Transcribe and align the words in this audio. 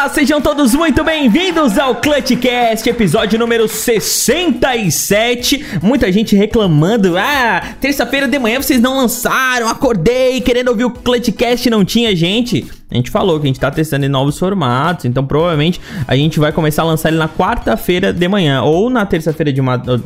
Olá, 0.00 0.08
sejam 0.08 0.40
todos 0.40 0.74
muito 0.74 1.04
bem-vindos 1.04 1.78
ao 1.78 1.96
Clutchcast, 1.96 2.88
episódio 2.88 3.38
número 3.38 3.68
67. 3.68 5.62
Muita 5.82 6.10
gente 6.10 6.34
reclamando: 6.34 7.18
ah, 7.18 7.74
terça-feira 7.78 8.26
de 8.26 8.38
manhã 8.38 8.62
vocês 8.62 8.80
não 8.80 8.96
lançaram, 8.96 9.68
acordei 9.68 10.40
querendo 10.40 10.68
ouvir 10.68 10.86
o 10.86 10.90
Clutchcast 10.90 11.68
não 11.68 11.84
tinha 11.84 12.16
gente. 12.16 12.66
A 12.90 12.96
gente 12.96 13.10
falou 13.10 13.38
que 13.38 13.46
a 13.46 13.48
gente 13.48 13.60
tá 13.60 13.70
testando 13.70 14.04
em 14.04 14.08
novos 14.08 14.36
formatos, 14.36 15.04
então 15.04 15.24
provavelmente 15.24 15.80
a 16.08 16.16
gente 16.16 16.40
vai 16.40 16.50
começar 16.50 16.82
a 16.82 16.86
lançar 16.86 17.08
ele 17.08 17.18
na 17.18 17.28
quarta-feira 17.28 18.12
de 18.12 18.26
manhã 18.26 18.62
ou 18.62 18.90
na 18.90 19.06
terça-feira 19.06 19.52
de 19.52 19.60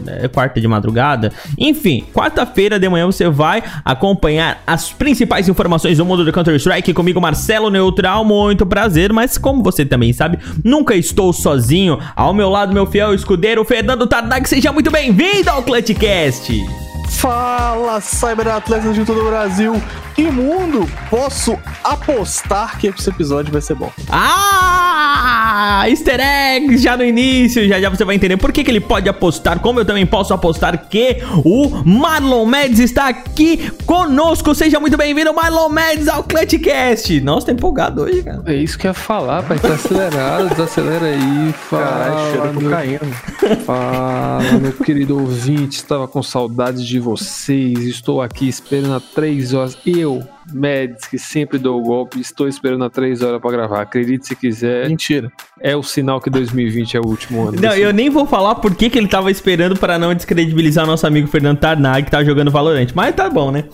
é, 0.06 0.28
quarta 0.28 0.60
de 0.60 0.68
madrugada. 0.68 1.32
Enfim, 1.56 2.04
quarta-feira 2.12 2.78
de 2.78 2.86
manhã 2.86 3.06
você 3.06 3.26
vai 3.28 3.62
acompanhar 3.84 4.62
as 4.66 4.92
principais 4.92 5.48
informações 5.48 5.96
do 5.96 6.04
mundo 6.04 6.24
do 6.24 6.32
Counter-Strike 6.32 6.92
comigo, 6.92 7.20
Marcelo 7.20 7.70
Neutral. 7.70 8.22
Muito 8.22 8.66
prazer, 8.66 9.12
mas 9.12 9.38
como 9.38 9.62
você 9.62 9.83
também 9.84 10.12
sabe, 10.12 10.38
nunca 10.62 10.94
estou 10.94 11.32
sozinho. 11.32 11.98
Ao 12.14 12.32
meu 12.32 12.48
lado, 12.48 12.72
meu 12.72 12.86
fiel 12.86 13.14
escudeiro, 13.14 13.64
Fernando 13.64 14.06
Tardag. 14.06 14.48
Seja 14.48 14.72
muito 14.72 14.90
bem-vindo 14.90 15.50
ao 15.50 15.62
Clutchcast! 15.62 16.93
Fala, 17.08 18.00
cyberatletas 18.00 18.94
de 18.94 19.04
todo 19.04 19.20
o 19.22 19.24
Brasil 19.26 19.80
e 20.16 20.22
mundo! 20.30 20.88
Posso 21.10 21.58
apostar 21.82 22.78
que 22.78 22.86
esse 22.86 23.08
episódio 23.08 23.52
vai 23.52 23.60
ser 23.60 23.74
bom. 23.74 23.90
Ah! 24.08 25.84
Easter 25.88 26.20
eggs 26.20 26.82
já 26.82 26.96
no 26.96 27.04
início, 27.04 27.66
já 27.66 27.80
já 27.80 27.88
você 27.88 28.04
vai 28.04 28.14
entender 28.14 28.36
por 28.36 28.52
que, 28.52 28.62
que 28.62 28.70
ele 28.70 28.80
pode 28.80 29.08
apostar, 29.08 29.60
como 29.60 29.80
eu 29.80 29.84
também 29.84 30.06
posso 30.06 30.32
apostar 30.32 30.88
que 30.88 31.18
o 31.44 31.68
Marlon 31.84 32.46
Mendes 32.46 32.78
está 32.78 33.08
aqui 33.08 33.70
conosco. 33.84 34.54
Seja 34.54 34.78
muito 34.78 34.96
bem-vindo, 34.96 35.32
Marlon 35.34 35.68
Mendes, 35.68 36.08
ao 36.08 36.22
Clutchcast. 36.22 37.20
Nossa, 37.20 37.46
tá 37.46 37.52
empolgado 37.52 38.02
hoje, 38.02 38.22
cara. 38.22 38.42
É 38.46 38.54
isso 38.54 38.78
que 38.78 38.86
eu 38.86 38.90
ia 38.90 38.94
falar, 38.94 39.42
pai. 39.42 39.58
Tá 39.58 39.74
acelerado, 39.74 40.48
desacelera 40.50 41.06
aí. 41.06 41.54
Fala, 41.68 41.84
Caralho, 41.84 42.30
cheiro 42.30 42.60
meu... 42.60 42.70
caindo. 42.70 43.64
Fala, 43.64 44.42
meu 44.60 44.72
querido 44.72 45.18
ouvinte, 45.18 45.76
estava 45.76 46.06
com 46.06 46.22
saudades 46.22 46.86
de 46.86 46.93
vocês. 46.98 47.78
Estou 47.80 48.20
aqui 48.22 48.48
esperando 48.48 48.94
há 48.94 49.00
três 49.00 49.54
horas. 49.54 49.76
Eu, 49.86 50.22
Médici, 50.52 51.10
que 51.10 51.18
sempre 51.18 51.58
dou 51.58 51.80
o 51.80 51.82
golpe, 51.82 52.20
estou 52.20 52.48
esperando 52.48 52.84
há 52.84 52.90
três 52.90 53.22
horas 53.22 53.40
para 53.40 53.50
gravar. 53.50 53.82
Acredite 53.82 54.26
se 54.26 54.36
quiser. 54.36 54.88
Mentira. 54.88 55.30
É 55.60 55.76
o 55.76 55.82
sinal 55.82 56.20
que 56.20 56.28
2020 56.30 56.96
é 56.96 57.00
o 57.00 57.06
último 57.06 57.48
ano. 57.48 57.60
Não, 57.60 57.74
eu 57.74 57.92
nem 57.92 58.10
vou 58.10 58.26
falar 58.26 58.56
por 58.56 58.74
que, 58.74 58.90
que 58.90 58.98
ele 58.98 59.08
tava 59.08 59.30
esperando 59.30 59.76
para 59.76 59.98
não 59.98 60.14
descredibilizar 60.14 60.86
nosso 60.86 61.06
amigo 61.06 61.28
Fernando 61.28 61.58
Tarnag, 61.58 62.04
que 62.04 62.10
tá 62.10 62.22
jogando 62.22 62.50
Valorant. 62.50 62.88
Mas 62.94 63.14
tá 63.14 63.30
bom, 63.30 63.50
né? 63.50 63.64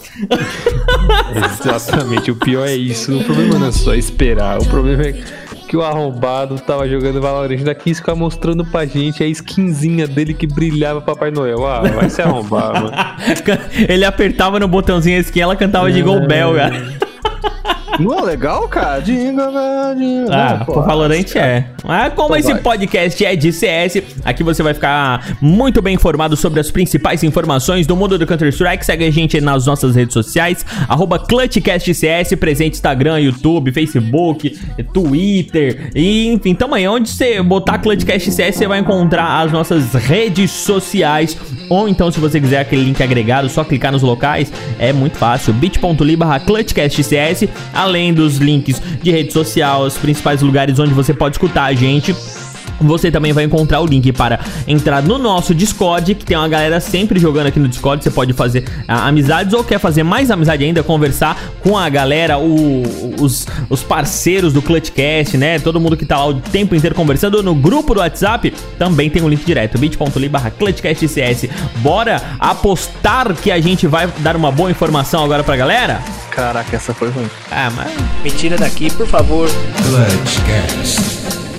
Exatamente. 1.60 2.30
O 2.30 2.36
pior 2.36 2.66
é 2.66 2.74
isso. 2.74 3.16
O 3.16 3.24
problema 3.24 3.58
não 3.58 3.66
é 3.66 3.72
só 3.72 3.94
esperar. 3.94 4.58
O 4.60 4.66
problema 4.66 5.02
é 5.04 5.24
que 5.70 5.76
o 5.76 5.84
arrombado 5.84 6.58
tava 6.58 6.88
jogando 6.88 7.20
Valorant, 7.20 7.56
ainda 7.56 7.72
quis 7.76 7.98
ficar 7.98 8.16
mostrando 8.16 8.64
pra 8.64 8.84
gente 8.84 9.22
a 9.22 9.26
skinzinha 9.28 10.04
dele 10.04 10.34
que 10.34 10.44
brilhava 10.44 11.00
Papai 11.00 11.30
Noel. 11.30 11.64
Ah, 11.64 11.82
vai 11.82 12.10
se 12.10 12.20
arrombar, 12.20 12.72
mano. 12.74 12.90
Ele 13.88 14.04
apertava 14.04 14.58
no 14.58 14.66
botãozinho 14.66 15.16
a 15.16 15.20
skin, 15.20 15.42
ela 15.42 15.54
cantava 15.54 15.88
é... 15.88 15.92
Jingle 15.92 16.26
Bell, 16.26 16.56
cara. 16.56 16.74
Não 18.00 18.18
é 18.18 18.22
legal, 18.22 18.68
cara? 18.68 19.00
Jingle 19.00 19.52
Bell, 19.52 19.94
Jingle 19.96 20.32
Ah, 20.32 20.62
por 20.64 20.84
Valorant 20.84 21.36
é. 21.36 21.66
Mas 21.84 22.12
como 22.14 22.36
então 22.36 22.52
esse 22.52 22.62
podcast 22.62 23.24
é 23.24 23.36
de 23.36 23.52
CS, 23.52 24.02
aqui 24.24 24.42
você 24.42 24.62
vai 24.62 24.74
ficar 24.74 25.36
muito 25.40 25.80
bem 25.82 25.94
informado 25.94 26.36
sobre 26.36 26.60
as 26.60 26.70
principais 26.70 27.22
informações 27.22 27.86
do 27.86 27.96
mundo 27.96 28.18
do 28.18 28.26
Counter-Strike. 28.26 28.84
Segue 28.84 29.04
a 29.04 29.10
gente 29.10 29.40
nas 29.40 29.66
nossas 29.66 29.94
redes 29.94 30.12
sociais, 30.12 30.64
arroba 30.88 31.18
ClutchCastCS, 31.18 32.34
presente 32.36 32.74
Instagram, 32.74 33.18
YouTube, 33.20 33.72
Facebook, 33.72 34.58
Twitter, 34.92 35.90
e 35.94 36.28
enfim, 36.28 36.54
tamanho 36.54 36.92
onde 36.92 37.08
você 37.08 37.42
botar 37.42 37.78
ClutchCastCS, 37.78 38.56
você 38.56 38.66
vai 38.66 38.80
encontrar 38.80 39.40
as 39.40 39.52
nossas 39.52 39.92
redes 39.94 40.50
sociais, 40.50 41.36
ou 41.68 41.88
então 41.88 42.10
se 42.10 42.20
você 42.20 42.40
quiser 42.40 42.60
aquele 42.60 42.84
link 42.84 43.02
agregado, 43.02 43.48
só 43.48 43.64
clicar 43.64 43.92
nos 43.92 44.02
locais, 44.02 44.52
é 44.78 44.92
muito 44.92 45.16
fácil, 45.16 45.52
bit.ly 45.52 46.16
barra 46.16 46.40
ClutchCastCS, 46.40 47.48
além 47.72 47.89
dos 48.14 48.38
links 48.38 48.80
de 49.02 49.10
rede 49.10 49.32
social, 49.32 49.82
os 49.82 49.96
principais 49.98 50.42
lugares 50.42 50.78
onde 50.78 50.92
você 50.92 51.12
pode 51.12 51.34
escutar 51.36 51.64
a 51.64 51.72
gente. 51.72 52.14
Você 52.80 53.10
também 53.10 53.32
vai 53.32 53.44
encontrar 53.44 53.80
o 53.80 53.86
link 53.86 54.12
para 54.12 54.40
entrar 54.66 55.02
no 55.02 55.18
nosso 55.18 55.54
Discord, 55.54 56.14
que 56.14 56.24
tem 56.24 56.36
uma 56.36 56.48
galera 56.48 56.80
sempre 56.80 57.18
jogando 57.18 57.46
aqui 57.48 57.58
no 57.58 57.68
Discord. 57.68 58.02
Você 58.02 58.10
pode 58.10 58.32
fazer 58.32 58.64
ah, 58.88 59.06
amizades 59.06 59.52
ou 59.52 59.62
quer 59.62 59.78
fazer 59.78 60.02
mais 60.02 60.30
amizade 60.30 60.64
ainda, 60.64 60.82
conversar 60.82 61.40
com 61.62 61.76
a 61.76 61.88
galera, 61.88 62.38
o, 62.38 62.82
os, 63.20 63.46
os 63.68 63.82
parceiros 63.82 64.52
do 64.52 64.62
Clutchcast, 64.62 65.36
né? 65.36 65.58
Todo 65.58 65.80
mundo 65.80 65.96
que 65.96 66.06
tá 66.06 66.18
lá 66.18 66.26
o 66.26 66.34
tempo 66.34 66.74
inteiro 66.74 66.94
conversando 66.94 67.42
no 67.42 67.54
grupo 67.54 67.94
do 67.94 68.00
WhatsApp. 68.00 68.52
Também 68.78 69.10
tem 69.10 69.22
um 69.22 69.28
link 69.28 69.44
direto, 69.44 69.78
bit.ly 69.78 70.28
barra 70.28 70.50
ClutchcastCS. 70.50 71.48
Bora 71.76 72.22
apostar 72.38 73.34
que 73.34 73.50
a 73.50 73.60
gente 73.60 73.86
vai 73.86 74.08
dar 74.18 74.36
uma 74.36 74.50
boa 74.50 74.70
informação 74.70 75.24
agora 75.24 75.42
pra 75.42 75.56
galera? 75.56 76.00
Caraca, 76.30 76.76
essa 76.76 76.94
foi 76.94 77.10
ruim. 77.10 77.28
Ah, 77.50 77.70
mas 77.74 77.90
me 78.22 78.30
tira 78.30 78.56
daqui, 78.56 78.90
por 78.92 79.06
favor. 79.06 79.48
Clutchcast. 79.82 81.49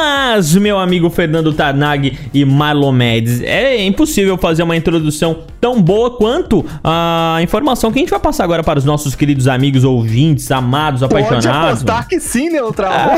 Mas, 0.00 0.54
meu 0.54 0.78
amigo 0.78 1.10
Fernando 1.10 1.52
Tarnag 1.52 2.16
e 2.32 2.44
Marlon 2.44 2.92
Mendes, 2.92 3.42
é 3.42 3.84
impossível 3.84 4.38
fazer 4.38 4.62
uma 4.62 4.76
introdução 4.76 5.38
tão 5.60 5.82
boa 5.82 6.16
quanto 6.16 6.64
a 6.84 7.38
informação 7.42 7.90
que 7.90 7.98
a 7.98 8.02
gente 8.02 8.10
vai 8.10 8.20
passar 8.20 8.44
agora 8.44 8.62
para 8.62 8.78
os 8.78 8.84
nossos 8.84 9.16
queridos 9.16 9.48
amigos 9.48 9.82
ouvintes, 9.82 10.52
amados, 10.52 11.02
apaixonados. 11.02 11.46
Pode 11.46 11.66
apostar 11.66 12.06
que 12.06 12.20
sim, 12.20 12.48
Neutral. 12.48 12.92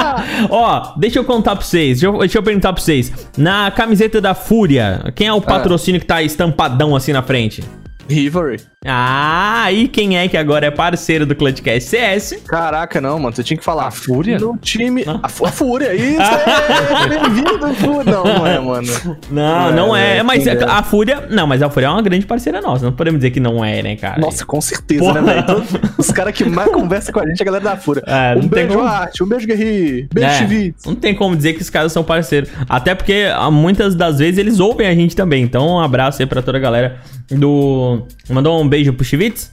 Ó, 0.48 0.92
deixa 0.96 1.18
eu 1.18 1.24
contar 1.24 1.56
pra 1.56 1.64
vocês, 1.64 1.98
deixa 1.98 2.06
eu, 2.06 2.20
deixa 2.20 2.38
eu 2.38 2.42
perguntar 2.44 2.72
pra 2.72 2.80
vocês. 2.80 3.12
Na 3.36 3.68
camiseta 3.72 4.20
da 4.20 4.32
Fúria, 4.32 5.12
quem 5.16 5.26
é 5.26 5.32
o 5.32 5.38
ah. 5.38 5.42
patrocínio 5.42 6.00
que 6.00 6.06
tá 6.06 6.22
estampadão 6.22 6.94
assim 6.94 7.12
na 7.12 7.22
frente? 7.22 7.64
Rivalry. 8.10 8.60
Ah, 8.86 9.70
e 9.70 9.86
quem 9.86 10.16
é 10.16 10.26
que 10.26 10.36
agora 10.36 10.66
é 10.66 10.70
parceiro 10.70 11.26
do 11.26 11.34
Clutchcast 11.34 11.88
CS? 11.88 12.42
Caraca, 12.46 12.98
não, 12.98 13.18
mano. 13.18 13.36
Você 13.36 13.44
tinha 13.44 13.58
que 13.58 13.64
falar. 13.64 13.86
A 13.86 13.90
Fúria? 13.90 14.38
No 14.38 14.56
time. 14.56 15.04
A, 15.06 15.26
a, 15.26 15.28
Fúria, 15.28 15.94
isso 15.94 16.18
é. 16.20 17.08
Bem-vindo, 17.20 17.74
Fúria. 17.74 18.12
Não, 18.12 18.24
não 18.24 18.46
é, 18.46 18.58
mano. 18.58 18.88
Não, 19.30 19.70
não, 19.70 19.72
não 19.72 19.96
é. 19.96 20.18
é. 20.18 20.22
Mas 20.22 20.46
é. 20.46 20.64
a 20.64 20.82
Fúria. 20.82 21.26
Não, 21.30 21.46
mas 21.46 21.62
a 21.62 21.68
Fúria 21.68 21.88
é 21.88 21.90
uma 21.90 22.00
grande 22.00 22.24
parceira 22.24 22.62
nossa. 22.62 22.86
Não 22.86 22.92
podemos 22.92 23.20
dizer 23.20 23.30
que 23.30 23.38
não 23.38 23.62
é, 23.62 23.82
né, 23.82 23.96
cara? 23.96 24.18
Nossa, 24.18 24.46
com 24.46 24.60
certeza, 24.62 25.04
Porra. 25.04 25.20
né, 25.20 25.44
velho? 25.46 25.62
Os 25.98 26.10
caras 26.10 26.32
que 26.32 26.44
mais 26.44 26.70
conversam 26.72 27.12
com 27.12 27.20
a 27.20 27.26
gente 27.26 27.38
é 27.38 27.42
a 27.42 27.46
galera 27.46 27.64
da 27.64 27.76
Fúria. 27.76 28.02
É, 28.06 28.34
um 28.34 28.48
beijo, 28.48 28.68
como... 28.74 28.86
Arte. 28.86 29.22
Um 29.22 29.28
beijo, 29.28 29.46
Guerri. 29.46 30.08
Beijo, 30.12 30.30
é, 30.30 30.38
Chivitz. 30.38 30.84
Não 30.86 30.94
tem 30.94 31.14
como 31.14 31.36
dizer 31.36 31.52
que 31.52 31.60
os 31.60 31.68
caras 31.68 31.92
são 31.92 32.02
parceiros. 32.02 32.48
Até 32.66 32.94
porque 32.94 33.26
muitas 33.52 33.94
das 33.94 34.18
vezes 34.18 34.38
eles 34.38 34.58
ouvem 34.58 34.86
a 34.86 34.94
gente 34.94 35.14
também. 35.14 35.42
Então, 35.42 35.68
um 35.68 35.80
abraço 35.80 36.22
aí 36.22 36.26
pra 36.26 36.40
toda 36.40 36.56
a 36.56 36.60
galera 36.60 36.98
do. 37.28 37.99
Mandou 38.28 38.60
um 38.60 38.68
beijo 38.68 38.92
pro 38.92 39.04
Chivitz? 39.04 39.50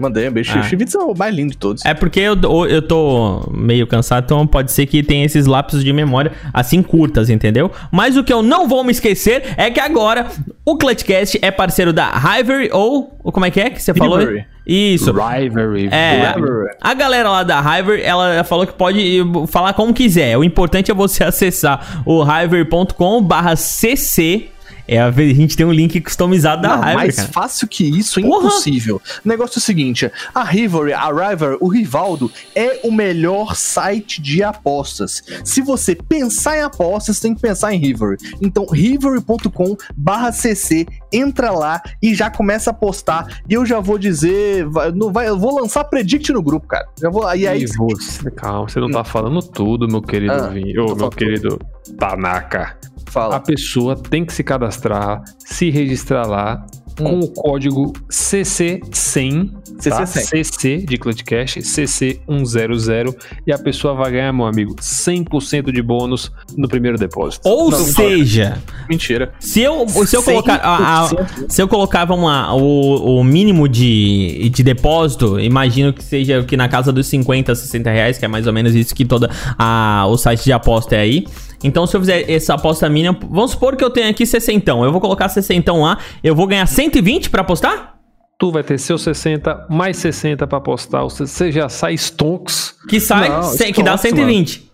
Mandei 0.00 0.28
um 0.30 0.32
beijo. 0.32 0.58
Ah. 0.58 0.62
Chivitz 0.62 0.94
é 0.94 0.98
o 0.98 1.14
mais 1.14 1.34
lindo 1.34 1.50
de 1.50 1.58
todos. 1.58 1.84
É 1.84 1.92
porque 1.92 2.20
eu, 2.20 2.34
eu 2.66 2.80
tô 2.80 3.46
meio 3.52 3.86
cansado, 3.86 4.24
então 4.24 4.46
pode 4.46 4.72
ser 4.72 4.86
que 4.86 5.02
tenha 5.02 5.26
esses 5.26 5.44
lapsos 5.44 5.84
de 5.84 5.92
memória 5.92 6.32
assim 6.54 6.82
curtas, 6.82 7.28
entendeu? 7.28 7.70
Mas 7.92 8.16
o 8.16 8.24
que 8.24 8.32
eu 8.32 8.42
não 8.42 8.66
vou 8.66 8.82
me 8.82 8.92
esquecer 8.92 9.52
é 9.58 9.70
que 9.70 9.78
agora 9.78 10.28
o 10.64 10.78
Clutchcast 10.78 11.38
é 11.42 11.50
parceiro 11.50 11.92
da 11.92 12.10
Rivalry 12.12 12.70
ou, 12.72 13.14
ou 13.22 13.30
como 13.30 13.44
é 13.44 13.50
que 13.50 13.60
é 13.60 13.68
que 13.68 13.82
você 13.82 13.92
falou? 13.92 14.20
Rivalry. 14.20 14.46
Isso. 14.66 15.12
Rivalry. 15.12 15.90
É. 15.92 16.32
A 16.80 16.94
galera 16.94 17.28
lá 17.28 17.42
da 17.42 17.60
Rivalry, 17.60 18.00
ela 18.00 18.42
falou 18.44 18.66
que 18.66 18.72
pode 18.72 19.22
falar 19.48 19.74
como 19.74 19.92
quiser. 19.92 20.38
O 20.38 20.44
importante 20.44 20.90
é 20.90 20.94
você 20.94 21.24
acessar 21.28 22.02
o 22.06 22.22
rivalry.com/cc 22.22 24.50
é 24.86 25.00
a 25.00 25.10
gente 25.10 25.56
tem 25.56 25.66
um 25.66 25.72
link 25.72 26.00
customizado 26.00 26.62
da 26.62 26.76
Rivalry. 26.76 26.96
Mais 26.96 27.16
cara. 27.16 27.28
fácil 27.28 27.66
que 27.68 27.84
isso 27.84 28.20
é 28.20 28.22
Porra. 28.22 28.46
impossível. 28.46 29.02
O 29.24 29.28
negócio 29.28 29.58
é 29.58 29.60
o 29.60 29.62
seguinte: 29.62 30.10
a 30.34 30.42
Rivalry, 30.42 30.92
a 30.92 31.06
Rivalry, 31.06 31.56
o 31.60 31.68
Rivaldo 31.68 32.28
é 32.54 32.80
o 32.84 32.92
melhor 32.92 33.56
site 33.56 34.20
de 34.20 34.42
apostas. 34.42 35.22
Se 35.44 35.60
você 35.60 35.94
pensar 35.94 36.58
em 36.58 36.62
apostas, 36.62 37.20
tem 37.20 37.32
que 37.34 37.40
pensar 37.40 37.72
em 37.74 37.78
Rivalry. 37.78 38.16
Então, 38.40 38.66
rivalry.com/cc, 38.66 40.86
entra 41.12 41.50
lá 41.50 41.82
e 42.02 42.14
já 42.14 42.30
começa 42.30 42.70
a 42.70 42.72
apostar. 42.72 43.42
E 43.48 43.54
eu 43.54 43.66
já 43.66 43.80
vou 43.80 43.98
dizer, 43.98 44.64
vai, 44.66 44.92
não 44.92 45.12
vai, 45.12 45.28
eu 45.28 45.38
vou 45.38 45.60
lançar 45.60 45.84
predict 45.84 46.32
no 46.32 46.42
grupo, 46.42 46.66
cara. 46.66 46.88
Já 47.00 47.10
vou, 47.10 47.22
e 47.34 47.46
aí, 47.46 47.66
você, 47.66 48.30
calma, 48.30 48.68
você 48.68 48.80
não 48.80 48.90
tá 48.90 49.04
falando 49.04 49.42
tudo, 49.42 49.86
meu 49.88 50.02
querido 50.02 50.32
ah, 50.32 50.48
Vinho, 50.48 50.86
ô, 50.86 50.94
meu 50.94 51.10
querido 51.10 51.58
Tanaka. 51.98 52.78
Fala. 53.10 53.36
A 53.36 53.40
pessoa 53.40 53.96
tem 53.96 54.24
que 54.24 54.32
se 54.32 54.42
cadastrar, 54.44 55.22
se 55.38 55.68
registrar 55.70 56.26
lá 56.26 56.64
com 56.96 57.18
o 57.20 57.28
código 57.28 57.92
CC100, 58.10 59.50
CC100. 59.78 59.88
tá? 59.88 60.06
CC 60.06 60.76
de 60.86 60.98
Clutchcast, 60.98 61.60
CC100, 61.60 63.14
e 63.46 63.52
a 63.52 63.58
pessoa 63.58 63.94
vai 63.94 64.12
ganhar, 64.12 64.32
meu 64.32 64.44
amigo, 64.46 64.74
100% 64.76 65.72
de 65.72 65.80
bônus 65.82 66.30
no 66.56 66.68
primeiro 66.68 66.98
depósito. 66.98 67.48
Ou 67.48 67.70
Não, 67.70 67.78
seja, 67.78 68.58
Mentira. 68.88 69.32
se 69.40 69.60
eu, 69.62 69.88
se 69.88 70.14
eu 70.16 70.22
colocar. 70.22 70.56
a- 70.56 71.04
a- 71.04 71.08
100%. 71.08 71.44
se 71.48 71.62
eu 71.62 71.68
colocar, 71.68 72.04
vamos 72.04 72.26
lá, 72.26 72.54
o, 72.54 73.18
o 73.18 73.24
mínimo 73.24 73.66
de, 73.68 74.50
de 74.50 74.62
depósito, 74.62 75.40
imagino 75.40 75.92
que 75.92 76.04
seja 76.04 76.42
que 76.44 76.56
na 76.56 76.68
casa 76.68 76.92
dos 76.92 77.06
50, 77.06 77.54
60 77.54 77.90
reais, 77.90 78.18
que 78.18 78.24
é 78.24 78.28
mais 78.28 78.46
ou 78.46 78.52
menos 78.52 78.74
isso 78.74 78.94
que 78.94 79.04
toda 79.06 79.30
a, 79.58 80.04
o 80.08 80.18
site 80.18 80.44
de 80.44 80.52
aposta 80.52 80.96
é 80.96 81.00
aí. 81.00 81.24
Então, 81.62 81.86
se 81.86 81.96
eu 81.96 82.00
fizer 82.00 82.30
essa 82.30 82.54
aposta 82.54 82.88
mínima, 82.88 83.16
vamos 83.30 83.50
supor 83.52 83.76
que 83.76 83.84
eu 83.84 83.90
tenho 83.90 84.08
aqui 84.08 84.24
60. 84.24 84.70
Eu 84.70 84.90
vou 84.92 85.00
colocar 85.00 85.28
60 85.28 85.72
lá, 85.72 85.98
eu 86.24 86.34
vou 86.34 86.46
ganhar 86.46 86.66
120 86.66 87.28
pra 87.30 87.42
apostar? 87.42 87.96
Tu 88.38 88.50
vai 88.50 88.62
ter 88.62 88.78
seus 88.78 89.02
60, 89.02 89.66
mais 89.68 89.98
60 89.98 90.46
pra 90.46 90.56
apostar, 90.58 91.02
você- 91.02 91.52
já 91.52 91.68
sai 91.68 91.92
stonks. 91.94 92.74
Que 92.88 92.98
sai, 92.98 93.28
Não, 93.28 93.42
cem- 93.42 93.72
que 93.72 93.82
dá 93.82 93.94
estonks, 93.96 94.16
120. 94.18 94.70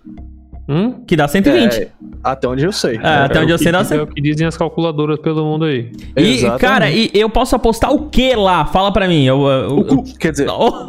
Hum? 0.69 1.03
Que 1.07 1.17
dá 1.17 1.27
120. 1.27 1.75
É, 1.77 1.89
até 2.23 2.47
onde 2.49 2.65
eu 2.65 2.71
sei. 2.73 2.97
É, 3.03 3.09
até 3.25 3.41
onde 3.41 3.53
o 3.53 3.55
eu 3.55 3.59
que 3.59 3.63
sei 3.65 3.73
dá 3.73 3.83
diz- 3.83 3.91
É 3.91 3.95
100. 3.97 4.05
o 4.05 4.07
que 4.07 4.21
dizem 4.21 4.47
as 4.47 4.57
calculadoras 4.57 5.19
pelo 5.19 5.45
mundo 5.45 5.65
aí. 5.65 5.91
E, 6.17 6.23
Exatamente. 6.35 6.61
cara, 6.61 6.91
e 6.91 7.11
eu 7.15 7.29
posso 7.29 7.57
apostar 7.57 7.93
o 7.93 8.09
que 8.09 8.35
lá? 8.37 8.65
Fala 8.67 8.93
pra 8.93 9.09
mim. 9.09 9.25
Eu, 9.25 9.45
eu- 9.47 9.79
O 9.79 9.85
cu, 9.85 10.05
quer 10.19 10.31
dizer, 10.33 10.47
Oh, 10.51 10.89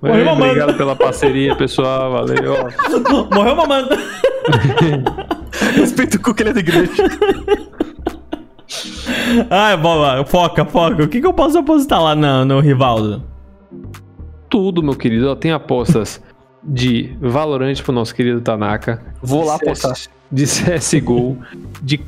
Morreu 0.00 0.24
mamando. 0.24 0.44
obrigado 0.44 0.76
pela 0.76 0.94
parceria, 0.94 1.56
pessoal. 1.56 2.12
Valeu. 2.12 2.54
morreu 3.34 3.56
mamando. 3.56 3.90
respeito 5.74 6.16
o 6.16 6.20
cu 6.20 6.34
que 6.34 6.42
ele 6.42 6.50
é 6.50 6.52
da 6.52 6.60
igreja. 6.60 6.92
Ai, 9.50 9.76
bola, 9.76 10.24
foca, 10.24 10.64
foca. 10.64 11.04
O 11.04 11.08
que, 11.08 11.20
que 11.20 11.26
eu 11.26 11.32
posso 11.32 11.58
apostar 11.58 12.02
lá 12.02 12.14
no, 12.14 12.44
no 12.44 12.60
Rivaldo? 12.60 13.22
Tudo, 14.48 14.82
meu 14.82 14.94
querido. 14.94 15.30
Ó, 15.30 15.34
Tem 15.34 15.50
apostas 15.52 16.22
de 16.62 17.16
Valorant 17.20 17.80
pro 17.82 17.92
nosso 17.92 18.14
querido 18.14 18.40
Tanaka. 18.40 19.02
Vou 19.22 19.44
lá 19.44 19.56
de 19.56 19.64
CS 19.64 19.84
apostar. 19.84 20.12
De 20.30 20.44
CSGO, 20.44 21.38
de 21.82 22.00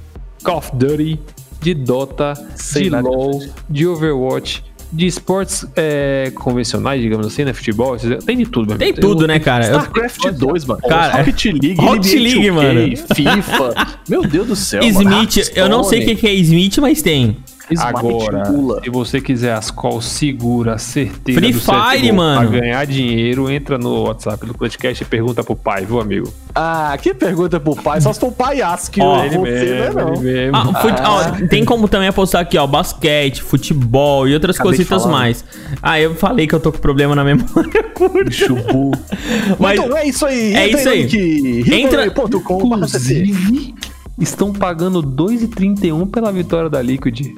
Call 0.45 0.59
of 0.59 0.71
Duty, 0.77 1.19
de 1.61 1.75
Dota, 1.75 2.35
Sei 2.55 2.85
de 2.85 2.91
LoL, 2.91 3.41
de 3.69 3.87
Overwatch, 3.87 4.65
de 4.93 5.07
esportes 5.07 5.67
é, 5.77 6.33
convencionais, 6.35 7.01
digamos 7.01 7.27
assim, 7.27 7.45
né? 7.45 7.53
Futebol, 7.53 7.97
tem 8.25 8.37
de 8.37 8.47
tudo, 8.47 8.69
meu 8.69 8.79
Tem 8.79 8.93
tudo, 8.93 9.27
né, 9.27 9.39
cara? 9.39 9.67
Eu- 9.67 9.79
StarCraft 9.79 10.33
2, 10.33 10.65
mano. 10.65 10.81
Cara, 10.81 11.17
Rocket 11.19 11.45
League, 11.47 11.75
Rocket 11.77 12.13
League, 12.15 12.49
2K, 12.49 12.53
mano. 12.53 12.97
FIFA. 13.15 13.99
Meu 14.09 14.23
Deus 14.23 14.47
do 14.49 14.57
céu, 14.57 14.83
mano. 14.93 15.23
Smith, 15.25 15.53
eu 15.55 15.69
não 15.69 15.85
sei 15.85 16.03
o 16.03 16.05
que, 16.05 16.17
que 16.17 16.27
é 16.27 16.35
Smith, 16.35 16.79
mas 16.79 17.03
tem. 17.03 17.37
Smite 17.75 17.97
Agora, 17.97 18.43
pula. 18.43 18.83
se 18.83 18.91
você 18.91 19.21
quiser 19.21 19.53
as 19.55 19.71
calls 19.71 20.05
seguras, 20.07 20.83
certeira 20.83 21.41
Free 21.41 21.53
do 21.53 21.61
Fire, 21.61 22.13
mano. 22.13 22.51
Pra 22.51 22.61
ganhar 22.61 22.85
dinheiro, 22.87 23.51
entra 23.51 23.79
no 23.79 24.05
WhatsApp 24.05 24.45
do 24.47 24.55
podcast 24.55 25.03
e 25.03 25.07
pergunta 25.07 25.45
pro 25.45 25.55
pai, 25.55 25.85
viu, 25.85 26.01
amigo? 26.01 26.33
Ah, 26.55 26.97
que 27.01 27.15
pergunta 27.15 27.61
pro 27.61 27.77
pai? 27.77 28.01
Só 28.01 28.13
se 28.13 28.19
for 28.21 28.29
o 28.29 28.33
palhaço 28.33 28.91
que 28.91 28.99
não 28.99 29.23
é, 29.23 29.31
não. 29.31 29.47
ele 29.47 30.19
mesmo. 30.21 30.57
Ah, 30.57 30.81
fute- 30.81 31.03
ó, 31.03 31.47
tem 31.49 31.65
como 31.65 31.87
também 31.89 32.09
apostar 32.09 32.41
aqui, 32.43 32.59
ó, 32.59 32.67
basquete, 32.67 33.43
futebol 33.43 34.27
e 34.27 34.35
outras 34.35 34.57
Acabei 34.57 34.73
cositas 34.79 35.05
né? 35.07 35.13
mais. 35.13 35.45
Ah, 35.83 36.01
eu 36.01 36.15
falei 36.15 36.47
que 36.47 36.55
eu 36.55 36.61
tô 36.61 36.73
com 36.73 36.79
problema 36.79 37.15
na 37.15 37.23
memória 37.25 37.83
curta. 37.95 38.25
Bicho 38.25 38.55
burro. 38.57 38.91
Mas- 39.61 39.79
então 39.79 39.97
é 39.97 40.07
isso 40.07 40.27
aí. 40.27 40.55
é 40.55 40.69
isso 40.69 40.89
aí. 40.89 41.63
Entra- 41.73 42.07
Entra.com.br 42.07 42.65
Inclusive, 42.77 43.75
estão 44.19 44.53
pagando 44.53 45.03
2,31 45.03 46.07
pela 46.11 46.33
vitória 46.33 46.69
da 46.69 46.83
Liquid. 46.83 47.29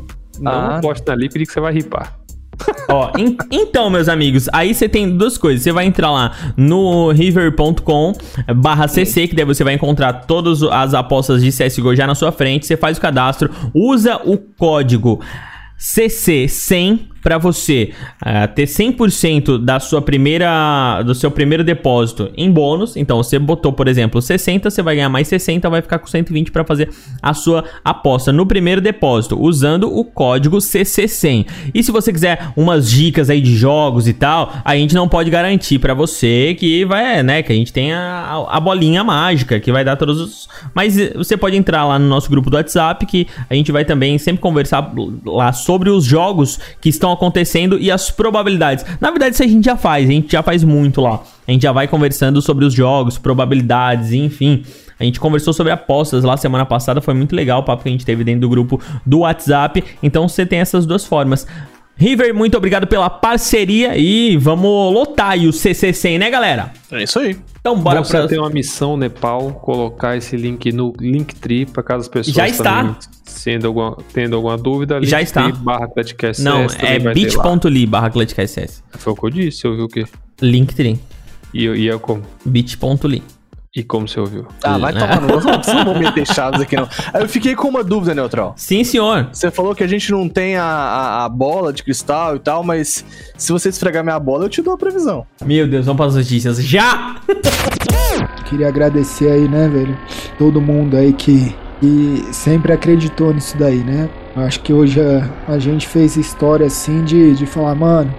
Não 0.40 0.52
Ah. 0.52 0.76
aposte 0.78 1.06
na 1.06 1.14
Liquid 1.14 1.46
que 1.46 1.52
você 1.52 1.60
vai 1.60 1.72
ripar. 1.72 2.18
Ó, 2.88 3.10
en- 3.18 3.36
então, 3.50 3.90
meus 3.90 4.08
amigos, 4.08 4.48
aí 4.52 4.72
você 4.74 4.88
tem 4.88 5.16
duas 5.16 5.36
coisas. 5.36 5.62
Você 5.62 5.72
vai 5.72 5.84
entrar 5.86 6.10
lá 6.10 6.32
no 6.56 7.10
river.com 7.10 8.12
barra 8.56 8.86
cc, 8.86 9.26
que 9.28 9.34
daí 9.34 9.44
você 9.44 9.64
vai 9.64 9.74
encontrar 9.74 10.12
todas 10.26 10.62
as 10.62 10.94
apostas 10.94 11.42
de 11.42 11.50
CSGO 11.50 11.96
já 11.96 12.06
na 12.06 12.14
sua 12.14 12.30
frente. 12.30 12.66
Você 12.66 12.76
faz 12.76 12.98
o 12.98 13.00
cadastro, 13.00 13.50
usa 13.74 14.16
o 14.24 14.36
código 14.38 15.20
CC100 15.78 17.00
para 17.22 17.38
você 17.38 17.92
ah, 18.20 18.48
ter 18.48 18.64
100% 18.64 19.58
da 19.64 19.78
sua 19.78 20.02
primeira 20.02 21.02
do 21.04 21.14
seu 21.14 21.30
primeiro 21.30 21.62
depósito 21.62 22.30
em 22.36 22.50
bônus. 22.50 22.96
Então, 22.96 23.22
você 23.22 23.38
botou, 23.38 23.72
por 23.72 23.88
exemplo, 23.88 24.20
60, 24.20 24.68
você 24.68 24.82
vai 24.82 24.96
ganhar 24.96 25.08
mais 25.08 25.28
60, 25.28 25.70
vai 25.70 25.80
ficar 25.80 25.98
com 25.98 26.06
120 26.06 26.50
para 26.50 26.64
fazer 26.64 26.90
a 27.22 27.32
sua 27.32 27.64
aposta 27.84 28.32
no 28.32 28.44
primeiro 28.44 28.80
depósito, 28.80 29.40
usando 29.40 29.84
o 29.96 30.04
código 30.04 30.58
CC100. 30.58 31.46
E 31.72 31.82
se 31.82 31.92
você 31.92 32.12
quiser 32.12 32.52
umas 32.56 32.90
dicas 32.90 33.30
aí 33.30 33.40
de 33.40 33.54
jogos 33.54 34.08
e 34.08 34.12
tal, 34.12 34.52
a 34.64 34.74
gente 34.74 34.94
não 34.94 35.08
pode 35.08 35.30
garantir 35.30 35.78
para 35.78 35.94
você 35.94 36.56
que 36.58 36.84
vai, 36.84 37.22
né, 37.22 37.42
que 37.42 37.52
a 37.52 37.54
gente 37.54 37.72
tem 37.72 37.92
a, 37.92 38.46
a 38.48 38.58
bolinha 38.58 39.04
mágica 39.04 39.60
que 39.60 39.70
vai 39.70 39.84
dar 39.84 39.96
todos 39.96 40.20
os, 40.20 40.48
mas 40.74 40.96
você 41.14 41.36
pode 41.36 41.56
entrar 41.56 41.86
lá 41.86 41.98
no 41.98 42.08
nosso 42.08 42.28
grupo 42.28 42.50
do 42.50 42.56
WhatsApp 42.56 43.06
que 43.06 43.26
a 43.48 43.54
gente 43.54 43.70
vai 43.70 43.84
também 43.84 44.18
sempre 44.18 44.42
conversar 44.42 44.92
lá 45.24 45.52
sobre 45.52 45.88
os 45.88 46.04
jogos 46.04 46.58
que 46.80 46.88
estão 46.88 47.11
acontecendo 47.12 47.78
e 47.78 47.90
as 47.90 48.10
probabilidades. 48.10 48.84
Na 49.00 49.10
verdade, 49.10 49.34
isso 49.34 49.42
a 49.42 49.46
gente 49.46 49.64
já 49.64 49.76
faz, 49.76 50.08
a 50.08 50.12
gente 50.12 50.32
já 50.32 50.42
faz 50.42 50.64
muito 50.64 51.00
lá. 51.00 51.22
A 51.46 51.50
gente 51.52 51.62
já 51.62 51.72
vai 51.72 51.88
conversando 51.88 52.40
sobre 52.40 52.64
os 52.64 52.72
jogos, 52.72 53.18
probabilidades, 53.18 54.12
enfim. 54.12 54.64
A 54.98 55.04
gente 55.04 55.18
conversou 55.18 55.52
sobre 55.52 55.72
apostas 55.72 56.22
lá 56.22 56.36
semana 56.36 56.64
passada, 56.64 57.00
foi 57.00 57.12
muito 57.12 57.34
legal 57.34 57.60
o 57.60 57.62
papo 57.64 57.82
que 57.82 57.88
a 57.88 57.92
gente 57.92 58.06
teve 58.06 58.22
dentro 58.22 58.42
do 58.42 58.48
grupo 58.48 58.80
do 59.04 59.20
WhatsApp. 59.20 59.82
Então 60.02 60.28
você 60.28 60.46
tem 60.46 60.60
essas 60.60 60.86
duas 60.86 61.04
formas. 61.04 61.46
River, 61.96 62.34
muito 62.34 62.56
obrigado 62.56 62.86
pela 62.86 63.08
parceria 63.08 63.96
e 63.96 64.36
vamos 64.36 64.92
lotar 64.92 65.30
aí 65.32 65.46
o 65.46 65.50
CC100, 65.50 66.18
né, 66.18 66.30
galera? 66.30 66.72
É 66.90 67.02
isso 67.02 67.18
aí. 67.18 67.36
Então 67.60 67.78
bora 67.78 68.02
Você 68.02 68.18
pra... 68.18 68.26
tem 68.26 68.38
uma 68.40 68.50
missão, 68.50 68.96
Nepal, 68.96 69.52
colocar 69.52 70.16
esse 70.16 70.36
link 70.36 70.72
no 70.72 70.92
Linktree 70.98 71.64
para 71.66 71.82
caso 71.82 72.00
as 72.00 72.08
pessoas 72.08 72.34
Já 72.34 72.48
está. 72.48 72.96
sendo 73.24 73.68
alguma, 73.68 73.96
tendo 74.12 74.34
alguma 74.34 74.58
dúvida. 74.58 75.00
Já 75.04 75.22
está. 75.22 75.48
barra 75.52 75.88
Não, 76.40 76.62
é 76.80 76.98
bit.ly 76.98 77.86
barra. 77.86 78.10
Foi 78.94 79.12
o 79.12 79.16
que 79.16 79.26
eu 79.26 79.30
disse, 79.30 79.58
você 79.58 79.68
ouviu 79.68 79.84
o 79.84 79.88
quê? 79.88 80.04
Linktree. 80.40 80.98
E, 81.54 81.64
eu- 81.64 81.76
e 81.76 81.86
eu 81.86 82.00
como? 82.00 82.22
bit.ly. 82.44 83.22
E 83.74 83.82
como 83.82 84.06
você 84.06 84.20
ouviu? 84.20 84.46
Ah, 84.62 84.76
vai 84.76 84.92
Né? 84.92 85.00
tomar 85.00 85.18
no 85.22 85.28
não 85.28 85.40
vamos 85.40 85.96
meter 85.98 86.26
chaves 86.26 86.60
aqui, 86.60 86.76
não. 86.76 86.86
Eu 87.18 87.26
fiquei 87.26 87.54
com 87.54 87.68
uma 87.68 87.82
dúvida, 87.82 88.14
Neutral. 88.14 88.52
Sim, 88.54 88.84
senhor. 88.84 89.28
Você 89.32 89.50
falou 89.50 89.74
que 89.74 89.82
a 89.82 89.86
gente 89.86 90.10
não 90.12 90.28
tem 90.28 90.56
a, 90.56 90.62
a, 90.64 91.24
a 91.24 91.28
bola 91.30 91.72
de 91.72 91.82
cristal 91.82 92.36
e 92.36 92.38
tal, 92.38 92.62
mas 92.62 93.02
se 93.34 93.50
você 93.50 93.70
esfregar 93.70 94.04
minha 94.04 94.20
bola, 94.20 94.44
eu 94.44 94.50
te 94.50 94.60
dou 94.60 94.74
a 94.74 94.76
previsão. 94.76 95.26
Meu 95.42 95.66
Deus, 95.66 95.86
vamos 95.86 95.96
para 95.96 96.06
as 96.06 96.16
notícias. 96.16 96.62
Já! 96.62 97.16
Queria 98.44 98.68
agradecer 98.68 99.30
aí, 99.30 99.48
né, 99.48 99.66
velho? 99.68 99.96
Todo 100.36 100.60
mundo 100.60 100.94
aí 100.94 101.14
que, 101.14 101.56
que 101.80 102.26
sempre 102.30 102.74
acreditou 102.74 103.32
nisso 103.32 103.56
daí, 103.56 103.78
né? 103.78 104.10
Acho 104.36 104.60
que 104.60 104.74
hoje 104.74 105.00
a, 105.00 105.30
a 105.50 105.58
gente 105.58 105.88
fez 105.88 106.16
história 106.18 106.66
assim 106.66 107.02
de, 107.04 107.34
de 107.34 107.46
falar, 107.46 107.74
mano, 107.74 108.14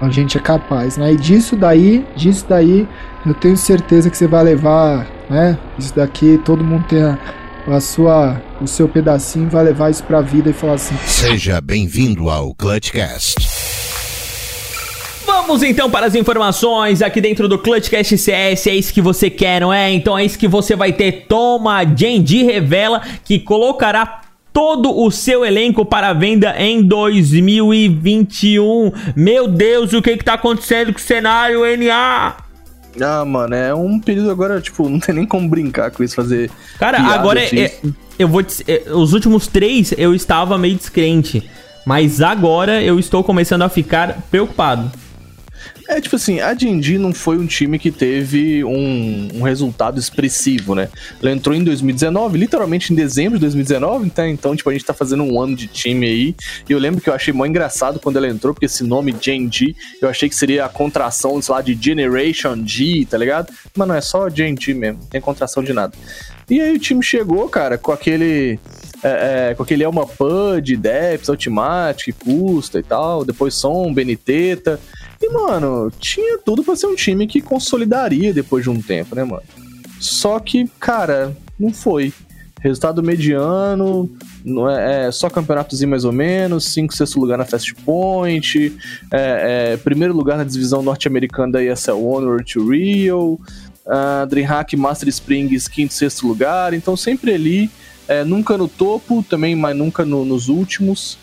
a 0.00 0.08
gente 0.08 0.38
é 0.38 0.40
capaz, 0.40 0.96
né? 0.96 1.12
E 1.12 1.16
disso 1.16 1.56
daí, 1.56 2.06
disso 2.16 2.46
daí, 2.48 2.88
eu 3.26 3.34
tenho 3.34 3.56
certeza 3.56 4.10
que 4.10 4.16
você 4.16 4.26
vai 4.26 4.44
levar, 4.44 5.06
né? 5.28 5.58
Isso 5.78 5.94
daqui, 5.94 6.40
todo 6.44 6.64
mundo 6.64 6.84
tem 6.88 7.02
a, 7.02 7.18
a 7.66 7.80
sua, 7.80 8.40
o 8.60 8.66
seu 8.66 8.88
pedacinho, 8.88 9.48
vai 9.48 9.64
levar 9.64 9.90
isso 9.90 10.02
pra 10.04 10.20
vida 10.20 10.50
e 10.50 10.52
falar 10.52 10.74
assim, 10.74 10.96
Seja 11.06 11.60
bem-vindo 11.60 12.28
ao 12.28 12.54
Clutchcast. 12.54 13.36
Vamos 15.26 15.62
então 15.62 15.90
para 15.90 16.06
as 16.06 16.14
informações 16.14 17.02
aqui 17.02 17.20
dentro 17.20 17.48
do 17.48 17.58
Clutchcast 17.58 18.16
CS. 18.16 18.66
É 18.66 18.74
isso 18.74 18.92
que 18.92 19.00
você 19.00 19.28
quer, 19.28 19.60
não 19.60 19.72
é? 19.72 19.90
Então 19.90 20.16
é 20.16 20.24
isso 20.24 20.38
que 20.38 20.48
você 20.48 20.76
vai 20.76 20.92
ter. 20.92 21.26
Toma, 21.28 21.84
Genji 21.84 22.44
revela 22.44 23.02
que 23.24 23.38
colocará 23.38 24.22
todo 24.52 24.98
o 24.98 25.10
seu 25.10 25.44
elenco 25.44 25.84
para 25.84 26.12
venda 26.12 26.54
em 26.58 26.82
2021. 26.82 28.92
Meu 29.14 29.48
Deus, 29.48 29.92
o 29.92 30.02
que 30.02 30.16
que 30.16 30.24
tá 30.24 30.34
acontecendo 30.34 30.92
com 30.92 30.98
o 30.98 31.02
cenário, 31.02 31.60
NA? 31.76 32.47
Ah, 33.00 33.24
mano, 33.24 33.54
é 33.54 33.74
um 33.74 33.98
período 34.00 34.30
agora, 34.30 34.60
tipo, 34.60 34.86
não 34.90 34.98
tem 34.98 35.14
nem 35.14 35.26
como 35.26 35.48
brincar 35.48 35.90
com 35.90 36.02
isso, 36.02 36.14
fazer. 36.14 36.50
Cara, 36.78 37.00
agora 37.00 37.40
é, 37.40 37.46
disso. 37.48 37.80
é- 37.84 38.08
eu 38.18 38.26
vou 38.28 38.42
te, 38.42 38.64
é, 38.66 38.84
os 38.92 39.12
últimos 39.12 39.46
três 39.46 39.92
eu 39.96 40.12
estava 40.14 40.58
meio 40.58 40.74
descrente, 40.76 41.48
mas 41.86 42.20
agora 42.20 42.82
eu 42.82 42.98
estou 42.98 43.22
começando 43.22 43.62
a 43.62 43.68
ficar 43.68 44.22
preocupado. 44.30 44.90
É, 45.88 46.02
tipo 46.02 46.16
assim, 46.16 46.38
a 46.38 46.52
Dindi 46.52 46.98
não 46.98 47.14
foi 47.14 47.38
um 47.38 47.46
time 47.46 47.78
que 47.78 47.90
teve 47.90 48.62
um, 48.62 49.28
um 49.36 49.42
resultado 49.42 49.98
expressivo, 49.98 50.74
né? 50.74 50.90
Ela 51.22 51.32
entrou 51.32 51.56
em 51.56 51.64
2019, 51.64 52.36
literalmente 52.36 52.92
em 52.92 52.96
dezembro 52.96 53.38
de 53.38 53.40
2019, 53.40 54.10
tá? 54.10 54.28
então, 54.28 54.54
tipo, 54.54 54.68
a 54.68 54.72
gente 54.74 54.84
tá 54.84 54.92
fazendo 54.92 55.22
um 55.22 55.40
ano 55.40 55.56
de 55.56 55.66
time 55.66 56.06
aí. 56.06 56.34
E 56.68 56.72
eu 56.72 56.78
lembro 56.78 57.00
que 57.00 57.08
eu 57.08 57.14
achei 57.14 57.32
mó 57.32 57.46
engraçado 57.46 57.98
quando 57.98 58.16
ela 58.16 58.28
entrou, 58.28 58.52
porque 58.52 58.66
esse 58.66 58.84
nome 58.84 59.16
Genji, 59.18 59.74
eu 60.02 60.10
achei 60.10 60.28
que 60.28 60.34
seria 60.34 60.66
a 60.66 60.68
contração, 60.68 61.40
sei 61.40 61.54
lá, 61.54 61.62
de 61.62 61.72
Generation 61.80 62.62
G, 62.66 63.06
tá 63.08 63.16
ligado? 63.16 63.50
Mas 63.74 63.88
não 63.88 63.94
é 63.94 64.02
só 64.02 64.28
Genji 64.28 64.74
mesmo, 64.74 64.98
não 65.00 65.08
tem 65.08 65.22
contração 65.22 65.64
de 65.64 65.72
nada. 65.72 65.94
E 66.50 66.60
aí 66.60 66.76
o 66.76 66.78
time 66.78 67.02
chegou, 67.02 67.48
cara, 67.48 67.78
com 67.78 67.92
aquele 67.92 68.60
é, 69.02 69.50
é, 69.50 69.54
com 69.54 69.62
aquele 69.62 69.84
Elma 69.84 70.06
Pud, 70.06 70.76
Deps, 70.76 71.28
Ultimatic, 71.28 72.14
Custa 72.22 72.78
e 72.78 72.82
tal, 72.82 73.24
depois 73.24 73.54
Som, 73.54 73.92
Beniteta. 73.92 74.78
E, 75.20 75.28
mano, 75.30 75.90
tinha 75.98 76.38
tudo 76.38 76.62
para 76.62 76.76
ser 76.76 76.86
um 76.86 76.94
time 76.94 77.26
que 77.26 77.40
consolidaria 77.40 78.32
depois 78.32 78.62
de 78.62 78.70
um 78.70 78.80
tempo, 78.80 79.14
né, 79.14 79.24
mano? 79.24 79.42
Só 80.00 80.38
que, 80.38 80.70
cara, 80.78 81.36
não 81.58 81.72
foi. 81.72 82.12
Resultado 82.60 83.02
mediano, 83.02 84.10
não 84.44 84.68
é, 84.68 85.06
é 85.06 85.12
só 85.12 85.30
campeonatozinho 85.30 85.90
mais 85.90 86.04
ou 86.04 86.10
menos, 86.12 86.64
5, 86.72 86.94
sexto 86.94 87.20
lugar 87.20 87.38
na 87.38 87.44
Fast 87.44 87.72
Point, 87.76 88.76
é, 89.12 89.72
é, 89.72 89.76
primeiro 89.76 90.12
lugar 90.12 90.36
na 90.36 90.42
divisão 90.42 90.82
norte-americana 90.82 91.52
da 91.52 91.62
ESL 91.62 92.04
Honor 92.04 92.44
to 92.44 92.68
Rio, 92.68 93.38
uh, 93.86 94.26
Dreamhack 94.26 94.76
Master 94.76 95.08
Springs, 95.08 95.68
quinto, 95.68 95.94
sexto 95.94 96.26
lugar, 96.26 96.74
então 96.74 96.96
sempre 96.96 97.32
ali, 97.32 97.70
é, 98.08 98.24
nunca 98.24 98.58
no 98.58 98.66
topo, 98.66 99.22
também, 99.22 99.54
mas 99.54 99.76
nunca 99.76 100.04
no, 100.04 100.24
nos 100.24 100.48
últimos. 100.48 101.18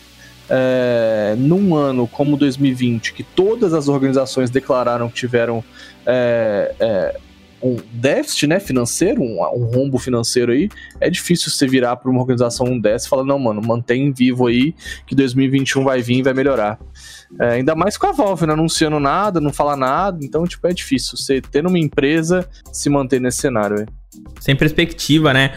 É, 0.48 1.34
num 1.38 1.74
ano 1.74 2.06
como 2.06 2.36
2020, 2.36 3.12
que 3.12 3.22
todas 3.22 3.74
as 3.74 3.88
organizações 3.88 4.48
declararam 4.48 5.08
que 5.08 5.16
tiveram 5.16 5.64
é, 6.06 6.74
é, 6.78 7.20
um 7.62 7.76
déficit 7.92 8.46
né, 8.46 8.60
financeiro, 8.60 9.22
um, 9.22 9.42
um, 9.42 9.64
rombo 9.64 9.98
financeiro 9.98 10.52
aí, 10.52 10.68
é 11.00 11.08
difícil 11.10 11.50
você 11.50 11.66
virar 11.66 11.96
para 11.96 12.10
uma 12.10 12.20
organização 12.20 12.66
um 12.66 12.78
dessa 12.78 13.06
e 13.06 13.08
falar, 13.08 13.24
não, 13.24 13.38
mano, 13.38 13.60
mantém 13.60 14.12
vivo 14.12 14.46
aí, 14.46 14.74
que 15.06 15.14
2021 15.14 15.82
vai 15.82 16.02
vir 16.02 16.18
e 16.18 16.22
vai 16.22 16.34
melhorar. 16.34 16.78
É, 17.40 17.54
ainda 17.54 17.74
mais 17.74 17.96
com 17.96 18.06
a 18.06 18.12
Valve, 18.12 18.46
não 18.46 18.54
anunciando 18.54 19.00
nada, 19.00 19.40
não 19.40 19.52
fala 19.52 19.76
nada, 19.76 20.18
então, 20.22 20.44
tipo, 20.46 20.66
é 20.66 20.72
difícil 20.72 21.16
você 21.16 21.40
ter 21.40 21.66
uma 21.66 21.78
empresa 21.78 22.48
se 22.72 22.88
manter 22.88 23.20
nesse 23.20 23.38
cenário 23.38 23.80
aí. 23.80 23.86
Sem 24.40 24.54
perspectiva, 24.54 25.32
né? 25.32 25.52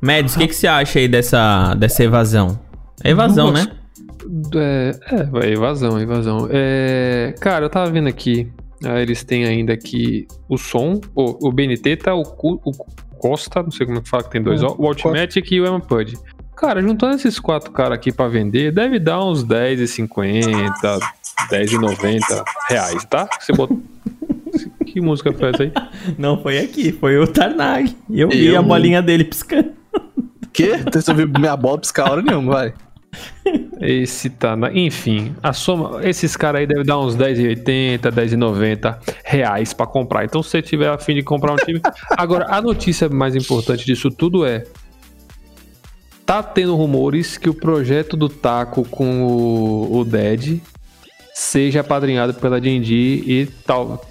Mads, 0.00 0.36
o 0.36 0.38
que, 0.38 0.48
que 0.48 0.54
você 0.54 0.66
acha 0.66 0.98
aí 0.98 1.08
dessa, 1.08 1.74
dessa 1.74 2.04
evasão? 2.04 2.58
É 3.02 3.10
evasão, 3.10 3.50
né? 3.50 3.66
É, 4.56 4.92
é, 5.42 5.52
evasão, 5.52 6.00
evasão. 6.00 6.48
É, 6.50 7.34
cara, 7.40 7.64
eu 7.64 7.70
tava 7.70 7.90
vendo 7.90 8.08
aqui 8.08 8.50
ah, 8.84 9.00
eles 9.00 9.24
têm 9.24 9.44
ainda 9.44 9.72
aqui 9.72 10.26
o 10.48 10.58
som, 10.58 11.00
o, 11.14 11.48
o 11.48 11.52
BNT 11.52 11.96
tá 11.96 12.14
o, 12.14 12.22
o 12.22 12.72
Costa, 13.18 13.62
não 13.62 13.70
sei 13.70 13.86
como 13.86 13.98
é 13.98 14.02
que 14.02 14.08
fala 14.08 14.22
que 14.22 14.30
tem 14.30 14.42
dois, 14.42 14.62
é, 14.62 14.66
o 14.66 14.86
Ultimatic 14.86 15.50
e 15.52 15.60
o 15.60 15.76
Empud. 15.76 16.14
Cara, 16.54 16.82
juntando 16.82 17.16
esses 17.16 17.38
quatro 17.38 17.72
caras 17.72 17.96
aqui 17.96 18.12
para 18.12 18.28
vender, 18.28 18.72
deve 18.72 18.98
dar 18.98 19.24
uns 19.24 19.44
10,50, 19.44 21.00
10,90 21.50 22.44
reais, 22.68 23.04
tá? 23.06 23.28
Você 23.40 23.52
botou. 23.52 23.80
que 24.86 25.00
música 25.00 25.32
foi 25.32 25.50
essa 25.50 25.62
aí? 25.62 25.72
Não 26.18 26.40
foi 26.42 26.58
aqui, 26.58 26.92
foi 26.92 27.16
o 27.18 27.26
Tarnag. 27.26 27.96
Eu, 28.10 28.28
eu 28.28 28.30
vi 28.30 28.56
a 28.56 28.62
bolinha 28.62 29.02
dele 29.02 29.24
piscando. 29.24 29.72
Que? 30.52 30.76
Você 30.92 31.12
viu 31.14 31.28
minha 31.28 31.56
bola 31.56 31.78
piscar 31.78 32.10
hora 32.10 32.22
nenhuma, 32.22 32.52
vai. 32.52 32.74
Esse 33.80 34.30
tá 34.30 34.56
na... 34.56 34.72
Enfim, 34.72 35.34
a 35.42 35.52
soma. 35.52 36.06
Esses 36.06 36.36
caras 36.36 36.60
aí 36.60 36.66
devem 36.66 36.84
dar 36.84 36.98
uns 36.98 37.16
10,80, 37.16 38.00
10,90 38.00 38.98
reais 39.24 39.72
para 39.72 39.86
comprar. 39.86 40.24
Então, 40.24 40.42
se 40.42 40.50
você 40.50 40.62
tiver 40.62 40.88
a 40.88 40.98
fim 40.98 41.14
de 41.14 41.22
comprar 41.22 41.52
um 41.52 41.56
time. 41.56 41.80
Agora, 42.16 42.46
a 42.48 42.60
notícia 42.62 43.08
mais 43.08 43.34
importante 43.34 43.84
disso 43.84 44.10
tudo 44.10 44.44
é. 44.44 44.64
Tá 46.24 46.42
tendo 46.42 46.74
rumores 46.74 47.36
que 47.36 47.50
o 47.50 47.54
projeto 47.54 48.16
do 48.16 48.30
Taco 48.30 48.82
com 48.88 49.24
o, 49.24 49.98
o 49.98 50.04
Dead 50.04 50.58
seja 51.34 51.80
apadrinhado 51.80 52.32
pela 52.34 52.58
D&D 52.58 52.94
e 52.94 53.46
tal, 53.66 54.02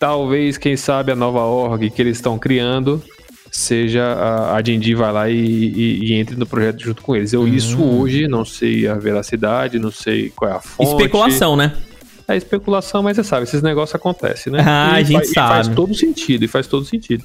talvez, 0.00 0.56
quem 0.56 0.76
sabe, 0.76 1.12
a 1.12 1.16
nova 1.16 1.40
org 1.40 1.90
que 1.90 2.00
eles 2.00 2.16
estão 2.16 2.38
criando 2.38 3.02
seja 3.50 4.04
a, 4.04 4.56
a 4.58 4.62
vai 4.96 5.12
lá 5.12 5.28
e, 5.28 5.34
e, 5.34 6.04
e, 6.04 6.14
entre 6.14 6.36
no 6.36 6.46
projeto 6.46 6.80
junto 6.82 7.02
com 7.02 7.16
eles. 7.16 7.32
Eu 7.32 7.42
hum. 7.42 7.48
isso 7.48 7.82
hoje, 7.82 8.28
não 8.28 8.44
sei 8.44 8.86
a 8.86 8.94
veracidade, 8.94 9.78
não 9.78 9.90
sei 9.90 10.30
qual 10.30 10.50
é 10.50 10.54
a 10.54 10.60
fonte. 10.60 10.90
Especulação, 10.90 11.56
né? 11.56 11.72
É 12.26 12.36
especulação, 12.36 13.02
mas 13.02 13.16
você 13.16 13.24
sabe, 13.24 13.44
esses 13.44 13.62
negócios 13.62 13.94
acontecem, 13.94 14.52
né? 14.52 14.62
Ah, 14.66 14.98
e 14.98 15.02
a 15.02 15.02
gente 15.02 15.12
faz, 15.12 15.30
sabe. 15.30 15.48
faz 15.54 15.68
todo 15.68 15.94
sentido, 15.94 16.44
e 16.44 16.48
faz 16.48 16.66
todo 16.66 16.84
sentido. 16.84 17.24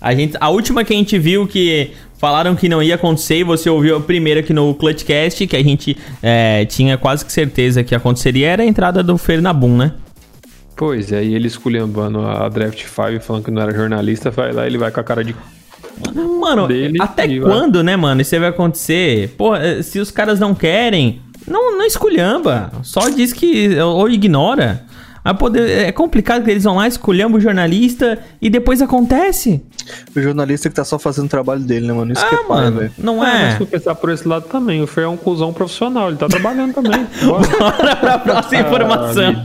A, 0.00 0.14
gente, 0.14 0.36
a 0.40 0.50
última 0.50 0.84
que 0.84 0.92
a 0.92 0.96
gente 0.96 1.18
viu 1.18 1.46
que 1.46 1.92
falaram 2.18 2.54
que 2.56 2.68
não 2.68 2.82
ia 2.82 2.96
acontecer 2.96 3.36
e 3.36 3.44
você 3.44 3.70
ouviu 3.70 3.96
a 3.96 4.00
primeira 4.00 4.40
aqui 4.40 4.52
no 4.52 4.74
Clutchcast, 4.74 5.46
que 5.46 5.56
a 5.56 5.62
gente 5.62 5.96
é, 6.22 6.64
tinha 6.64 6.98
quase 6.98 7.24
que 7.24 7.32
certeza 7.32 7.84
que 7.84 7.94
aconteceria, 7.94 8.48
era 8.48 8.62
a 8.62 8.66
entrada 8.66 9.02
do 9.02 9.16
Fernabum, 9.16 9.76
né? 9.76 9.92
Pois 10.76 11.12
é, 11.12 11.24
e 11.24 11.34
ele 11.34 11.46
esculhambando 11.46 12.20
a 12.20 12.48
Draft 12.48 12.84
5 12.84 13.20
falando 13.20 13.44
que 13.44 13.50
não 13.50 13.62
era 13.62 13.72
jornalista, 13.72 14.30
vai 14.30 14.52
lá 14.52 14.66
ele 14.66 14.78
vai 14.78 14.90
com 14.90 15.00
a 15.00 15.04
cara 15.04 15.22
de. 15.22 15.34
Mano, 16.40 16.66
dele 16.66 16.98
até 17.00 17.28
quando, 17.38 17.76
vai. 17.76 17.84
né, 17.84 17.96
mano? 17.96 18.20
Isso 18.20 18.38
vai 18.38 18.48
acontecer? 18.48 19.34
Pô, 19.36 19.54
eh, 19.54 19.82
se 19.82 20.00
os 20.00 20.10
caras 20.10 20.40
não 20.40 20.52
querem, 20.52 21.22
não, 21.46 21.78
não 21.78 21.84
esculhamba. 21.84 22.72
Só 22.82 23.08
diz 23.08 23.32
que. 23.32 23.78
ou 23.78 24.08
ignora. 24.08 24.84
poder, 25.38 25.86
é 25.86 25.92
complicado 25.92 26.42
que 26.42 26.50
eles 26.50 26.64
vão 26.64 26.76
lá, 26.76 26.88
esculhambam 26.88 27.38
o 27.38 27.40
jornalista 27.40 28.18
e 28.42 28.50
depois 28.50 28.82
acontece. 28.82 29.62
O 30.16 30.20
jornalista 30.20 30.68
que 30.68 30.74
tá 30.74 30.84
só 30.84 30.98
fazendo 30.98 31.26
o 31.26 31.30
trabalho 31.30 31.60
dele, 31.60 31.86
né, 31.86 31.92
mano? 31.92 32.12
Isso 32.12 32.24
ah, 32.24 32.28
que 32.28 32.34
é 32.34 32.48
mano, 32.48 32.78
pai, 32.78 32.90
não 32.98 33.24
é. 33.24 33.28
é. 33.28 33.44
Mas 33.44 33.58
se 33.58 33.66
pensar 33.66 33.94
por 33.94 34.10
esse 34.10 34.26
lado 34.26 34.46
também, 34.48 34.82
o 34.82 34.86
Fer 34.86 35.04
é 35.04 35.08
um 35.08 35.16
cuzão 35.16 35.52
profissional, 35.52 36.08
ele 36.08 36.16
tá 36.16 36.26
trabalhando 36.26 36.74
também. 36.74 37.06
Bora, 37.24 37.46
Bora 37.58 37.96
pra 37.96 38.18
próxima 38.18 38.58
ah, 38.58 38.66
informação. 38.66 39.42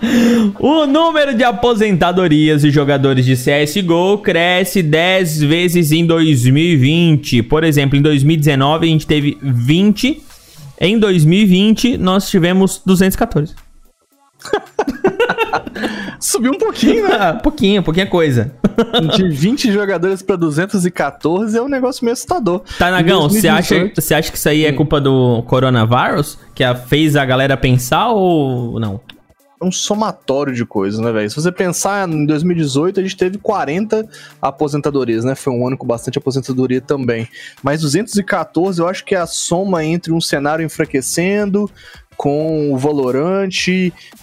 O 0.58 0.86
número 0.86 1.34
de 1.34 1.44
aposentadorias 1.44 2.62
de 2.62 2.70
jogadores 2.70 3.24
de 3.24 3.34
CSGO 3.34 4.18
cresce 4.18 4.82
10 4.82 5.40
vezes 5.40 5.92
em 5.92 6.06
2020. 6.06 7.42
Por 7.42 7.64
exemplo, 7.64 7.98
em 7.98 8.02
2019 8.02 8.86
a 8.86 8.90
gente 8.90 9.06
teve 9.06 9.38
20. 9.42 10.22
Em 10.80 10.98
2020 10.98 11.96
nós 11.96 12.28
tivemos 12.28 12.80
214. 12.84 13.54
Subiu 16.20 16.52
um 16.52 16.58
pouquinho, 16.58 17.08
né? 17.08 17.16
Ah, 17.18 17.34
pouquinho, 17.42 17.82
pouquinha 17.82 18.06
coisa. 18.06 18.52
De 19.16 19.28
20 19.28 19.72
jogadores 19.72 20.22
para 20.22 20.36
214 20.36 21.56
é 21.56 21.62
um 21.62 21.68
negócio 21.68 22.04
meio 22.04 22.12
assustador. 22.12 22.62
Tá, 22.78 22.90
Nagão, 22.90 23.28
você 23.28 23.48
acha, 23.48 23.90
você 23.94 24.14
acha 24.14 24.30
que 24.30 24.36
isso 24.36 24.48
aí 24.48 24.64
é 24.64 24.72
culpa 24.72 25.00
do 25.00 25.42
coronavírus? 25.46 26.38
Que 26.54 26.62
fez 26.86 27.16
a 27.16 27.24
galera 27.24 27.56
pensar 27.56 28.08
ou 28.08 28.78
não? 28.80 29.00
Um 29.66 29.72
somatório 29.72 30.54
de 30.54 30.64
coisas, 30.64 31.00
né, 31.00 31.10
velho? 31.12 31.28
Se 31.28 31.36
você 31.36 31.50
pensar 31.50 32.08
em 32.08 32.24
2018, 32.24 33.00
a 33.00 33.02
gente 33.02 33.16
teve 33.16 33.38
40 33.38 34.08
aposentadorias, 34.40 35.24
né? 35.24 35.34
Foi 35.34 35.52
um 35.52 35.66
ano 35.66 35.76
com 35.76 35.86
bastante 35.86 36.18
aposentadoria 36.18 36.80
também. 36.80 37.28
Mas 37.62 37.80
214, 37.80 38.80
eu 38.80 38.88
acho 38.88 39.04
que 39.04 39.14
é 39.14 39.18
a 39.18 39.26
soma 39.26 39.84
entre 39.84 40.12
um 40.12 40.20
cenário 40.20 40.64
enfraquecendo, 40.64 41.70
com 42.16 42.72
o 42.72 42.78
Valorant, 42.78 43.50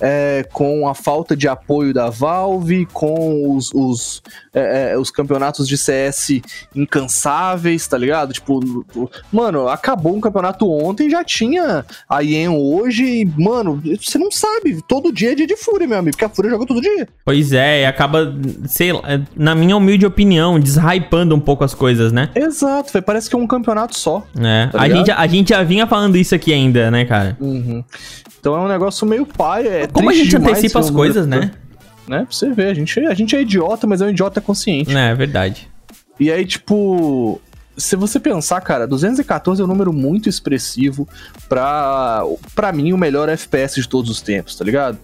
é, 0.01 0.45
com 0.51 0.87
a 0.87 0.95
falta 0.95 1.35
de 1.35 1.47
apoio 1.47 1.93
da 1.93 2.09
Valve, 2.09 2.87
com 2.91 3.55
os, 3.55 3.71
os, 3.73 4.21
é, 4.53 4.91
é 4.91 4.97
os, 4.97 5.11
campeonatos 5.11 5.67
de 5.67 5.77
CS 5.77 6.41
incansáveis, 6.75 7.87
tá 7.87 7.97
ligado? 7.97 8.33
Tipo, 8.33 8.59
mano, 9.31 9.67
acabou 9.67 10.15
um 10.15 10.21
campeonato 10.21 10.69
ontem, 10.69 11.09
já 11.09 11.23
tinha 11.23 11.85
a 12.09 12.23
IEM 12.23 12.49
hoje, 12.49 13.03
e, 13.03 13.25
mano, 13.25 13.81
você 14.01 14.17
não 14.17 14.31
sabe, 14.31 14.81
todo 14.87 15.11
dia 15.11 15.33
é 15.33 15.35
dia 15.35 15.47
de 15.47 15.55
Fúria, 15.55 15.87
meu 15.87 15.99
amigo, 15.99 16.15
porque 16.15 16.25
a 16.25 16.29
Fúria 16.29 16.51
joga 16.51 16.65
todo 16.65 16.81
dia. 16.81 17.07
Pois 17.23 17.53
é, 17.53 17.81
e 17.81 17.85
acaba, 17.85 18.33
sei 18.65 18.93
lá, 18.93 19.01
na 19.35 19.53
minha 19.53 19.77
humilde 19.77 20.05
opinião, 20.05 20.59
deshypando 20.59 21.35
um 21.35 21.39
pouco 21.39 21.63
as 21.63 21.73
coisas, 21.73 22.11
né? 22.11 22.29
Exato, 22.35 23.01
parece 23.03 23.29
que 23.29 23.35
é 23.35 23.39
um 23.39 23.47
campeonato 23.47 23.97
só. 23.97 24.23
É, 24.39 24.67
tá 24.67 24.81
a, 24.81 24.89
gente, 24.89 25.11
a 25.11 25.27
gente 25.27 25.49
já 25.49 25.63
vinha 25.63 25.85
falando 25.85 26.15
isso 26.15 26.33
aqui 26.33 26.53
ainda, 26.53 26.89
né, 26.89 27.05
cara? 27.05 27.37
Uhum. 27.39 27.82
Então 28.39 28.55
é 28.55 28.59
um 28.59 28.67
negócio 28.67 29.05
meio 29.07 29.25
pai. 29.25 29.67
É 29.67 29.87
Como 29.87 30.09
a 30.09 30.13
gente 30.13 30.35
antecipa 30.35 30.79
as 30.79 30.89
coisas, 30.89 31.25
né? 31.27 31.51
Né? 32.07 32.19
Pra 32.19 32.27
você 32.29 32.49
ver, 32.51 32.67
a 32.67 32.73
gente, 32.73 32.99
a 32.99 33.13
gente 33.13 33.35
é 33.35 33.41
idiota, 33.41 33.87
mas 33.87 34.01
é 34.01 34.05
um 34.05 34.09
idiota 34.09 34.41
consciente. 34.41 34.95
É, 34.95 35.11
é 35.11 35.15
verdade. 35.15 35.69
E 36.19 36.31
aí, 36.31 36.45
tipo, 36.45 37.41
se 37.77 37.95
você 37.95 38.19
pensar, 38.19 38.61
cara, 38.61 38.85
214 38.85 39.61
é 39.61 39.65
um 39.65 39.67
número 39.67 39.91
muito 39.91 40.29
expressivo 40.29 41.07
pra, 41.47 42.23
pra 42.53 42.71
mim, 42.71 42.93
o 42.93 42.97
melhor 42.97 43.29
FPS 43.29 43.81
de 43.81 43.87
todos 43.87 44.11
os 44.11 44.21
tempos, 44.21 44.55
tá 44.55 44.65
ligado? 44.65 44.97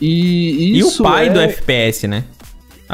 E, 0.00 0.76
e 0.76 0.84
o 0.84 0.92
pai 0.98 1.28
é... 1.28 1.30
do 1.30 1.40
FPS, 1.40 2.06
né? 2.08 2.24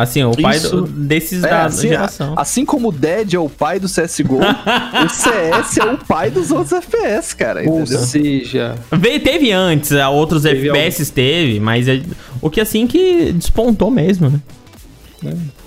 Assim, 0.00 0.22
o 0.24 0.32
pai 0.32 0.58
do, 0.58 0.82
desses 0.82 1.44
é, 1.44 1.48
da 1.48 1.64
assim, 1.66 1.88
geração. 1.88 2.34
Assim 2.36 2.64
como 2.64 2.88
o 2.88 2.92
Dead 2.92 3.34
é 3.34 3.38
o 3.38 3.48
pai 3.48 3.78
do 3.78 3.86
CSGO, 3.86 4.38
o 4.38 5.08
CS 5.08 5.78
é 5.78 5.84
o 5.84 5.98
pai 5.98 6.30
dos 6.30 6.50
outros 6.50 6.72
FPS, 6.72 7.34
cara. 7.34 7.62
Ou 7.68 7.80
entendeu? 7.80 8.00
seja. 8.00 8.74
Veio, 8.92 9.20
teve 9.20 9.52
antes, 9.52 9.92
outros 9.92 10.42
teve 10.42 10.68
FPS 10.68 11.02
algum... 11.02 11.14
teve, 11.14 11.60
mas 11.60 11.88
é, 11.88 12.02
o 12.40 12.48
que 12.50 12.60
assim 12.60 12.86
que 12.86 13.32
despontou 13.32 13.90
mesmo, 13.90 14.30
né? 14.30 14.40
É. 15.26 15.60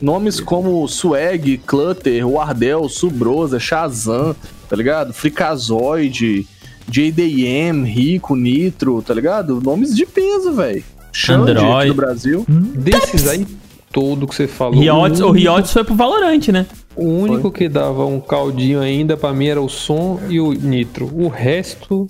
Nomes 0.00 0.40
como 0.40 0.86
Swag, 0.88 1.58
Clutter, 1.58 2.28
Wardell, 2.28 2.88
Subrosa, 2.88 3.60
Shazam, 3.60 4.34
tá 4.68 4.74
ligado? 4.74 5.12
Fricazoid, 5.12 6.44
JDM, 6.88 7.84
Rico, 7.84 8.34
Nitro, 8.34 9.00
tá 9.00 9.14
ligado? 9.14 9.60
Nomes 9.60 9.94
de 9.94 10.04
peso, 10.04 10.52
velho. 10.52 10.84
Android 11.28 11.88
do 11.88 11.94
Brasil. 11.94 12.46
Hum, 12.48 12.72
desses 12.74 13.28
aí 13.28 13.46
todo 13.92 14.26
que 14.26 14.34
você 14.34 14.48
falou. 14.48 14.80
Riots, 14.80 15.20
o 15.20 15.30
Riots 15.30 15.72
foi 15.72 15.84
pro 15.84 15.94
Valorant, 15.94 16.48
né? 16.48 16.66
O 16.96 17.04
único 17.04 17.42
Foi. 17.42 17.50
que 17.52 17.68
dava 17.68 18.04
um 18.04 18.20
caldinho 18.20 18.80
ainda 18.80 19.16
para 19.16 19.32
mim 19.32 19.46
era 19.46 19.60
o 19.60 19.68
som 19.68 20.20
e 20.28 20.40
o 20.40 20.52
nitro. 20.52 21.10
O 21.12 21.28
resto. 21.28 22.08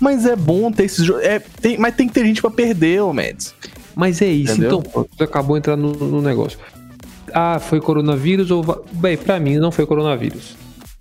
Mas 0.00 0.26
é 0.26 0.36
bom 0.36 0.70
ter 0.70 0.84
esses 0.84 1.04
jogos. 1.04 1.22
É, 1.22 1.38
tem, 1.38 1.78
mas 1.78 1.94
tem 1.94 2.08
que 2.08 2.14
ter 2.14 2.24
gente 2.24 2.40
para 2.40 2.50
perder, 2.50 3.02
ô 3.02 3.12
Mads. 3.12 3.54
Mas 3.94 4.22
é 4.22 4.26
isso, 4.26 4.52
Entendeu? 4.52 4.82
então 4.84 5.06
você 5.16 5.24
acabou 5.24 5.56
entrando 5.56 5.92
no, 5.92 6.08
no, 6.08 6.22
negócio. 6.22 6.58
Ah, 7.32 7.58
foi 7.58 7.80
coronavírus 7.80 8.50
ou. 8.50 8.84
Bem, 8.92 9.16
pra 9.16 9.40
mim 9.40 9.56
não 9.56 9.72
foi 9.72 9.86
coronavírus. 9.86 10.56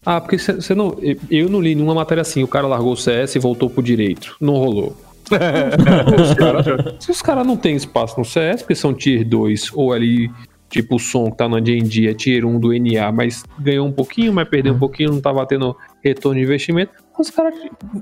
Ah, 0.06 0.20
porque 0.20 0.38
você 0.38 0.74
não. 0.74 0.98
Eu 1.30 1.50
não 1.50 1.62
li 1.62 1.76
nenhuma 1.76 1.94
matéria 1.94 2.22
assim. 2.22 2.44
O 2.44 2.48
cara 2.48 2.68
largou 2.68 2.94
o 2.94 2.98
CS 2.98 3.36
e 3.36 3.40
voltou 3.40 3.70
pro 3.70 3.84
direito. 3.84 4.36
Não 4.42 4.56
rolou. 4.56 4.96
Os 5.30 6.34
cara, 6.36 6.96
se 7.00 7.12
os 7.12 7.22
caras 7.22 7.46
não 7.46 7.58
têm 7.58 7.76
espaço 7.76 8.18
no 8.18 8.26
CS, 8.26 8.62
porque 8.62 8.76
são 8.76 8.94
tier 8.94 9.28
2 9.28 9.72
ou 9.74 9.94
ali 9.94 10.30
Tipo 10.70 10.98
o 10.98 11.00
som 11.00 11.32
que 11.32 11.38
tá 11.38 11.48
na 11.48 11.60
D&D 11.60 12.10
é 12.10 12.14
tier 12.14 12.46
1 12.46 12.60
do 12.60 12.74
NA, 12.74 13.10
mas 13.12 13.46
ganhou 13.58 13.88
um 13.88 13.92
pouquinho, 13.92 14.34
mas 14.34 14.50
perdeu 14.50 14.74
um 14.74 14.76
uhum. 14.76 14.80
pouquinho, 14.80 15.12
não 15.14 15.22
tava 15.22 15.46
tendo 15.46 15.76
retorno 16.04 16.38
de 16.38 16.46
investimento. 16.46 16.92
Os 17.18 17.30
caras 17.30 17.54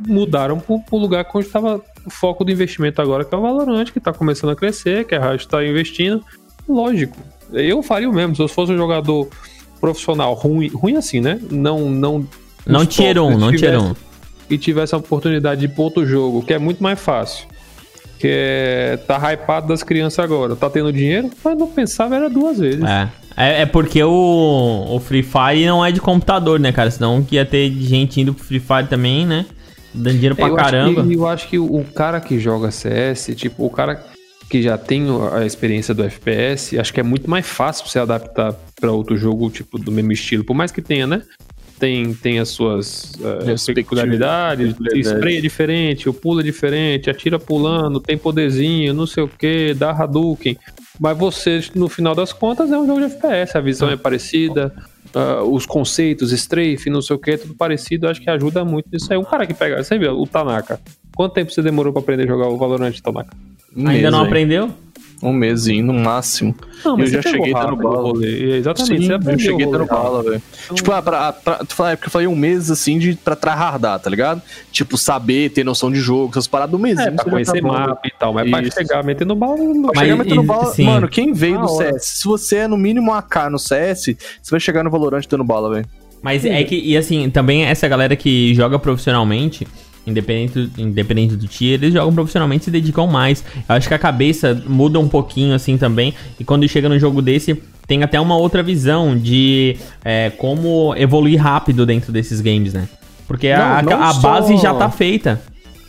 mudaram 0.07 0.59
pro, 0.59 0.79
pro 0.79 0.97
lugar 0.97 1.27
onde 1.33 1.47
tava 1.47 1.79
o 2.05 2.09
foco 2.09 2.43
do 2.43 2.51
investimento 2.51 3.01
agora, 3.01 3.23
que 3.23 3.33
é 3.33 3.37
o 3.37 3.41
Valorant, 3.41 3.85
que 3.85 3.99
tá 3.99 4.11
começando 4.11 4.49
a 4.49 4.55
crescer, 4.55 5.05
que 5.05 5.13
a 5.13 5.29
Riot 5.29 5.47
tá 5.47 5.63
investindo. 5.63 6.23
Lógico, 6.67 7.15
eu 7.53 7.83
faria 7.83 8.09
o 8.09 8.13
mesmo. 8.13 8.35
Se 8.35 8.41
eu 8.41 8.47
fosse 8.47 8.71
um 8.71 8.77
jogador 8.77 9.29
profissional 9.79 10.33
ruim, 10.33 10.67
ruim 10.69 10.95
assim, 10.95 11.21
né? 11.21 11.39
Não, 11.51 11.91
não... 11.91 12.27
Não 12.65 12.83
tier 12.83 13.19
1, 13.19 13.37
não 13.37 13.55
tier 13.55 13.79
1. 13.79 13.93
E 14.49 14.57
tivesse 14.57 14.93
a 14.93 14.97
oportunidade 14.97 15.61
de 15.61 15.65
ir 15.65 15.69
pro 15.69 15.83
outro 15.83 16.05
jogo, 16.05 16.43
que 16.43 16.53
é 16.53 16.59
muito 16.59 16.81
mais 16.81 16.99
fácil 16.99 17.47
que 18.17 18.27
é, 18.31 18.97
tá 19.05 19.17
hypado 19.33 19.67
das 19.67 19.83
crianças 19.83 20.19
agora. 20.19 20.55
Tá 20.55 20.69
tendo 20.69 20.91
dinheiro? 20.91 21.29
Mas 21.43 21.57
não 21.57 21.67
pensava, 21.67 22.15
era 22.15 22.29
duas 22.29 22.57
vezes. 22.57 22.83
É. 22.83 23.09
É, 23.37 23.61
é 23.61 23.65
porque 23.65 24.01
o, 24.01 24.85
o 24.89 24.99
Free 24.99 25.23
Fire 25.23 25.65
não 25.65 25.85
é 25.85 25.91
de 25.91 25.99
computador, 25.99 26.59
né, 26.59 26.71
cara? 26.71 26.89
Senão 26.89 27.21
que 27.21 27.35
ia 27.35 27.45
ter 27.45 27.69
gente 27.71 28.21
indo 28.21 28.33
pro 28.33 28.43
Free 28.43 28.61
Fire 28.61 28.87
também, 28.87 29.25
né? 29.25 29.45
Dando 29.93 30.13
dinheiro 30.13 30.35
pra 30.35 30.47
eu 30.47 30.55
caramba. 30.55 31.01
Acho 31.01 31.09
que, 31.09 31.15
eu 31.15 31.27
acho 31.27 31.47
que 31.49 31.59
o 31.59 31.83
cara 31.93 32.21
que 32.21 32.39
joga 32.39 32.71
CS, 32.71 33.33
tipo, 33.35 33.65
o 33.65 33.69
cara 33.69 34.03
que 34.49 34.61
já 34.61 34.77
tem 34.77 35.05
a 35.33 35.45
experiência 35.45 35.93
do 35.93 36.03
FPS, 36.03 36.79
acho 36.79 36.93
que 36.93 36.99
é 36.99 37.03
muito 37.03 37.29
mais 37.29 37.45
fácil 37.45 37.85
você 37.87 37.99
adaptar 37.99 38.53
para 38.79 38.91
outro 38.91 39.17
jogo, 39.17 39.49
tipo, 39.49 39.77
do 39.77 39.91
mesmo 39.91 40.13
estilo. 40.13 40.43
Por 40.43 40.53
mais 40.53 40.71
que 40.71 40.81
tenha, 40.81 41.05
né? 41.05 41.21
Tem, 41.79 42.13
tem 42.13 42.39
as 42.39 42.49
suas 42.49 43.13
uh, 43.15 43.73
peculiaridades, 43.73 44.75
spray 45.05 45.37
é 45.37 45.41
diferente, 45.41 46.07
o 46.07 46.13
pulo 46.13 46.39
é 46.39 46.43
diferente, 46.43 47.09
atira 47.09 47.37
pulando, 47.37 47.99
tem 47.99 48.17
poderzinho, 48.17 48.93
não 48.93 49.05
sei 49.05 49.23
o 49.23 49.27
que, 49.27 49.73
dá 49.73 49.91
Hadouken. 49.91 50.57
Mas 50.99 51.17
você, 51.17 51.61
no 51.75 51.89
final 51.89 52.15
das 52.15 52.31
contas, 52.31 52.71
é 52.71 52.77
um 52.77 52.85
jogo 52.85 52.99
de 52.99 53.05
FPS, 53.05 53.57
a 53.57 53.61
visão 53.61 53.89
é 53.89 53.97
parecida, 53.97 54.73
uh, 55.13 55.43
os 55.43 55.65
conceitos, 55.65 56.31
strafe, 56.31 56.89
não 56.89 57.01
sei 57.01 57.15
o 57.15 57.19
que, 57.19 57.37
tudo 57.37 57.53
parecido, 57.53 58.07
acho 58.07 58.21
que 58.21 58.29
ajuda 58.29 58.63
muito 58.63 58.87
nisso 58.91 59.11
aí. 59.11 59.17
Um 59.17 59.25
cara 59.25 59.45
que 59.45 59.53
pega, 59.53 59.83
você 59.83 59.97
viu, 59.97 60.19
o 60.19 60.25
Tanaka. 60.25 60.79
Quanto 61.15 61.33
tempo 61.33 61.51
você 61.51 61.61
demorou 61.61 61.91
para 61.91 62.01
aprender 62.01 62.23
a 62.23 62.27
jogar 62.27 62.47
o 62.47 62.57
Valorant, 62.57 62.97
Tanaka? 63.01 63.35
Ainda 63.75 64.09
não 64.09 64.21
aprendeu? 64.21 64.71
Um 65.23 65.31
mêsinho 65.31 65.85
no 65.85 65.93
máximo. 65.93 66.55
Não, 66.83 66.97
mas 66.97 67.11
eu 67.11 67.21
já 67.21 67.31
cheguei 67.31 67.53
dando 67.53 67.75
bala. 67.77 68.01
Rolê. 68.01 68.57
Exatamente, 68.57 69.07
Sim, 69.07 69.11
eu 69.11 69.39
cheguei 69.39 69.65
dando 69.65 69.85
bala, 69.85 70.23
velho. 70.23 70.41
Então... 70.65 70.75
Tipo, 70.75 70.91
ah, 70.91 71.01
pra, 71.01 71.33
pra, 71.33 71.55
tu 71.59 71.73
fala, 71.73 71.91
é 71.91 71.95
porque 71.95 72.07
eu 72.07 72.11
falei 72.11 72.27
um 72.27 72.35
mês 72.35 72.69
assim 72.69 72.99
de, 72.99 73.15
pra 73.15 73.35
tryhardar, 73.35 73.99
tá 73.99 74.09
ligado? 74.09 74.41
Tipo, 74.71 74.97
saber, 74.97 75.49
ter 75.51 75.63
noção 75.63 75.91
de 75.91 75.99
jogo, 75.99 76.31
essas 76.31 76.47
paradas 76.47 76.71
do 76.71 76.79
mês. 76.79 76.99
É, 76.99 77.09
pra 77.11 77.23
conhecer 77.25 77.61
tá 77.61 77.67
mapa 77.67 78.01
e 78.05 78.11
tal, 78.11 78.33
mas 78.33 78.45
Isso. 78.45 78.75
pra 78.75 78.83
chegar 78.83 79.03
metendo 79.03 79.35
bala. 79.35 79.57
Não... 79.57 79.91
Pra 79.91 80.01
chegar 80.01 80.17
metendo 80.17 80.43
bala. 80.43 80.73
Sim. 80.73 80.85
Mano, 80.85 81.07
quem 81.07 81.33
veio 81.33 81.59
do 81.59 81.67
CS, 81.69 82.05
se 82.05 82.25
você 82.25 82.57
é 82.57 82.67
no 82.67 82.77
mínimo 82.77 83.13
AK 83.13 83.49
no 83.49 83.57
CS, 83.57 84.15
você 84.41 84.51
vai 84.51 84.59
chegar 84.59 84.83
no 84.83 84.89
Valorant 84.89 85.23
dando 85.29 85.43
bala, 85.43 85.73
velho. 85.73 85.85
Mas 86.21 86.43
é 86.43 86.63
que, 86.63 86.75
e 86.75 86.97
assim, 86.97 87.29
também 87.29 87.65
essa 87.65 87.87
galera 87.87 88.15
que 88.15 88.53
joga 88.55 88.79
profissionalmente, 88.79 89.67
independente, 90.05 90.69
independente 90.77 91.35
do 91.35 91.47
tier, 91.47 91.75
eles 91.75 91.93
jogam 91.93 92.13
profissionalmente 92.13 92.63
e 92.63 92.65
se 92.65 92.71
dedicam 92.71 93.07
mais. 93.07 93.43
Eu 93.67 93.75
acho 93.75 93.87
que 93.87 93.93
a 93.93 93.99
cabeça 93.99 94.63
muda 94.67 94.99
um 94.99 95.07
pouquinho 95.07 95.53
assim 95.53 95.77
também. 95.77 96.13
E 96.39 96.43
quando 96.43 96.67
chega 96.67 96.87
no 96.89 96.99
jogo 96.99 97.21
desse, 97.21 97.61
tem 97.87 98.03
até 98.03 98.19
uma 98.19 98.37
outra 98.37 98.63
visão 98.63 99.17
de 99.17 99.77
é, 100.03 100.31
como 100.37 100.93
evoluir 100.95 101.41
rápido 101.41 101.85
dentro 101.85 102.11
desses 102.11 102.41
games, 102.41 102.73
né? 102.73 102.87
Porque 103.27 103.53
não, 103.53 103.63
a, 103.63 103.81
não 103.81 104.01
a, 104.01 104.09
a 104.09 104.13
só... 104.13 104.21
base 104.21 104.57
já 104.57 104.73
tá 104.73 104.89
feita 104.89 105.41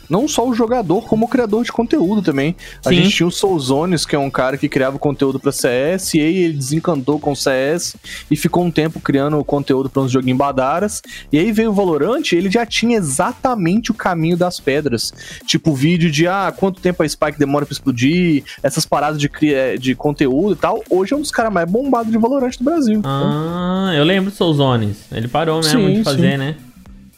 não 0.08 0.26
só 0.28 0.46
o 0.46 0.54
jogador, 0.54 1.02
como 1.06 1.26
o 1.26 1.28
criador 1.28 1.64
de 1.64 1.72
conteúdo 1.72 2.22
também. 2.22 2.56
A 2.84 2.88
Sim. 2.88 2.96
gente 2.96 3.16
tinha 3.16 3.26
o 3.26 3.30
Soulzones, 3.30 4.04
que 4.04 4.14
é 4.14 4.18
um 4.18 4.30
cara 4.30 4.56
que 4.56 4.68
criava 4.68 4.98
conteúdo 4.98 5.38
para 5.38 5.52
CS, 5.52 6.14
e 6.14 6.20
aí 6.20 6.36
ele 6.36 6.54
desencantou 6.54 7.18
com 7.18 7.32
o 7.32 7.36
CS 7.36 7.96
e 8.30 8.36
ficou 8.36 8.64
um 8.64 8.70
tempo 8.70 9.00
criando 9.00 9.42
conteúdo 9.44 9.88
para 9.88 10.02
uns 10.02 10.10
joguinhos 10.10 10.38
badaras. 10.38 11.02
E 11.32 11.38
aí 11.38 11.52
veio 11.52 11.70
o 11.70 11.74
Valorant, 11.74 12.32
ele 12.32 12.50
já 12.50 12.64
tinha 12.64 12.96
exatamente 12.96 13.90
o 13.90 13.94
caminho 13.94 14.36
das 14.36 14.60
pedras. 14.60 15.12
Tipo, 15.46 15.74
vídeo 15.74 16.10
de 16.10 16.26
ah, 16.26 16.52
quanto 16.56 16.80
tempo 16.80 17.02
a 17.02 17.08
Spike 17.08 17.38
demora 17.38 17.66
para 17.66 17.72
explodir, 17.72 18.44
essas 18.62 18.84
paradas 18.86 19.20
de, 19.20 19.30
de 19.78 19.94
conteúdo 19.94 20.52
e 20.52 20.56
tal. 20.56 20.82
Hoje 20.88 21.12
é 21.12 21.16
um 21.16 21.20
dos 21.20 21.30
caras 21.30 21.52
mais 21.52 21.70
bombados 21.70 22.10
de 22.10 22.18
Valorant 22.18 22.56
do 22.58 22.64
Brasil. 22.64 23.00
Ah, 23.04 23.92
eu 23.94 24.04
lembro 24.04 24.30
do 24.30 24.36
Soulzones. 24.36 25.06
Ele 25.12 25.28
parou 25.28 25.60
mesmo 25.62 25.80
sim, 25.80 25.94
de 25.94 26.04
fazer, 26.04 26.32
sim. 26.32 26.36
né? 26.38 26.56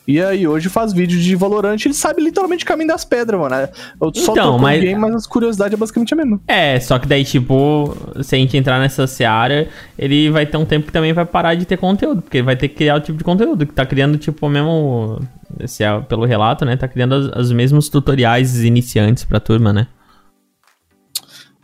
E 0.09 0.23
aí 0.23 0.49
hoje 0.49 0.71
faz 0.71 0.95
vídeo 0.95 1.21
de 1.21 1.37
Valorant, 1.37 1.85
ele 1.85 1.93
sabe 1.93 2.23
literalmente 2.23 2.65
o 2.65 2.67
caminho 2.67 2.89
das 2.89 3.05
pedras, 3.05 3.39
mano. 3.39 3.55
Eu 4.01 4.11
só 4.15 4.33
então, 4.33 4.59
mas... 4.59 4.83
game, 4.83 4.99
mas 4.99 5.27
a 5.27 5.29
curiosidade 5.29 5.75
é 5.75 5.77
basicamente 5.77 6.15
a 6.15 6.17
mesma. 6.17 6.41
É, 6.49 6.81
só 6.81 6.99
que 6.99 7.07
daí, 7.07 7.23
tipo, 7.23 7.95
se 8.23 8.35
a 8.35 8.39
gente 8.39 8.57
entrar 8.57 8.81
nessa 8.81 9.07
seara, 9.07 9.69
ele 9.99 10.31
vai 10.31 10.47
ter 10.47 10.57
um 10.57 10.65
tempo 10.65 10.87
que 10.87 10.93
também 10.93 11.13
vai 11.13 11.27
parar 11.27 11.55
de 11.57 11.67
ter 11.67 11.77
conteúdo, 11.77 12.23
porque 12.23 12.39
ele 12.39 12.47
vai 12.47 12.57
ter 12.57 12.69
que 12.69 12.77
criar 12.77 12.97
o 12.97 13.01
tipo 13.01 13.19
de 13.19 13.25
conteúdo, 13.25 13.67
que 13.67 13.75
tá 13.75 13.85
criando, 13.85 14.17
tipo, 14.17 14.49
mesmo. 14.49 15.21
Se 15.67 15.85
é 15.85 16.01
pelo 16.01 16.25
relato, 16.25 16.65
né? 16.65 16.75
Tá 16.75 16.89
criando 16.89 17.13
os, 17.13 17.27
os 17.37 17.53
mesmos 17.53 17.91
tutoriais 17.91 18.65
iniciantes 18.65 19.25
pra 19.25 19.39
turma, 19.39 19.75
né? 19.75 19.89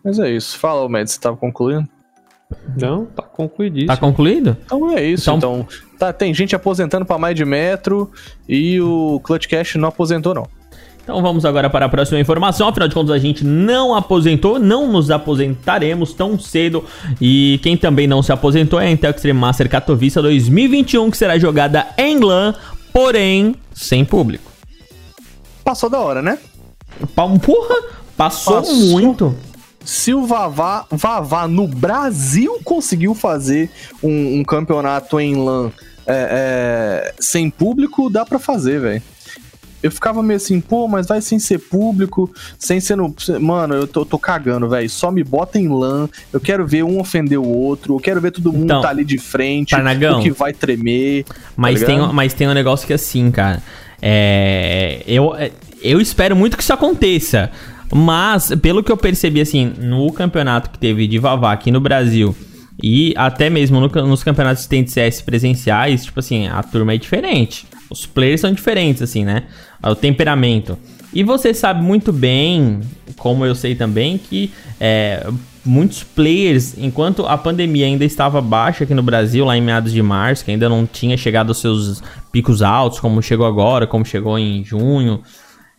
Mas 0.04 0.18
é 0.18 0.30
isso. 0.30 0.59
Fala, 0.59 0.87
Med, 0.87 1.11
você 1.11 1.18
tava 1.18 1.38
concluindo? 1.38 1.88
Não, 2.78 3.07
tá 3.07 3.22
concluído. 3.22 3.87
Tá 3.87 3.96
concluído? 3.96 4.54
Então 4.66 4.90
é 4.90 5.02
isso. 5.02 5.30
Então, 5.30 5.61
então 5.61 5.76
tá, 6.06 6.12
tem 6.12 6.32
gente 6.34 6.54
aposentando 6.54 7.04
para 7.04 7.18
mais 7.18 7.34
de 7.34 7.44
metro 7.44 8.10
e 8.48 8.80
o 8.80 9.20
Clutch 9.22 9.46
Cash 9.46 9.76
não 9.76 9.88
aposentou, 9.88 10.34
não. 10.34 10.46
Então 11.02 11.20
vamos 11.20 11.44
agora 11.44 11.68
para 11.68 11.84
a 11.84 11.88
próxima 11.88 12.18
informação. 12.18 12.66
Afinal 12.66 12.88
de 12.88 12.94
contas, 12.94 13.14
a 13.14 13.18
gente 13.18 13.44
não 13.44 13.94
aposentou, 13.94 14.58
não 14.58 14.90
nos 14.90 15.10
aposentaremos 15.10 16.14
tão 16.14 16.38
cedo. 16.38 16.82
E 17.20 17.60
quem 17.62 17.76
também 17.76 18.06
não 18.06 18.22
se 18.22 18.32
aposentou 18.32 18.80
é 18.80 18.86
a 18.86 18.90
Intel 18.90 19.10
Extreme 19.10 19.38
Master 19.38 19.68
Katowice 19.68 20.20
2021, 20.20 21.10
que 21.10 21.16
será 21.16 21.38
jogada 21.38 21.86
em 21.98 22.18
LAN, 22.18 22.54
porém 22.90 23.54
sem 23.74 24.02
público. 24.02 24.50
Passou 25.62 25.90
da 25.90 26.00
hora, 26.00 26.22
né? 26.22 26.38
Porra, 27.14 27.76
passou, 28.16 28.62
passou. 28.62 28.74
muito 28.74 29.36
se 29.84 30.14
o 30.14 30.26
Vavá, 30.26 30.86
Vavá 30.90 31.46
no 31.46 31.68
Brasil 31.68 32.58
conseguiu 32.64 33.14
fazer 33.14 33.70
um, 34.02 34.38
um 34.38 34.42
campeonato 34.44 35.20
em 35.20 35.36
LAN 35.36 35.70
é, 36.06 37.08
é, 37.08 37.14
sem 37.18 37.50
público, 37.50 38.10
dá 38.10 38.24
para 38.24 38.38
fazer, 38.38 38.80
velho. 38.80 39.02
Eu 39.82 39.90
ficava 39.90 40.22
meio 40.22 40.38
assim, 40.38 40.62
pô, 40.62 40.88
mas 40.88 41.06
vai 41.06 41.20
sem 41.20 41.38
ser 41.38 41.58
público, 41.58 42.32
sem 42.58 42.80
ser 42.80 42.96
no. 42.96 43.14
Mano, 43.38 43.74
eu 43.74 43.86
tô, 43.86 44.02
tô 44.06 44.18
cagando, 44.18 44.66
velho. 44.66 44.88
Só 44.88 45.10
me 45.10 45.22
bota 45.22 45.58
em 45.58 45.68
LAN. 45.68 46.08
Eu 46.32 46.40
quero 46.40 46.66
ver 46.66 46.82
um 46.82 46.98
ofender 46.98 47.38
o 47.38 47.46
outro. 47.46 47.94
Eu 47.94 48.00
quero 48.00 48.18
ver 48.18 48.30
todo 48.30 48.50
mundo 48.50 48.64
então, 48.64 48.80
tá 48.80 48.88
ali 48.88 49.04
de 49.04 49.18
frente. 49.18 49.72
Parnagão, 49.72 50.20
o 50.20 50.22
que 50.22 50.30
vai 50.30 50.54
tremer. 50.54 51.26
Mas, 51.54 51.80
tá 51.80 51.86
tem, 51.86 51.98
mas 52.14 52.32
tem 52.32 52.48
um 52.48 52.54
negócio 52.54 52.86
que 52.86 52.94
é 52.94 52.96
assim, 52.96 53.30
cara. 53.30 53.62
É, 54.00 55.02
eu, 55.06 55.34
eu 55.82 56.00
espero 56.00 56.34
muito 56.34 56.56
que 56.56 56.62
isso 56.62 56.72
aconteça. 56.72 57.50
Mas, 57.92 58.54
pelo 58.62 58.82
que 58.82 58.90
eu 58.90 58.96
percebi, 58.96 59.42
assim, 59.42 59.70
no 59.78 60.10
campeonato 60.14 60.70
que 60.70 60.78
teve 60.78 61.06
de 61.06 61.18
Vavá 61.18 61.52
aqui 61.52 61.70
no 61.70 61.80
Brasil 61.80 62.34
e 62.87 63.14
até 63.16 63.49
mesmo 63.49 63.81
no, 63.81 63.88
nos 64.07 64.23
campeonatos 64.23 64.66
de 64.66 64.90
CS 64.90 65.23
presenciais, 65.23 66.05
tipo 66.05 66.20
assim, 66.20 66.49
a 66.49 66.62
turma 66.62 66.92
é 66.92 66.99
diferente. 66.99 67.66
Os 67.88 68.05
players 68.05 68.42
são 68.42 68.53
diferentes, 68.53 69.01
assim, 69.01 69.25
né? 69.25 69.44
O 69.83 69.94
temperamento. 69.94 70.77
E 71.11 71.23
você 71.23 71.55
sabe 71.55 71.83
muito 71.83 72.12
bem, 72.12 72.83
como 73.16 73.47
eu 73.47 73.55
sei 73.55 73.75
também, 73.75 74.18
que 74.18 74.53
é, 74.79 75.27
muitos 75.64 76.05
players, 76.05 76.77
enquanto 76.77 77.25
a 77.25 77.38
pandemia 77.38 77.87
ainda 77.87 78.05
estava 78.05 78.42
baixa 78.42 78.85
aqui 78.85 78.92
no 78.92 79.03
Brasil, 79.03 79.47
lá 79.47 79.57
em 79.57 79.62
meados 79.62 79.90
de 79.90 80.03
março, 80.03 80.44
que 80.44 80.51
ainda 80.51 80.68
não 80.68 80.85
tinha 80.85 81.16
chegado 81.16 81.49
aos 81.49 81.62
seus 81.62 82.03
picos 82.31 82.61
altos, 82.61 83.01
como 83.01 83.23
chegou 83.23 83.47
agora, 83.47 83.87
como 83.87 84.05
chegou 84.05 84.38
em 84.38 84.62
junho, 84.62 85.23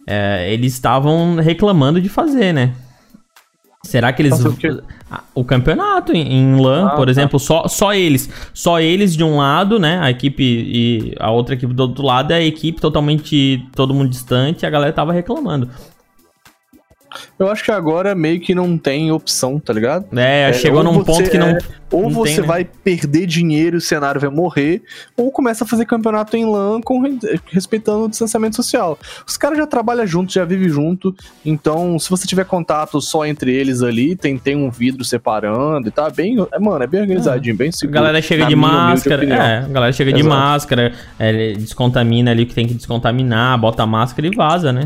é, 0.07 0.51
eles 0.51 0.73
estavam 0.73 1.35
reclamando 1.35 2.01
de 2.01 2.09
fazer, 2.09 2.51
né? 2.51 2.73
Será 3.85 4.11
que 4.11 4.21
eles. 4.21 4.39
O, 5.33 5.43
campeonato 5.43 6.11
em, 6.11 6.33
em 6.33 6.59
LAN, 6.59 6.87
ah, 6.87 6.89
por 6.91 7.05
tá. 7.05 7.11
exemplo, 7.11 7.39
só, 7.39 7.67
só 7.67 7.93
eles. 7.93 8.29
Só 8.53 8.79
eles 8.79 9.15
de 9.15 9.23
um 9.23 9.37
lado, 9.37 9.79
né? 9.79 9.99
A 10.01 10.09
equipe 10.09 10.43
e 10.43 11.15
a 11.19 11.31
outra 11.31 11.55
equipe 11.55 11.73
do 11.73 11.83
outro 11.83 12.03
lado, 12.03 12.31
a 12.31 12.41
equipe 12.41 12.81
totalmente. 12.81 13.65
todo 13.75 13.93
mundo 13.93 14.09
distante, 14.09 14.65
a 14.65 14.69
galera 14.69 14.91
tava 14.91 15.13
reclamando. 15.13 15.69
Eu 17.37 17.49
acho 17.49 17.63
que 17.63 17.71
agora 17.71 18.15
meio 18.15 18.39
que 18.39 18.55
não 18.55 18.77
tem 18.77 19.11
opção, 19.11 19.59
tá 19.59 19.73
ligado? 19.73 20.05
É, 20.17 20.49
é 20.49 20.53
chegou 20.53 20.83
num 20.83 21.03
ponto 21.03 21.29
que 21.29 21.37
não. 21.37 21.49
É, 21.49 21.57
ou 21.91 22.03
não 22.03 22.11
você 22.11 22.35
tem, 22.35 22.41
né? 22.41 22.47
vai 22.47 22.65
perder 22.65 23.25
dinheiro 23.25 23.75
e 23.75 23.79
o 23.79 23.81
cenário 23.81 24.19
vai 24.19 24.29
morrer, 24.29 24.81
ou 25.15 25.31
começa 25.31 25.63
a 25.63 25.67
fazer 25.67 25.85
campeonato 25.85 26.35
em 26.35 26.45
LAN 26.45 26.81
com, 26.81 27.01
respeitando 27.47 28.05
o 28.05 28.09
distanciamento 28.09 28.55
social. 28.55 28.97
Os 29.25 29.37
caras 29.37 29.57
já 29.57 29.67
trabalham 29.67 30.05
juntos, 30.05 30.33
já 30.33 30.43
vivem 30.43 30.67
junto, 30.67 31.15
então 31.45 31.97
se 31.99 32.09
você 32.09 32.27
tiver 32.27 32.45
contato 32.45 32.99
só 32.99 33.25
entre 33.25 33.53
eles 33.53 33.81
ali, 33.81 34.15
tem, 34.15 34.37
tem 34.37 34.55
um 34.55 34.69
vidro 34.69 35.05
separando 35.05 35.87
e 35.87 35.91
tá 35.91 36.09
bem. 36.09 36.37
É, 36.51 36.59
mano, 36.59 36.83
é 36.83 36.87
bem 36.87 37.01
organizadinho, 37.01 37.53
é. 37.53 37.57
bem 37.57 37.71
seguro. 37.71 37.99
A 37.99 38.01
galera 38.01 38.21
chega 38.21 38.45
de 38.45 38.55
máscara. 38.55 39.25
É, 39.25 39.57
a 39.59 39.67
galera 39.67 39.93
chega 39.93 40.09
Exato. 40.09 40.23
de 40.23 40.29
máscara, 40.29 40.93
é, 41.19 41.53
descontamina 41.53 42.31
ali 42.31 42.43
o 42.43 42.47
que 42.47 42.55
tem 42.55 42.67
que 42.67 42.73
descontaminar, 42.73 43.57
bota 43.59 43.83
a 43.83 43.87
máscara 43.87 44.27
e 44.27 44.35
vaza, 44.35 44.73
né? 44.73 44.85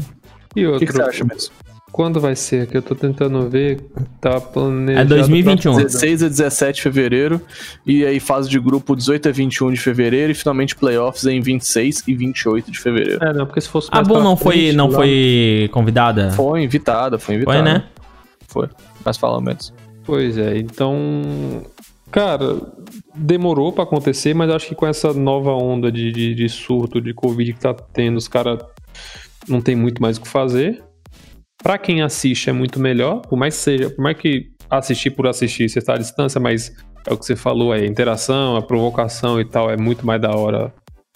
E 0.56 0.66
outro, 0.66 0.78
o 0.78 0.80
que, 0.80 0.86
que 0.88 0.94
você 0.94 1.02
acha 1.02 1.24
mesmo? 1.24 1.54
Quando 1.92 2.20
vai 2.20 2.36
ser? 2.36 2.68
Que 2.68 2.78
eu 2.78 2.82
tô 2.82 2.96
tentando 2.96 3.50
ver. 3.50 3.82
Tá 4.22 4.40
planejado. 4.40 5.14
É 5.14 5.18
2021. 5.18 5.78
16 5.78 6.24
a 6.24 6.28
17 6.28 6.76
de 6.76 6.82
fevereiro. 6.82 7.42
E 7.86 8.06
aí, 8.06 8.20
fase 8.20 8.50
de 8.50 8.60
grupo 8.60 8.96
18 8.96 9.30
a 9.30 9.32
21 9.32 9.72
de 9.72 9.80
fevereiro. 9.80 10.32
E 10.32 10.36
finalmente 10.36 10.76
playoffs 10.76 11.26
em 11.26 11.42
26 11.42 12.04
e 12.08 12.16
28 12.16 12.72
de 12.72 12.80
fevereiro. 12.80 13.24
É, 13.24 13.34
não, 13.34 13.46
porque 13.46 13.62
se 13.62 13.70
fosse. 13.70 13.90
A 13.92 14.02
Boom 14.02 14.22
não, 14.22 14.38
foi, 14.38 14.72
não 14.72 14.92
foi 14.92 15.70
convidada? 15.72 16.32
Foi 16.32 16.64
invitada, 16.64 17.18
foi 17.18 17.36
invitada. 17.36 17.58
Foi, 17.58 17.64
né? 17.64 17.84
Foi. 18.48 18.70
Mas 19.04 19.18
fala 19.18 19.42
menos. 19.42 19.74
Pois 20.06 20.38
é, 20.38 20.58
então. 20.58 21.64
Cara, 22.12 22.58
demorou 23.16 23.72
para 23.72 23.84
acontecer, 23.84 24.34
mas 24.34 24.50
acho 24.50 24.68
que 24.68 24.76
com 24.76 24.88
essa 24.88 25.14
nova 25.14 25.52
onda 25.52 25.92
de, 25.92 26.12
de, 26.12 26.34
de 26.34 26.50
surto 26.50 27.00
de 27.00 27.14
Covid 27.14 27.54
que 27.54 27.60
tá 27.60 27.74
tendo, 27.74 28.18
os 28.18 28.28
caras 28.28 28.60
não 29.48 29.62
tem 29.62 29.76
muito 29.76 30.02
mais 30.02 30.18
o 30.18 30.22
que 30.22 30.28
fazer. 30.28 30.84
Para 31.62 31.78
quem 31.78 32.02
assiste 32.02 32.50
é 32.50 32.54
muito 32.54 32.80
melhor, 32.80 33.22
por 33.22 33.38
mais 33.38 33.56
que 33.56 33.62
seja, 33.62 33.90
por 33.90 34.02
mais 34.02 34.18
que 34.18 34.50
assistir 34.70 35.12
por 35.12 35.28
assistir, 35.28 35.70
você 35.70 35.80
está 35.80 35.96
à 35.96 35.98
distância, 35.98 36.40
mas 36.40 36.72
é 37.06 37.14
o 37.14 37.18
que 37.18 37.26
você 37.26 37.36
falou 37.36 37.72
aí, 37.72 37.84
a 37.84 37.88
interação, 37.88 38.56
a 38.56 38.62
provocação 38.62 39.40
e 39.40 39.46
tal 39.46 39.70
é 39.70 39.76
muito 39.76 40.06
mais 40.06 40.22
da 40.22 40.32
hora 40.36 40.74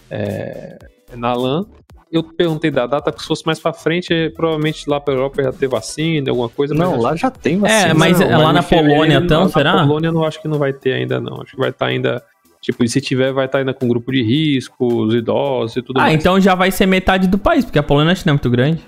é, 0.10 0.78
na 1.16 1.34
LAN. 1.34 1.66
Eu 2.12 2.24
perguntei 2.24 2.70
da 2.70 2.86
data, 2.86 3.12
que 3.12 3.22
se 3.22 3.28
fosse 3.28 3.44
mais 3.46 3.60
para 3.60 3.74
frente, 3.74 4.32
provavelmente 4.36 4.88
lá 4.88 5.00
para 5.00 5.16
Europa 5.16 5.42
já 5.42 5.52
ter 5.52 5.68
vacina, 5.68 6.30
alguma 6.30 6.48
coisa. 6.48 6.76
Não, 6.76 7.00
lá 7.00 7.16
já 7.16 7.32
tem 7.32 7.58
vacina. 7.58 7.90
É, 7.90 7.94
mas 7.94 8.20
não, 8.20 8.44
lá 8.44 8.54
na 8.54 8.62
Polônia 8.62 9.18
então, 9.18 9.50
será? 9.50 9.78
Na 9.78 9.88
Polônia 9.88 10.12
não 10.12 10.24
acho 10.24 10.40
que 10.40 10.48
não 10.48 10.60
vai 10.60 10.74
ter 10.74 10.94
ainda 10.94 11.20
não. 11.20 11.42
Acho 11.42 11.52
que 11.52 11.60
vai 11.60 11.70
estar 11.70 11.86
tá 11.86 11.92
ainda 11.92 12.24
Tipo, 12.64 12.82
e 12.86 12.88
se 12.88 13.02
tiver, 13.02 13.34
vai 13.34 13.46
estar 13.46 13.58
tá 13.58 13.60
ainda 13.60 13.74
com 13.74 13.86
grupo 13.90 14.10
de 14.10 14.24
risco, 14.24 15.04
os 15.04 15.14
idosos 15.14 15.76
e 15.76 15.82
tudo 15.82 15.98
ah, 15.98 16.04
mais. 16.04 16.14
Ah, 16.14 16.16
então 16.16 16.40
já 16.40 16.56
vai 16.56 16.72
ser 16.72 16.86
metade 16.86 17.28
do 17.28 17.38
país, 17.38 17.66
porque 17.66 17.78
a 17.78 17.84
Polônia 17.84 18.14
não 18.26 18.32
é 18.32 18.34
muito 18.34 18.50
grande. 18.50 18.82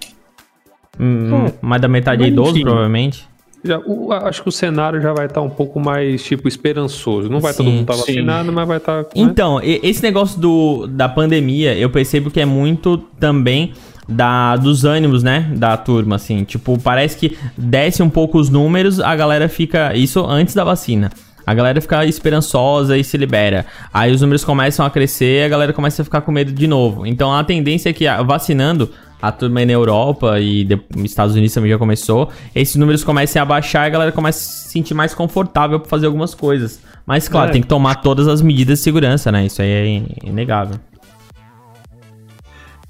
Hum, 0.99 1.47
mais 1.61 1.81
da 1.81 1.87
metade 1.87 2.23
é 2.23 2.27
idoso, 2.27 2.59
provavelmente. 2.61 3.27
Já, 3.63 3.79
o, 3.79 4.11
acho 4.13 4.43
que 4.43 4.49
o 4.49 4.51
cenário 4.51 5.01
já 5.01 5.11
vai 5.11 5.25
estar 5.25 5.41
tá 5.41 5.41
um 5.41 5.49
pouco 5.49 5.79
mais, 5.79 6.23
tipo, 6.23 6.47
esperançoso. 6.47 7.29
Não 7.29 7.39
vai 7.39 7.51
sim, 7.51 7.57
todo 7.57 7.71
mundo 7.71 7.81
estar 7.81 7.93
tá 7.93 7.99
vacinado, 7.99 8.53
mas 8.53 8.67
vai 8.67 8.77
estar. 8.77 9.03
Tá, 9.03 9.09
né? 9.09 9.09
Então, 9.15 9.59
esse 9.63 10.03
negócio 10.03 10.39
do, 10.39 10.85
da 10.87 11.09
pandemia, 11.09 11.75
eu 11.75 11.89
percebo 11.89 12.29
que 12.29 12.39
é 12.39 12.45
muito 12.45 12.97
também 13.19 13.73
da, 14.07 14.55
dos 14.55 14.85
ânimos, 14.85 15.23
né? 15.23 15.51
Da 15.55 15.75
turma, 15.77 16.17
assim. 16.17 16.43
Tipo, 16.43 16.77
parece 16.79 17.17
que 17.17 17.35
desce 17.57 18.03
um 18.03 18.09
pouco 18.09 18.37
os 18.37 18.49
números, 18.49 18.99
a 18.99 19.15
galera 19.15 19.49
fica. 19.49 19.95
Isso 19.95 20.23
antes 20.23 20.53
da 20.53 20.63
vacina. 20.63 21.09
A 21.45 21.53
galera 21.53 21.79
fica 21.79 22.03
esperançosa 22.05 22.97
e 22.97 23.03
se 23.03 23.17
libera. 23.17 23.65
Aí 23.93 24.11
os 24.11 24.21
números 24.21 24.43
começam 24.43 24.83
a 24.85 24.89
crescer 24.89 25.41
e 25.41 25.43
a 25.43 25.47
galera 25.47 25.73
começa 25.73 26.01
a 26.01 26.05
ficar 26.05 26.21
com 26.21 26.31
medo 26.31 26.51
de 26.51 26.65
novo. 26.65 27.05
Então 27.05 27.31
a 27.31 27.43
tendência 27.43 27.89
é 27.89 27.93
que 27.93 28.05
vacinando 28.25 28.89
a 29.21 29.31
turma 29.31 29.59
aí 29.59 29.65
na 29.65 29.73
Europa 29.73 30.39
e 30.39 30.67
nos 30.95 31.11
Estados 31.11 31.33
Unidos 31.35 31.53
também 31.53 31.71
já 31.71 31.77
começou, 31.77 32.29
esses 32.53 32.75
números 32.75 33.03
comecem 33.03 33.41
a 33.41 33.45
baixar 33.45 33.85
e 33.85 33.87
a 33.87 33.89
galera 33.89 34.11
começa 34.11 34.39
a 34.39 34.41
se 34.41 34.69
sentir 34.69 34.93
mais 34.93 35.13
confortável 35.13 35.79
para 35.79 35.89
fazer 35.89 36.05
algumas 36.05 36.33
coisas. 36.33 36.79
Mas, 37.05 37.27
claro, 37.27 37.49
é. 37.49 37.53
tem 37.53 37.61
que 37.61 37.67
tomar 37.67 37.95
todas 37.95 38.27
as 38.27 38.41
medidas 38.41 38.79
de 38.79 38.83
segurança, 38.83 39.31
né? 39.31 39.45
Isso 39.45 39.61
aí 39.61 39.69
é 39.69 40.27
inegável. 40.27 40.79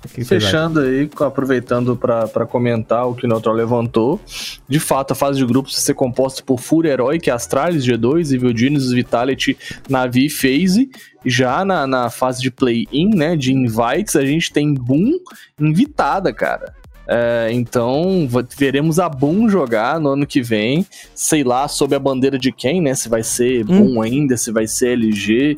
Fechando 0.07 0.79
aí, 0.79 1.09
aproveitando 1.19 1.95
para 1.95 2.45
comentar 2.45 3.07
o 3.07 3.15
que 3.15 3.25
o 3.25 3.29
Neutral 3.29 3.55
levantou. 3.55 4.19
De 4.67 4.79
fato, 4.79 5.11
a 5.11 5.15
fase 5.15 5.39
de 5.39 5.45
grupos 5.45 5.73
vai 5.73 5.81
ser 5.81 5.93
composta 5.93 6.43
por 6.43 6.59
Fúria 6.59 6.91
Heroic, 6.91 7.29
Astralis 7.29 7.85
G2, 7.85 8.33
Evil 8.33 8.55
Genius, 8.55 8.91
Vitality, 8.91 9.57
Navi 9.89 10.27
e 10.27 10.29
FaZe. 10.29 10.89
Já 11.25 11.65
na, 11.65 11.87
na 11.87 12.09
fase 12.09 12.41
de 12.41 12.51
play-in, 12.51 13.09
né, 13.15 13.35
de 13.35 13.51
invites, 13.51 14.15
a 14.15 14.25
gente 14.25 14.51
tem 14.51 14.73
Boom 14.73 15.19
invitada, 15.59 16.31
cara. 16.31 16.73
É, 17.07 17.49
então, 17.51 18.27
veremos 18.57 18.99
a 18.99 19.07
Boom 19.07 19.47
jogar 19.47 19.99
no 19.99 20.09
ano 20.09 20.25
que 20.25 20.41
vem. 20.41 20.85
Sei 21.13 21.43
lá, 21.43 21.67
sob 21.67 21.95
a 21.95 21.99
bandeira 21.99 22.37
de 22.37 22.51
quem, 22.51 22.81
né? 22.81 22.95
Se 22.95 23.07
vai 23.07 23.23
ser 23.23 23.63
hum. 23.63 23.93
Boom 23.93 24.01
ainda, 24.01 24.37
se 24.37 24.51
vai 24.51 24.67
ser 24.67 24.93
LG 24.93 25.55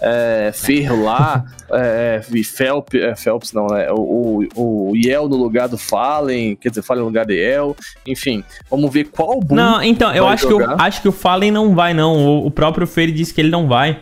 é, 0.00 0.50
Ferro 0.54 1.04
lá, 1.04 1.44
é, 1.70 2.20
Phelps, 2.44 3.00
é, 3.00 3.14
Phelps 3.16 3.52
não, 3.52 3.66
né? 3.66 3.90
O, 3.90 4.46
o, 4.54 4.90
o 4.90 4.96
Yel 4.96 5.28
no 5.28 5.36
lugar 5.36 5.68
do 5.68 5.76
Fallen, 5.76 6.56
quer 6.56 6.68
dizer, 6.68 6.82
Fallen 6.82 7.02
no 7.02 7.08
lugar 7.08 7.26
de 7.26 7.34
Yel, 7.34 7.76
enfim, 8.06 8.44
vamos 8.70 8.92
ver 8.92 9.04
qual 9.04 9.40
boom 9.40 9.56
Não, 9.56 9.82
então, 9.82 10.14
eu 10.14 10.26
acho 10.26 10.46
que, 10.46 10.52
eu 10.52 10.76
acho 10.78 11.02
que 11.02 11.08
o 11.08 11.12
Fallen 11.12 11.50
não 11.50 11.74
vai, 11.74 11.92
não. 11.94 12.16
O, 12.16 12.46
o 12.46 12.50
próprio 12.50 12.86
Fer 12.86 13.10
disse 13.10 13.34
que 13.34 13.40
ele 13.40 13.50
não 13.50 13.66
vai. 13.66 13.98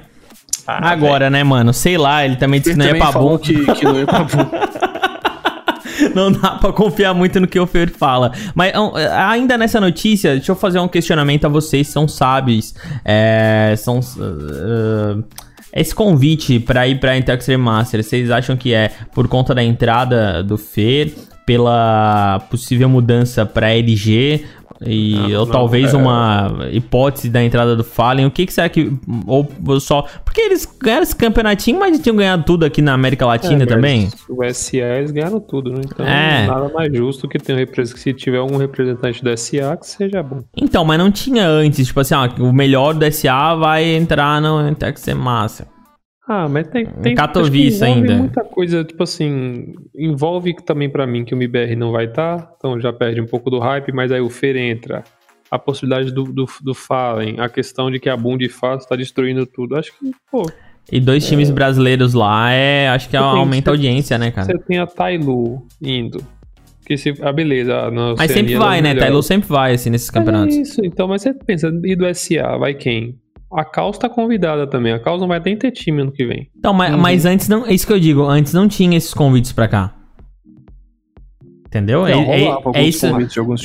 Ah, 0.67 0.91
Agora, 0.91 1.21
véio. 1.21 1.31
né, 1.31 1.45
mano? 1.45 1.73
Sei 1.73 1.97
lá, 1.97 2.25
ele 2.25 2.37
também 2.37 2.61
disse 2.61 2.73
que 2.73 2.79
não 2.79 2.87
ia 2.87 2.97
pra 2.97 3.13
boom. 3.13 3.39
Que, 3.39 3.75
que 3.75 3.85
não 3.85 3.99
ia 3.99 4.07
pra 4.07 4.25
boom. 4.25 4.51
não 6.15 6.33
dá 6.33 6.51
pra 6.53 6.73
confiar 6.73 7.15
muito 7.15 7.41
no 7.41 7.47
que 7.47 7.59
o 7.59 7.67
Fer 7.67 7.91
fala. 7.91 8.33
Mas 8.55 8.73
ainda 9.13 9.57
nessa 9.57 9.81
notícia, 9.81 10.35
deixa 10.35 10.51
eu 10.51 10.57
fazer 10.57 10.79
um 10.81 10.89
questionamento 10.89 11.45
a 11.45 11.49
vocês, 11.49 11.89
são 11.89 12.09
sábios. 12.09 12.75
É, 13.05 13.75
são. 13.79 14.01
Uh, 14.01 15.25
esse 15.73 15.95
convite 15.95 16.59
para 16.59 16.87
ir 16.89 16.99
para 17.01 17.17
Extreme 17.17 17.63
Master, 17.63 18.03
vocês 18.03 18.31
acham 18.31 18.57
que 18.57 18.73
é 18.73 18.91
por 19.13 19.29
conta 19.29 19.55
da 19.55 19.63
entrada 19.63 20.43
do 20.43 20.57
Fer, 20.57 21.13
pela 21.47 22.41
possível 22.51 22.89
mudança 22.89 23.47
para 23.47 23.73
LG 23.73 24.45
e 24.85 25.15
não, 25.15 25.41
ou 25.41 25.47
não, 25.47 25.53
talvez 25.53 25.95
é... 25.95 25.97
uma 25.97 26.69
hipótese 26.71 27.29
da 27.29 27.43
entrada 27.43 27.75
do 27.75 27.85
Fallen. 27.85 28.27
O 28.27 28.31
que, 28.31 28.47
que 28.47 28.53
será 28.53 28.69
que. 28.69 28.93
Ou 29.27 29.49
só. 29.81 30.05
Porque 30.25 30.41
eles 30.41 30.67
ganharam 30.81 31.03
esse 31.03 31.17
campeonatinho, 31.17 31.79
mas 31.79 31.99
tinham 32.01 32.17
ganhado 32.17 32.45
tudo 32.45 32.65
aqui 32.65 32.83
na 32.83 32.93
América 32.93 33.27
Latina 33.27 33.63
é, 33.63 33.67
também. 33.67 34.09
O 34.29 34.43
SA 34.53 34.77
eles 34.77 35.11
ganharam 35.11 35.41
tudo, 35.41 35.73
né? 35.73 35.81
Então 35.85 36.07
é. 36.07 36.47
nada 36.47 36.69
mais 36.69 36.95
justo 36.95 37.29
que 37.29 37.39
ter 37.39 37.55
um 37.55 37.57
representante. 37.57 38.01
Se 38.01 38.13
tiver 38.13 38.39
algum 38.39 38.57
representante 38.57 39.23
do 39.23 39.37
SA, 39.37 39.77
que 39.77 39.87
seja 39.87 40.23
bom. 40.23 40.43
Então, 40.57 40.85
mas 40.85 40.99
não 40.99 41.11
tinha 41.11 41.47
antes, 41.49 41.87
tipo 41.87 42.01
assim, 42.01 42.15
ó, 42.15 42.29
o 42.41 42.53
melhor 42.53 42.95
do 42.95 43.11
SA 43.13 43.55
vai 43.55 43.85
entrar 43.85 44.41
no 44.41 44.69
Intex 44.69 45.07
Massa. 45.15 45.76
Ah, 46.29 46.49
mas 46.49 46.67
tem, 46.67 46.87
tem 46.87 47.15
Katowice 47.15 47.85
ainda. 47.85 48.17
muita 48.17 48.43
coisa, 48.43 48.83
tipo 48.83 49.01
assim, 49.03 49.75
envolve 49.95 50.55
também 50.65 50.91
para 50.91 51.07
mim 51.07 51.25
que 51.25 51.33
o 51.33 51.37
MBR 51.37 51.77
não 51.77 51.93
vai 51.93 52.07
estar, 52.07 52.39
tá, 52.39 52.53
então 52.57 52.81
já 52.81 52.93
perde 52.93 53.21
um 53.21 53.27
pouco 53.27 53.49
do 53.49 53.61
hype, 53.61 53.93
mas 53.93 54.11
aí 54.11 54.21
o 54.21 54.29
Fer 54.29 54.57
entra. 54.57 55.05
A 55.49 55.61
possibilidade 55.61 56.13
do, 56.13 56.25
do, 56.25 56.45
do 56.61 56.75
Fallen, 56.75 57.39
a 57.39 57.49
questão 57.49 57.89
de 57.89 58.01
que 58.01 58.09
a 58.09 58.17
Boom 58.17 58.37
de 58.37 58.49
fato 58.49 58.81
está 58.81 58.97
destruindo 58.97 59.47
tudo. 59.47 59.77
Acho 59.77 59.93
que, 59.97 60.11
pô. 60.29 60.51
E 60.91 60.99
dois 60.99 61.25
é... 61.25 61.29
times 61.29 61.51
brasileiros 61.51 62.15
lá, 62.15 62.51
é, 62.51 62.89
acho 62.89 63.09
que 63.09 63.17
é, 63.17 63.21
aumenta 63.21 63.71
a 63.71 63.73
audiência, 63.73 64.19
né, 64.19 64.33
cara? 64.33 64.47
Você 64.49 64.59
tem 64.59 64.79
a 64.79 64.87
Tailu 64.87 65.65
indo. 65.81 66.21
Que 66.85 66.97
se, 66.97 67.15
ah, 67.21 67.33
beleza. 67.33 67.89
Mas 68.19 68.33
sempre 68.33 68.57
vai, 68.57 68.83
né? 68.83 68.97
Tailu 68.97 69.23
sempre 69.23 69.49
vai, 69.49 69.75
assim, 69.75 69.91
nesses 69.91 70.11
campeonatos. 70.11 70.57
É 70.57 70.61
isso, 70.61 70.85
então, 70.85 71.07
mas 71.07 71.23
você 71.23 71.33
pensa, 71.33 71.69
e 71.85 71.95
do 71.95 72.13
SA, 72.13 72.57
vai 72.59 72.75
quem? 72.75 73.17
A 73.53 73.65
Caos 73.65 73.97
tá 73.97 74.09
convidada 74.09 74.67
também. 74.67 74.93
A 74.93 74.99
Caos 74.99 75.21
não 75.21 75.29
vai 75.29 75.41
nem 75.45 75.57
ter 75.57 75.71
time 75.71 76.03
ano 76.03 76.13
que 76.13 76.27
vem. 76.27 76.51
Então, 76.59 76.73
mas, 76.73 76.93
uhum. 76.93 76.99
mas 76.99 77.25
antes 77.25 77.49
não. 77.49 77.67
É 77.67 77.73
isso 77.73 77.87
que 77.87 77.93
eu 77.93 78.01
digo. 78.01 78.23
Antes 78.23 78.53
não 78.53 78.67
tinha 78.67 78.97
esses 78.97 79.15
convites 79.15 79.53
pra 79.53 79.69
cá. 79.69 79.95
Entendeu? 81.67 82.03
Não, 82.03 82.09
é, 82.09 82.43
é, 82.43 82.59
é 82.75 82.83
isso. 82.85 83.07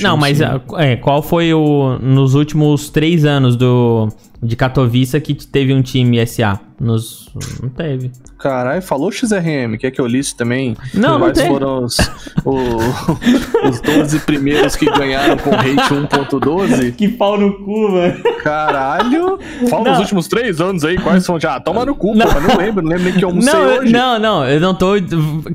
Não, 0.02 0.18
mas 0.18 0.40
é, 0.42 0.96
qual 0.98 1.22
foi 1.22 1.54
o. 1.54 1.98
Nos 2.00 2.36
últimos 2.36 2.90
três 2.90 3.26
anos 3.26 3.56
do 3.56 4.10
de 4.42 4.56
Katowice 4.56 5.20
que 5.22 5.36
teve 5.36 5.74
um 5.74 5.82
time 5.82 6.26
SA? 6.26 6.60
Nos, 6.80 7.30
não 7.62 7.70
teve. 7.70 8.12
Caralho, 8.40 8.82
falou 8.82 9.12
XRM, 9.12 9.78
quer 9.80 9.92
que 9.92 10.02
eu 10.02 10.08
liste 10.08 10.36
também? 10.36 10.76
Não, 10.96 11.20
Quais 11.20 11.38
não 11.38 11.46
foram 11.46 11.84
os, 11.84 11.98
o, 12.44 12.56
os 13.70 13.80
12 13.82 14.20
primeiros 14.22 14.76
que 14.76 14.86
ganharam 14.86 15.38
com 15.38 15.52
rate 15.52 15.94
1.12? 15.94 16.96
Que 16.96 17.08
pau 17.08 17.40
no 17.40 17.54
cu, 17.64 17.92
mano. 17.92 18.24
Caralho. 18.44 19.38
Fala 19.70 19.92
os 19.92 20.00
últimos 20.00 20.28
três 20.28 20.60
anos 20.60 20.84
aí, 20.84 20.98
quais 20.98 21.24
são 21.24 21.40
já? 21.40 21.60
Toma 21.60 21.86
no 21.86 21.94
cu, 21.94 22.16
não. 22.16 22.26
Pô, 22.26 22.40
não 22.40 22.58
lembro, 22.58 22.82
não 22.82 22.90
lembro 22.90 23.04
nem 23.04 23.14
que 23.14 23.24
eu 23.24 23.30
almocei 23.30 23.54
não, 23.54 23.78
hoje. 23.78 23.94
Não, 23.94 24.20
não, 24.20 24.50
eu 24.50 24.60
não 24.60 24.74
tô 24.74 24.94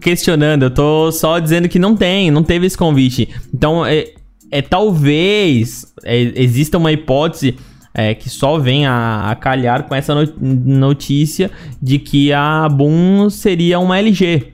questionando, 0.01 0.62
eu 0.62 0.70
tô 0.70 1.11
só 1.11 1.40
dizendo 1.40 1.68
que 1.68 1.81
não 1.81 1.96
tem, 1.96 2.31
não 2.31 2.44
teve 2.44 2.66
esse 2.66 2.79
convite. 2.79 3.29
Então, 3.53 3.85
é, 3.85 4.12
é 4.49 4.62
talvez 4.62 5.92
é, 6.05 6.20
exista 6.37 6.79
uma 6.79 6.92
hipótese 6.92 7.57
é, 7.99 8.15
que 8.15 8.29
só 8.29 8.59
vem 8.59 8.87
a, 8.87 9.31
a, 9.31 9.35
calhar 9.35 9.85
com 9.85 9.95
essa 9.95 10.15
notícia 10.39 11.51
de 11.81 11.99
que 11.99 12.31
a 12.31 12.69
Boom 12.69 13.31
seria 13.31 13.79
uma 13.79 13.99
LG. 13.99 14.53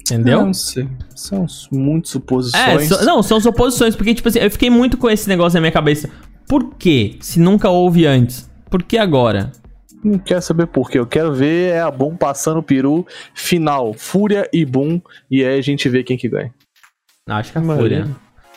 Entendeu? 0.00 0.46
Não 0.46 0.54
sei. 0.54 0.88
São 1.16 1.44
muitas 1.72 2.12
suposições. 2.12 2.64
É, 2.64 2.86
so, 2.86 3.04
não, 3.04 3.20
são 3.20 3.40
suposições, 3.40 3.96
porque, 3.96 4.14
tipo 4.14 4.28
assim, 4.28 4.38
eu 4.38 4.48
fiquei 4.48 4.70
muito 4.70 4.96
com 4.96 5.10
esse 5.10 5.28
negócio 5.28 5.56
na 5.56 5.60
minha 5.60 5.72
cabeça. 5.72 6.08
Por 6.46 6.76
quê? 6.76 7.16
Se 7.20 7.40
nunca 7.40 7.68
houve 7.68 8.06
antes? 8.06 8.48
Por 8.70 8.84
que 8.84 8.96
agora? 8.96 9.50
Não 10.02 10.20
quero 10.20 10.40
saber 10.40 10.68
por 10.68 10.88
quê. 10.88 11.00
Eu 11.00 11.06
quero 11.06 11.34
ver 11.34 11.72
é 11.72 11.80
a 11.80 11.90
Boom 11.90 12.16
passando 12.16 12.58
o 12.58 12.62
peru 12.62 13.04
final. 13.34 13.92
Fúria 13.92 14.48
e 14.52 14.64
Boom. 14.64 15.02
E 15.28 15.44
aí 15.44 15.58
a 15.58 15.62
gente 15.62 15.88
vê 15.88 16.04
quem 16.04 16.16
que 16.16 16.28
ganha. 16.28 16.54
Acho 17.28 17.50
que 17.50 17.58
é 17.58 17.60
a 17.60 17.64
Fúria. 17.64 18.08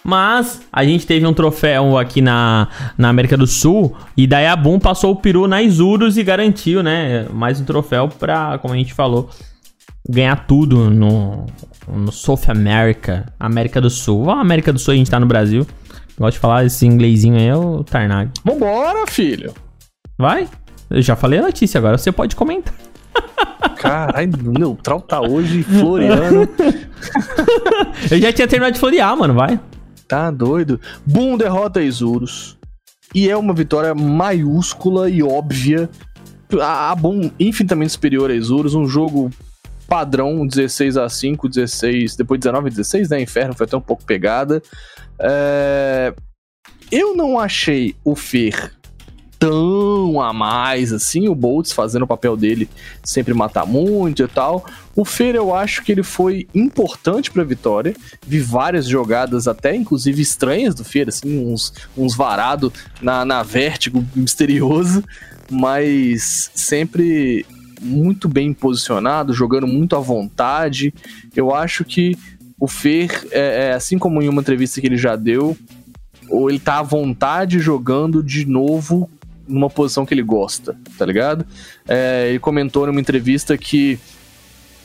Mas 0.03 0.61
a 0.71 0.83
gente 0.83 1.05
teve 1.05 1.25
um 1.25 1.33
troféu 1.33 1.97
aqui 1.97 2.21
na, 2.21 2.67
na 2.97 3.09
América 3.09 3.37
do 3.37 3.45
Sul. 3.45 3.95
E 4.17 4.25
daí 4.25 4.47
a 4.47 4.55
Boom 4.55 4.79
passou 4.79 5.11
o 5.11 5.15
peru 5.15 5.47
na 5.47 5.61
Isurus 5.61 6.17
e 6.17 6.23
garantiu, 6.23 6.81
né? 6.81 7.27
Mais 7.31 7.61
um 7.61 7.65
troféu 7.65 8.07
pra, 8.07 8.57
como 8.57 8.73
a 8.73 8.77
gente 8.77 8.93
falou, 8.93 9.29
ganhar 10.09 10.47
tudo 10.47 10.89
no, 10.89 11.45
no 11.87 12.11
South 12.11 12.41
America, 12.47 13.31
América 13.39 13.79
do 13.79 13.89
Sul. 13.89 14.29
A 14.29 14.41
América 14.41 14.73
do 14.73 14.79
Sul 14.79 14.93
a 14.93 14.97
gente 14.97 15.11
tá 15.11 15.19
no 15.19 15.25
Brasil. 15.25 15.65
Gosto 16.19 16.33
de 16.33 16.39
falar 16.39 16.65
esse 16.65 16.85
inglesinho 16.85 17.35
aí, 17.35 17.47
é 17.47 17.55
o 17.55 17.83
Tarnag. 17.83 18.31
Vambora, 18.43 19.05
filho! 19.07 19.53
Vai? 20.17 20.47
Eu 20.89 21.01
já 21.01 21.15
falei 21.15 21.39
a 21.39 21.43
notícia, 21.43 21.77
agora 21.77 21.97
você 21.97 22.11
pode 22.11 22.35
comentar. 22.35 22.73
Caralho, 23.77 24.31
o 24.45 24.51
neutral 24.51 25.01
tá 25.01 25.21
hoje 25.21 25.63
floreando. 25.63 26.47
Eu 28.11 28.19
já 28.19 28.31
tinha 28.31 28.47
terminado 28.47 28.73
de 28.73 28.79
florear, 28.79 29.15
mano, 29.17 29.33
vai. 29.33 29.59
Tá 30.11 30.29
doido. 30.29 30.77
Boom 31.05 31.37
derrota 31.37 31.81
Isurus. 31.81 32.57
E 33.15 33.29
é 33.29 33.37
uma 33.37 33.53
vitória 33.53 33.95
maiúscula 33.95 35.09
e 35.09 35.23
óbvia. 35.23 35.89
A, 36.59 36.91
a 36.91 36.95
Boom 36.95 37.31
infinitamente 37.39 37.93
superior 37.93 38.29
a 38.29 38.35
Isurus, 38.35 38.75
um 38.75 38.85
jogo 38.85 39.31
padrão 39.87 40.45
16 40.45 40.97
a 40.97 41.07
5, 41.07 41.47
16, 41.47 42.17
depois 42.17 42.41
19 42.41 42.67
a 42.67 42.69
16, 42.71 43.09
né? 43.09 43.21
Inferno 43.21 43.55
foi 43.55 43.65
até 43.65 43.77
um 43.77 43.81
pouco 43.81 44.03
pegada. 44.03 44.61
É... 45.17 46.13
Eu 46.91 47.15
não 47.15 47.39
achei 47.39 47.95
o 48.03 48.13
Fer 48.13 48.73
tão 49.41 50.21
a 50.21 50.31
mais 50.31 50.93
assim, 50.93 51.27
o 51.27 51.33
Boltz 51.33 51.71
fazendo 51.71 52.03
o 52.03 52.07
papel 52.07 52.37
dele 52.37 52.69
sempre 53.03 53.33
matar 53.33 53.65
muito 53.65 54.21
e 54.21 54.27
tal. 54.27 54.63
O 54.95 55.03
Fer 55.03 55.33
eu 55.33 55.55
acho 55.55 55.83
que 55.83 55.91
ele 55.91 56.03
foi 56.03 56.47
importante 56.53 57.31
para 57.31 57.41
a 57.41 57.45
vitória. 57.45 57.95
Vi 58.25 58.39
várias 58.39 58.85
jogadas 58.85 59.47
até 59.47 59.75
inclusive 59.75 60.21
estranhas 60.21 60.75
do 60.75 60.83
Fer, 60.83 61.09
assim, 61.09 61.43
uns, 61.43 61.73
uns 61.97 62.15
varado 62.15 62.71
na, 63.01 63.25
na 63.25 63.41
vértigo 63.41 64.05
misterioso, 64.15 65.03
mas 65.49 66.51
sempre 66.53 67.43
muito 67.81 68.29
bem 68.29 68.53
posicionado, 68.53 69.33
jogando 69.33 69.65
muito 69.65 69.95
à 69.95 69.99
vontade. 69.99 70.93
Eu 71.35 71.51
acho 71.51 71.83
que 71.83 72.15
o 72.59 72.67
Fer, 72.67 73.27
é, 73.31 73.69
é, 73.69 73.73
assim 73.73 73.97
como 73.97 74.21
em 74.21 74.29
uma 74.29 74.41
entrevista 74.41 74.79
que 74.79 74.85
ele 74.85 74.97
já 74.97 75.15
deu, 75.15 75.57
ou 76.29 76.47
ele 76.47 76.59
tá 76.59 76.77
à 76.77 76.83
vontade 76.83 77.59
jogando 77.59 78.21
de 78.21 78.45
novo 78.45 79.09
numa 79.51 79.69
posição 79.69 80.05
que 80.05 80.13
ele 80.13 80.23
gosta, 80.23 80.77
tá 80.97 81.05
ligado? 81.05 81.45
É, 81.87 82.29
ele 82.29 82.39
comentou 82.39 82.87
numa 82.87 82.99
entrevista 82.99 83.57
que 83.57 83.99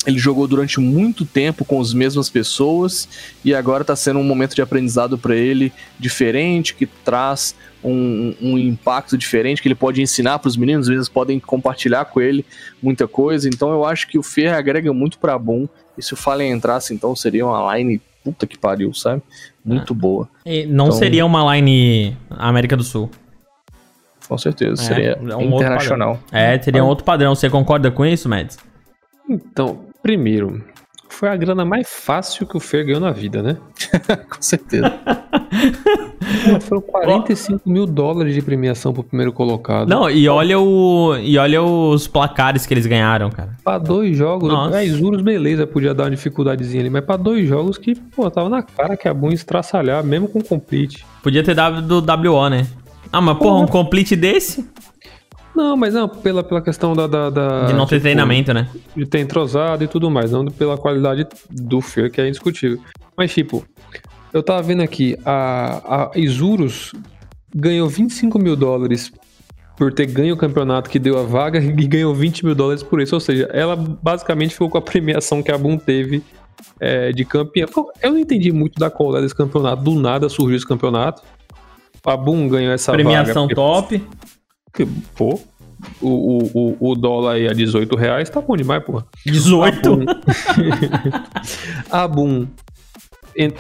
ele 0.06 0.18
jogou 0.18 0.46
durante 0.46 0.78
muito 0.78 1.24
tempo 1.24 1.64
com 1.64 1.80
as 1.80 1.92
mesmas 1.92 2.30
pessoas 2.30 3.08
e 3.44 3.52
agora 3.52 3.82
está 3.82 3.96
sendo 3.96 4.20
um 4.20 4.24
momento 4.24 4.54
de 4.54 4.62
aprendizado 4.62 5.18
para 5.18 5.34
ele 5.34 5.72
diferente, 5.98 6.74
que 6.74 6.86
traz 6.86 7.56
um, 7.82 8.32
um, 8.40 8.56
impacto 8.56 9.18
diferente, 9.18 9.60
que 9.60 9.66
ele 9.66 9.74
pode 9.74 10.00
ensinar 10.00 10.38
para 10.38 10.48
os 10.48 10.56
meninos, 10.56 10.88
às 10.88 10.94
vezes 10.94 11.08
podem 11.08 11.40
compartilhar 11.40 12.04
com 12.04 12.20
ele 12.20 12.46
muita 12.80 13.08
coisa. 13.08 13.48
Então 13.48 13.70
eu 13.70 13.84
acho 13.84 14.06
que 14.06 14.16
o 14.16 14.22
Fer 14.22 14.54
agrega 14.54 14.92
muito 14.92 15.18
para 15.18 15.36
Boom. 15.36 15.68
E 15.98 16.02
se 16.02 16.14
o 16.14 16.16
Fallen 16.16 16.52
entrasse, 16.52 16.94
então 16.94 17.16
seria 17.16 17.44
uma 17.44 17.76
line 17.76 18.00
puta 18.22 18.46
que 18.46 18.58
pariu, 18.58 18.92
sabe? 18.92 19.22
Muito 19.64 19.92
é. 19.92 19.96
boa. 19.96 20.28
E 20.44 20.66
não 20.66 20.86
então, 20.86 20.98
seria 20.98 21.24
uma 21.24 21.56
line 21.56 22.16
América 22.30 22.76
do 22.76 22.84
Sul. 22.84 23.10
Com 24.28 24.38
certeza, 24.38 24.82
é, 24.82 24.84
seria 24.84 25.10
é 25.12 25.36
um 25.36 25.56
internacional. 25.56 26.18
É, 26.32 26.58
teria 26.58 26.82
um 26.82 26.88
outro 26.88 27.04
padrão. 27.04 27.34
Você 27.34 27.48
concorda 27.48 27.90
com 27.90 28.04
isso, 28.04 28.28
Mads? 28.28 28.58
Então, 29.28 29.86
primeiro, 30.02 30.62
foi 31.08 31.28
a 31.28 31.36
grana 31.36 31.64
mais 31.64 31.88
fácil 31.88 32.46
que 32.46 32.56
o 32.56 32.60
Fer 32.60 32.84
ganhou 32.84 33.00
na 33.00 33.10
vida, 33.10 33.42
né? 33.42 33.56
Com 34.28 34.42
certeza. 34.42 34.92
foram 36.60 36.80
45 36.80 37.62
oh. 37.64 37.70
mil 37.70 37.86
dólares 37.86 38.34
de 38.34 38.42
premiação 38.42 38.92
pro 38.92 39.02
primeiro 39.02 39.32
colocado. 39.32 39.88
Não, 39.88 40.10
e 40.10 40.28
olha 40.28 40.58
o. 40.58 41.16
E 41.16 41.38
olha 41.38 41.62
os 41.62 42.06
placares 42.06 42.66
que 42.66 42.74
eles 42.74 42.86
ganharam, 42.86 43.30
cara. 43.30 43.50
Pra 43.64 43.78
dois 43.78 44.16
jogos, 44.16 44.48
Nossa. 44.48 44.80
é, 44.80 44.84
Isurus, 44.84 45.22
beleza, 45.22 45.66
podia 45.66 45.94
dar 45.94 46.04
uma 46.04 46.10
dificuldadezinha 46.10 46.82
ali, 46.82 46.90
mas 46.90 47.04
pra 47.04 47.16
dois 47.16 47.48
jogos 47.48 47.78
que, 47.78 47.94
pô, 47.94 48.30
tava 48.30 48.48
na 48.48 48.62
cara 48.62 48.96
que 48.96 49.08
é 49.08 49.14
bom 49.14 49.30
estraçalhar, 49.30 50.04
mesmo 50.04 50.28
com 50.28 50.40
complete. 50.40 51.04
Podia 51.22 51.42
ter 51.42 51.54
dado 51.54 51.80
do 51.82 52.30
WO, 52.30 52.48
né? 52.48 52.66
Ah, 53.16 53.20
mas 53.22 53.38
porra, 53.38 53.64
um 53.64 53.66
complete 53.66 54.14
desse? 54.14 54.68
Não, 55.54 55.74
mas 55.74 55.94
não, 55.94 56.06
pela, 56.06 56.44
pela 56.44 56.60
questão 56.60 56.94
da, 56.94 57.06
da, 57.06 57.30
da 57.30 57.64
De 57.64 57.72
não 57.72 57.86
ter 57.86 57.94
tipo, 57.94 58.02
treinamento, 58.02 58.52
né? 58.52 58.68
De 58.94 59.06
ter 59.06 59.20
entrosado 59.20 59.82
e 59.82 59.88
tudo 59.88 60.10
mais, 60.10 60.32
não 60.32 60.44
pela 60.44 60.76
qualidade 60.76 61.26
do 61.48 61.80
Fer, 61.80 62.10
que 62.10 62.20
é 62.20 62.28
indiscutível. 62.28 62.78
Mas, 63.16 63.32
tipo, 63.32 63.64
eu 64.34 64.42
tava 64.42 64.60
vendo 64.62 64.82
aqui, 64.82 65.16
a, 65.24 66.10
a 66.10 66.10
Isurus 66.14 66.92
ganhou 67.54 67.88
25 67.88 68.38
mil 68.38 68.54
dólares 68.54 69.10
por 69.78 69.94
ter 69.94 70.04
ganho 70.04 70.34
o 70.34 70.36
campeonato 70.36 70.90
que 70.90 70.98
deu 70.98 71.18
a 71.18 71.22
vaga 71.22 71.58
e 71.64 71.72
ganhou 71.72 72.14
20 72.14 72.44
mil 72.44 72.54
dólares 72.54 72.82
por 72.82 73.00
isso. 73.00 73.14
Ou 73.14 73.20
seja, 73.20 73.48
ela 73.50 73.74
basicamente 73.76 74.52
ficou 74.52 74.68
com 74.68 74.76
a 74.76 74.82
premiação 74.82 75.42
que 75.42 75.50
a 75.50 75.56
Boom 75.56 75.78
teve 75.78 76.22
é, 76.78 77.12
de 77.12 77.24
campeã. 77.24 77.64
Eu 78.02 78.12
não 78.12 78.18
entendi 78.18 78.52
muito 78.52 78.78
da 78.78 78.90
qualidade 78.90 79.24
desse 79.24 79.34
campeonato. 79.34 79.82
Do 79.82 79.94
nada 79.94 80.28
surgiu 80.28 80.54
esse 80.54 80.66
campeonato. 80.66 81.22
A 82.06 82.16
Boom 82.16 82.48
ganhou 82.48 82.72
essa 82.72 82.92
premiação 82.92 83.42
vaga. 83.42 83.54
Top 83.54 84.02
pô, 85.16 85.40
o, 86.00 86.38
o, 86.54 86.90
o 86.90 86.94
dólar 86.94 87.34
aí 87.34 87.48
a 87.48 87.52
18 87.52 87.96
reais 87.96 88.28
tá 88.28 88.40
bom 88.40 88.56
demais, 88.56 88.84
pô. 88.84 89.02
18? 89.24 90.04
A 91.90 92.08
Boom 92.08 92.46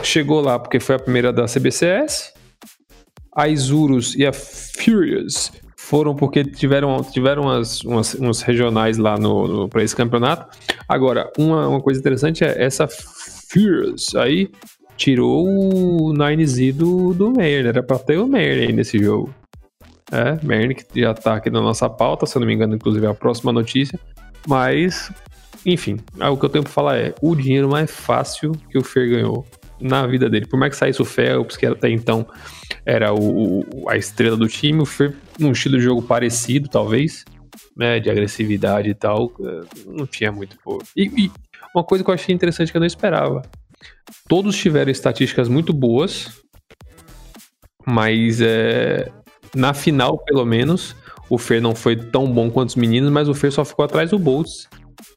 chegou 0.02 0.40
lá 0.40 0.58
porque 0.58 0.80
foi 0.80 0.96
a 0.96 0.98
primeira 0.98 1.32
da 1.32 1.46
CBCS. 1.46 2.34
A 3.34 3.48
Isurus 3.48 4.14
e 4.14 4.24
a 4.24 4.32
Furious 4.32 5.52
foram 5.76 6.16
porque 6.16 6.42
tiveram, 6.42 7.02
tiveram 7.04 7.42
umas, 7.42 7.82
umas, 7.82 8.14
umas 8.14 8.40
regionais 8.40 8.96
lá 8.96 9.18
no, 9.18 9.46
no 9.46 9.68
para 9.68 9.84
esse 9.84 9.94
campeonato. 9.94 10.56
Agora, 10.88 11.30
uma, 11.38 11.68
uma 11.68 11.80
coisa 11.80 12.00
interessante 12.00 12.42
é 12.42 12.64
essa 12.64 12.88
Furious 12.88 14.14
aí 14.16 14.50
tirou 14.96 15.46
o 15.46 16.12
9Z 16.14 16.72
do, 16.72 17.14
do 17.14 17.30
Meyer. 17.30 17.66
Era 17.66 17.82
pra 17.82 17.98
ter 17.98 18.18
o 18.18 18.26
Meyer 18.26 18.68
aí 18.68 18.72
nesse 18.72 18.98
jogo. 18.98 19.34
É, 20.12 20.38
Merne, 20.44 20.74
que 20.74 21.00
já 21.00 21.12
tá 21.12 21.34
aqui 21.34 21.50
na 21.50 21.60
nossa 21.60 21.90
pauta, 21.90 22.26
se 22.26 22.36
eu 22.36 22.40
não 22.40 22.46
me 22.46 22.54
engano, 22.54 22.76
inclusive 22.76 23.04
é 23.04 23.08
a 23.08 23.14
próxima 23.14 23.52
notícia. 23.52 23.98
Mas, 24.46 25.10
enfim, 25.64 25.96
é 26.20 26.28
o 26.28 26.36
que 26.36 26.44
eu 26.44 26.48
tenho 26.48 26.62
pra 26.62 26.72
falar 26.72 26.96
é 26.96 27.14
o 27.20 27.34
dinheiro 27.34 27.68
mais 27.68 27.90
fácil 27.90 28.52
que 28.70 28.78
o 28.78 28.84
Fer 28.84 29.10
ganhou 29.10 29.44
na 29.80 30.06
vida 30.06 30.30
dele. 30.30 30.46
Por 30.46 30.58
mais 30.58 30.72
que 30.72 30.78
saísse 30.78 31.02
o 31.02 31.04
Phelps, 31.04 31.56
que 31.56 31.66
até 31.66 31.90
então 31.90 32.24
era 32.84 33.12
o, 33.12 33.64
a 33.88 33.96
estrela 33.96 34.36
do 34.36 34.46
time, 34.46 34.80
o 34.80 34.86
Fer, 34.86 35.16
num 35.38 35.50
estilo 35.50 35.76
de 35.76 35.82
jogo 35.82 36.00
parecido, 36.00 36.68
talvez, 36.68 37.24
né, 37.76 37.98
de 37.98 38.08
agressividade 38.08 38.88
e 38.88 38.94
tal, 38.94 39.32
é, 39.40 39.60
não 39.86 40.06
tinha 40.06 40.30
muito. 40.30 40.56
Pô. 40.62 40.80
E, 40.96 41.24
e 41.24 41.30
uma 41.74 41.82
coisa 41.82 42.04
que 42.04 42.10
eu 42.10 42.14
achei 42.14 42.34
interessante 42.34 42.70
que 42.70 42.76
eu 42.76 42.80
não 42.80 42.86
esperava. 42.86 43.42
Todos 44.28 44.56
tiveram 44.56 44.90
estatísticas 44.90 45.48
muito 45.48 45.72
boas, 45.72 46.42
mas 47.86 48.40
é, 48.40 49.10
na 49.54 49.72
final, 49.72 50.18
pelo 50.18 50.44
menos, 50.44 50.96
o 51.30 51.38
Fer 51.38 51.60
não 51.60 51.74
foi 51.74 51.96
tão 51.96 52.30
bom 52.30 52.50
quanto 52.50 52.70
os 52.70 52.76
meninos, 52.76 53.10
mas 53.10 53.28
o 53.28 53.34
Fer 53.34 53.52
só 53.52 53.64
ficou 53.64 53.84
atrás 53.84 54.10
do 54.10 54.18
Boltz 54.18 54.68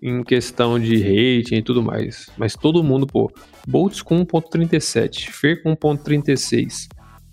em 0.01 0.23
questão 0.23 0.79
de 0.79 0.97
rating 0.97 1.55
e 1.55 1.61
tudo 1.61 1.81
mais. 1.81 2.29
Mas 2.37 2.55
todo 2.55 2.83
mundo, 2.83 3.05
pô, 3.05 3.31
Boltz 3.67 4.01
com 4.01 4.25
1.37, 4.25 5.29
Fer 5.29 5.61
com 5.61 5.75
1.36, 5.75 6.87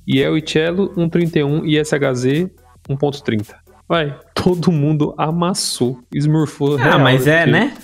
Yel 0.09 0.37
e 0.37 0.43
Cello 0.47 0.95
1.31 0.95 1.63
e 1.65 1.85
SHZ 1.85 2.51
1.30. 2.89 3.55
Vai, 3.89 4.19
todo 4.35 4.73
mundo 4.73 5.15
amassou, 5.17 6.01
esmurfou. 6.13 6.79
Ah, 6.79 6.99
mas 6.99 7.27
é, 7.27 7.47
né? 7.47 7.77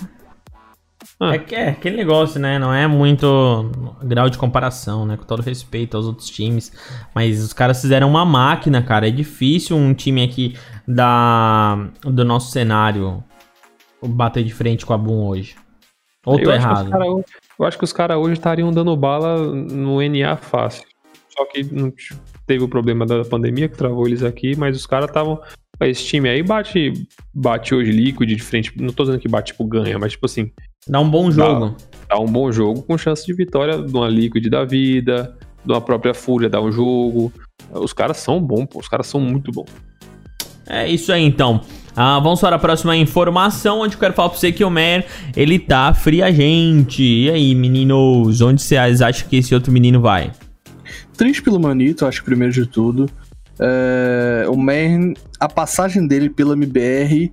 Ah. 1.22 1.36
É, 1.36 1.38
que 1.38 1.54
é 1.54 1.68
aquele 1.68 1.96
negócio, 1.96 2.40
né? 2.40 2.58
Não 2.58 2.74
é 2.74 2.88
muito 2.88 3.70
grau 4.02 4.28
de 4.28 4.36
comparação, 4.36 5.06
né? 5.06 5.16
Com 5.16 5.22
todo 5.22 5.40
respeito 5.40 5.96
aos 5.96 6.04
outros 6.04 6.28
times. 6.28 6.72
Mas 7.14 7.40
os 7.40 7.52
caras 7.52 7.80
fizeram 7.80 8.10
uma 8.10 8.24
máquina, 8.24 8.82
cara. 8.82 9.06
É 9.06 9.10
difícil 9.10 9.76
um 9.76 9.94
time 9.94 10.24
aqui 10.24 10.56
da, 10.86 11.76
do 12.02 12.24
nosso 12.24 12.50
cenário 12.50 13.22
bater 14.02 14.42
de 14.42 14.52
frente 14.52 14.84
com 14.84 14.92
a 14.92 14.98
Boom 14.98 15.28
hoje. 15.28 15.54
Ou 16.26 16.40
eu 16.40 16.44
tô 16.44 16.50
errado? 16.50 16.90
Cara, 16.90 17.04
eu 17.06 17.64
acho 17.64 17.78
que 17.78 17.84
os 17.84 17.92
caras 17.92 18.16
hoje 18.16 18.32
estariam 18.32 18.72
dando 18.72 18.96
bala 18.96 19.38
no 19.46 20.02
NA 20.02 20.36
fácil. 20.36 20.82
Só 21.28 21.44
que 21.44 21.62
não 21.62 21.92
teve 22.48 22.64
o 22.64 22.68
problema 22.68 23.06
da 23.06 23.24
pandemia 23.24 23.68
que 23.68 23.78
travou 23.78 24.08
eles 24.08 24.24
aqui, 24.24 24.56
mas 24.56 24.76
os 24.76 24.86
caras 24.86 25.08
estavam. 25.08 25.40
Esse 25.80 26.04
time 26.04 26.28
aí 26.28 26.42
bate, 26.42 26.92
bate 27.32 27.74
hoje 27.74 27.92
Liquid 27.92 28.28
de 28.28 28.42
frente. 28.42 28.72
Não 28.76 28.92
tô 28.92 29.04
dizendo 29.04 29.20
que 29.20 29.28
bate 29.28 29.52
tipo 29.52 29.64
ganha, 29.64 29.98
mas 30.00 30.12
tipo 30.12 30.26
assim, 30.26 30.50
Dá 30.86 31.00
um 31.00 31.08
bom 31.08 31.30
jogo. 31.30 31.76
Dá, 31.78 31.92
Tá 32.12 32.20
um 32.20 32.26
bom 32.26 32.52
jogo 32.52 32.82
com 32.82 32.98
chance 32.98 33.24
de 33.24 33.32
vitória 33.32 33.80
de 33.80 33.90
uma 33.90 34.06
Liquid 34.06 34.46
da 34.50 34.66
vida, 34.66 35.34
de 35.64 35.72
uma 35.72 35.80
própria 35.80 36.12
Fúria 36.12 36.50
dar 36.50 36.60
um 36.60 36.70
jogo. 36.70 37.32
Os 37.72 37.94
caras 37.94 38.18
são 38.18 38.38
bons, 38.38 38.66
pô. 38.66 38.80
Os 38.80 38.88
caras 38.88 39.06
são 39.06 39.18
muito 39.18 39.50
bons. 39.50 39.70
É 40.66 40.86
isso 40.86 41.10
aí, 41.10 41.22
então. 41.22 41.62
Ah, 41.96 42.18
vamos 42.20 42.40
para 42.40 42.56
a 42.56 42.58
próxima 42.58 42.96
informação, 42.96 43.80
onde 43.80 43.94
eu 43.94 44.00
quero 44.00 44.12
falar 44.12 44.28
pra 44.28 44.38
você 44.38 44.52
que 44.52 44.64
o 44.64 44.70
Mer, 44.70 45.06
ele 45.36 45.58
tá 45.58 45.92
fria 45.94 46.30
gente. 46.32 47.02
E 47.02 47.30
aí, 47.30 47.54
meninos, 47.54 48.40
onde 48.40 48.60
vocês 48.60 49.00
acham 49.00 49.28
que 49.28 49.36
esse 49.36 49.54
outro 49.54 49.72
menino 49.72 50.00
vai? 50.00 50.32
Triste 51.16 51.42
pelo 51.42 51.60
Manito, 51.60 52.04
acho 52.06 52.20
que 52.20 52.26
primeiro 52.26 52.52
de 52.52 52.66
tudo. 52.66 53.08
É, 53.58 54.44
o 54.48 54.56
Mer, 54.56 55.14
a 55.38 55.48
passagem 55.48 56.06
dele 56.06 56.28
pela 56.28 56.54
MBR 56.54 57.30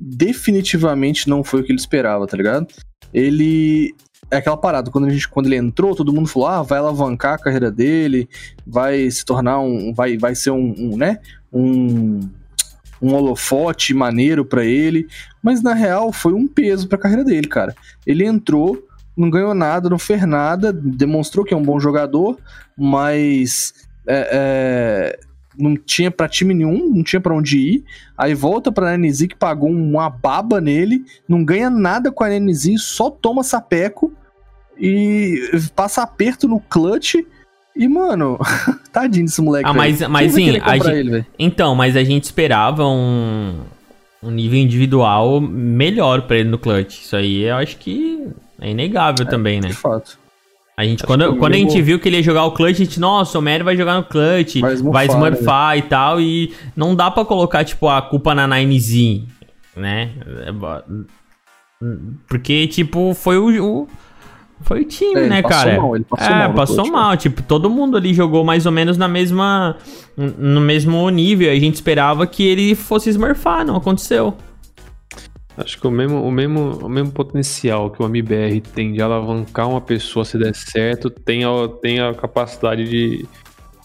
definitivamente 0.00 1.28
não 1.28 1.44
foi 1.44 1.60
o 1.60 1.64
que 1.64 1.72
ele 1.72 1.78
esperava, 1.78 2.26
tá 2.26 2.36
ligado? 2.36 2.66
Ele 3.12 3.94
é 4.30 4.36
aquela 4.36 4.56
parada, 4.56 4.90
quando, 4.90 5.06
a 5.06 5.10
gente, 5.10 5.28
quando 5.28 5.46
ele 5.46 5.56
entrou, 5.56 5.94
todo 5.94 6.12
mundo 6.12 6.28
falou, 6.28 6.48
ah, 6.48 6.62
vai 6.62 6.78
alavancar 6.78 7.34
a 7.34 7.38
carreira 7.38 7.70
dele, 7.70 8.28
vai 8.66 9.10
se 9.10 9.24
tornar 9.24 9.60
um, 9.60 9.92
vai, 9.92 10.16
vai 10.16 10.34
ser 10.34 10.50
um, 10.50 10.74
um 10.78 10.96
né, 10.96 11.18
um 11.52 12.20
um 13.02 13.14
holofote 13.14 13.92
maneiro 13.92 14.44
para 14.44 14.64
ele, 14.64 15.08
mas 15.42 15.60
na 15.60 15.74
real 15.74 16.12
foi 16.12 16.32
um 16.32 16.46
peso 16.46 16.86
para 16.86 16.96
a 16.96 17.00
carreira 17.00 17.24
dele, 17.24 17.48
cara. 17.48 17.74
Ele 18.06 18.24
entrou, 18.24 18.80
não 19.16 19.28
ganhou 19.28 19.52
nada, 19.54 19.90
não 19.90 19.98
fez 19.98 20.24
nada, 20.24 20.72
demonstrou 20.72 21.44
que 21.44 21.52
é 21.52 21.56
um 21.56 21.64
bom 21.64 21.80
jogador, 21.80 22.38
mas 22.78 23.74
é, 24.06 24.28
é, 24.32 25.20
não 25.58 25.76
tinha 25.76 26.10
para 26.10 26.28
time 26.28 26.54
nenhum, 26.54 26.90
não 26.94 27.02
tinha 27.02 27.20
para 27.20 27.34
onde 27.34 27.58
ir. 27.58 27.84
Aí 28.16 28.34
volta 28.34 28.72
pra 28.72 28.96
NZ 28.96 29.26
que 29.26 29.36
pagou 29.36 29.70
uma 29.70 30.08
baba 30.08 30.60
nele, 30.60 31.04
não 31.28 31.44
ganha 31.44 31.70
nada 31.70 32.10
com 32.10 32.24
a 32.24 32.28
NZ, 32.28 32.80
só 32.80 33.10
toma 33.10 33.42
sapeco 33.42 34.12
e 34.78 35.40
passa 35.74 36.02
aperto 36.02 36.48
no 36.48 36.60
clutch 36.60 37.16
e, 37.74 37.88
mano, 37.88 38.38
tadinho 38.92 39.26
desse 39.26 39.40
moleque. 39.40 39.68
Ah, 39.68 39.72
mas, 39.72 40.00
mas 40.08 40.32
sim, 40.32 40.58
a 40.62 40.76
gente, 40.76 40.88
ele, 40.90 41.26
então, 41.38 41.74
mas 41.74 41.96
a 41.96 42.04
gente 42.04 42.24
esperava 42.24 42.86
um, 42.86 43.60
um 44.22 44.30
nível 44.30 44.58
individual 44.58 45.40
melhor 45.40 46.22
pra 46.22 46.36
ele 46.36 46.48
no 46.48 46.58
clutch. 46.58 47.00
Isso 47.00 47.16
aí 47.16 47.42
eu 47.42 47.56
acho 47.56 47.78
que 47.78 48.28
é 48.60 48.70
inegável 48.70 49.26
é, 49.26 49.30
também, 49.30 49.60
né? 49.60 49.68
De 49.68 49.74
fato. 49.74 50.21
A 50.82 50.84
gente, 50.84 51.04
quando, 51.04 51.36
quando 51.36 51.54
a 51.54 51.56
gente 51.56 51.80
viu 51.80 51.98
que 51.98 52.08
ele 52.08 52.16
ia 52.16 52.22
jogar 52.22 52.44
o 52.44 52.52
clutch, 52.52 52.80
a 52.80 52.84
gente, 52.84 52.98
nossa, 52.98 53.38
o 53.38 53.42
Mary 53.42 53.62
vai 53.62 53.76
jogar 53.76 53.96
no 53.96 54.04
clutch, 54.04 54.60
vai 54.60 54.74
smurfar, 54.74 54.92
vai 54.92 55.06
smurfar 55.06 55.70
né? 55.70 55.78
e 55.78 55.82
tal, 55.82 56.20
e 56.20 56.52
não 56.74 56.94
dá 56.94 57.10
pra 57.10 57.24
colocar, 57.24 57.64
tipo, 57.64 57.88
a 57.88 58.02
culpa 58.02 58.34
na 58.34 58.48
9Z, 58.48 59.24
né? 59.76 60.10
É, 60.44 60.52
porque, 62.28 62.66
tipo, 62.66 63.14
foi 63.14 63.38
o, 63.38 63.64
o 63.64 63.88
foi 64.62 64.82
o 64.82 64.84
time, 64.84 65.20
é, 65.20 65.28
né, 65.28 65.42
cara? 65.42 65.80
Mal, 65.80 65.96
ele 65.96 66.04
passou 66.04 66.34
é, 66.34 66.38
mal 66.38 66.54
passou 66.54 66.86
mal. 66.86 67.16
Tipo, 67.16 67.42
todo 67.42 67.68
mundo 67.68 67.96
ali 67.96 68.14
jogou 68.14 68.44
mais 68.44 68.64
ou 68.64 68.72
menos 68.72 68.96
na 68.96 69.08
mesma. 69.08 69.76
No 70.16 70.60
mesmo 70.60 71.08
nível. 71.10 71.50
A 71.50 71.58
gente 71.58 71.74
esperava 71.74 72.26
que 72.26 72.44
ele 72.44 72.74
fosse 72.74 73.10
smurfar, 73.10 73.64
não 73.64 73.76
aconteceu. 73.76 74.36
Acho 75.62 75.80
que 75.80 75.86
o 75.86 75.90
mesmo, 75.90 76.22
o 76.22 76.30
mesmo, 76.30 76.78
o 76.84 76.88
mesmo 76.88 77.12
potencial 77.12 77.90
que 77.90 78.02
o 78.02 78.06
MBR 78.06 78.60
tem 78.60 78.92
de 78.92 79.00
alavancar 79.00 79.68
uma 79.68 79.80
pessoa 79.80 80.24
se 80.24 80.36
der 80.36 80.54
certo, 80.54 81.08
tem 81.08 81.44
a, 81.44 81.68
tem 81.80 82.00
a 82.00 82.12
capacidade 82.12 82.84
de 82.88 83.26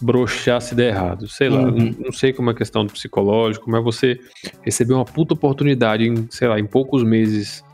broxar 0.00 0.60
se 0.60 0.74
der 0.74 0.88
errado. 0.88 1.28
Sei 1.28 1.48
lá, 1.48 1.60
uhum. 1.60 1.70
não, 1.70 1.94
não, 2.06 2.12
sei 2.12 2.32
como 2.32 2.50
é 2.50 2.52
a 2.52 2.56
questão 2.56 2.84
do 2.84 2.92
psicológico, 2.92 3.74
é 3.74 3.80
você 3.80 4.18
receber 4.62 4.94
uma 4.94 5.04
puta 5.04 5.34
oportunidade 5.34 6.06
em, 6.06 6.26
sei 6.30 6.48
lá, 6.48 6.58
em 6.58 6.66
poucos 6.66 7.04
meses 7.04 7.64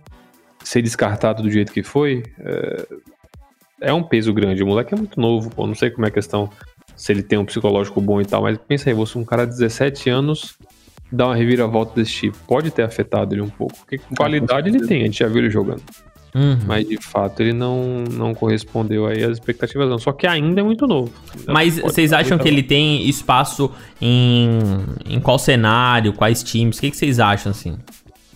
ser 0.62 0.83
descartado 0.83 1.43
do 1.43 1.51
jeito 1.51 1.73
que 1.73 1.83
foi, 1.83 2.23
é, 2.38 2.87
é 3.83 3.93
um 3.93 4.03
peso 4.03 4.33
grande. 4.33 4.62
O 4.62 4.67
moleque 4.67 4.95
é 4.95 4.97
muito 4.97 5.21
novo, 5.21 5.51
pô. 5.51 5.67
Não 5.67 5.75
sei 5.75 5.90
como 5.90 6.05
é 6.07 6.09
a 6.09 6.12
questão 6.12 6.51
se 6.97 7.12
ele 7.12 7.23
tem 7.23 7.38
um 7.38 7.45
psicológico 7.45 8.01
bom 8.01 8.21
e 8.21 8.25
tal, 8.25 8.43
mas 8.43 8.57
pensa 8.59 8.88
aí, 8.88 8.95
você 8.95 9.19
um 9.19 9.25
cara 9.25 9.45
de 9.45 9.53
17 9.53 10.11
anos 10.11 10.57
dá 11.14 11.27
uma 11.27 11.37
reviravolta 11.37 11.94
desse 11.94 12.12
tipo. 12.12 12.38
Pode 12.46 12.70
ter 12.70 12.83
afetado 12.83 13.35
ele 13.35 13.42
um 13.42 13.48
pouco. 13.48 13.77
Porque 13.79 13.98
qualidade 14.16 14.68
ele 14.68 14.87
tem, 14.87 15.03
a 15.03 15.05
gente 15.07 15.18
já 15.18 15.29
viu 15.29 15.38
ele 15.38 15.50
jogando. 15.50 15.83
Uhum. 16.35 16.59
Mas 16.66 16.88
de 16.88 16.96
fato 16.96 17.40
ele 17.40 17.53
não, 17.53 18.03
não 18.11 18.35
correspondeu 18.35 19.07
aí 19.07 19.22
às 19.22 19.33
expectativas, 19.33 19.88
não. 19.88 19.98
Só 19.98 20.11
que 20.12 20.27
ainda 20.27 20.61
é 20.61 20.64
muito 20.64 20.87
novo. 20.87 21.12
Mas 21.46 21.79
vocês 21.79 22.12
acham 22.12 22.37
que 22.37 22.48
ele 22.48 22.62
tem 22.62 23.09
espaço 23.09 23.70
em, 24.00 24.59
em 25.07 25.20
qual 25.20 25.38
cenário, 25.38 26.12
quais 26.12 26.42
times? 26.42 26.79
O 26.79 26.81
que, 26.81 26.90
que 26.90 26.96
vocês 26.96 27.20
acham 27.20 27.50
assim? 27.50 27.79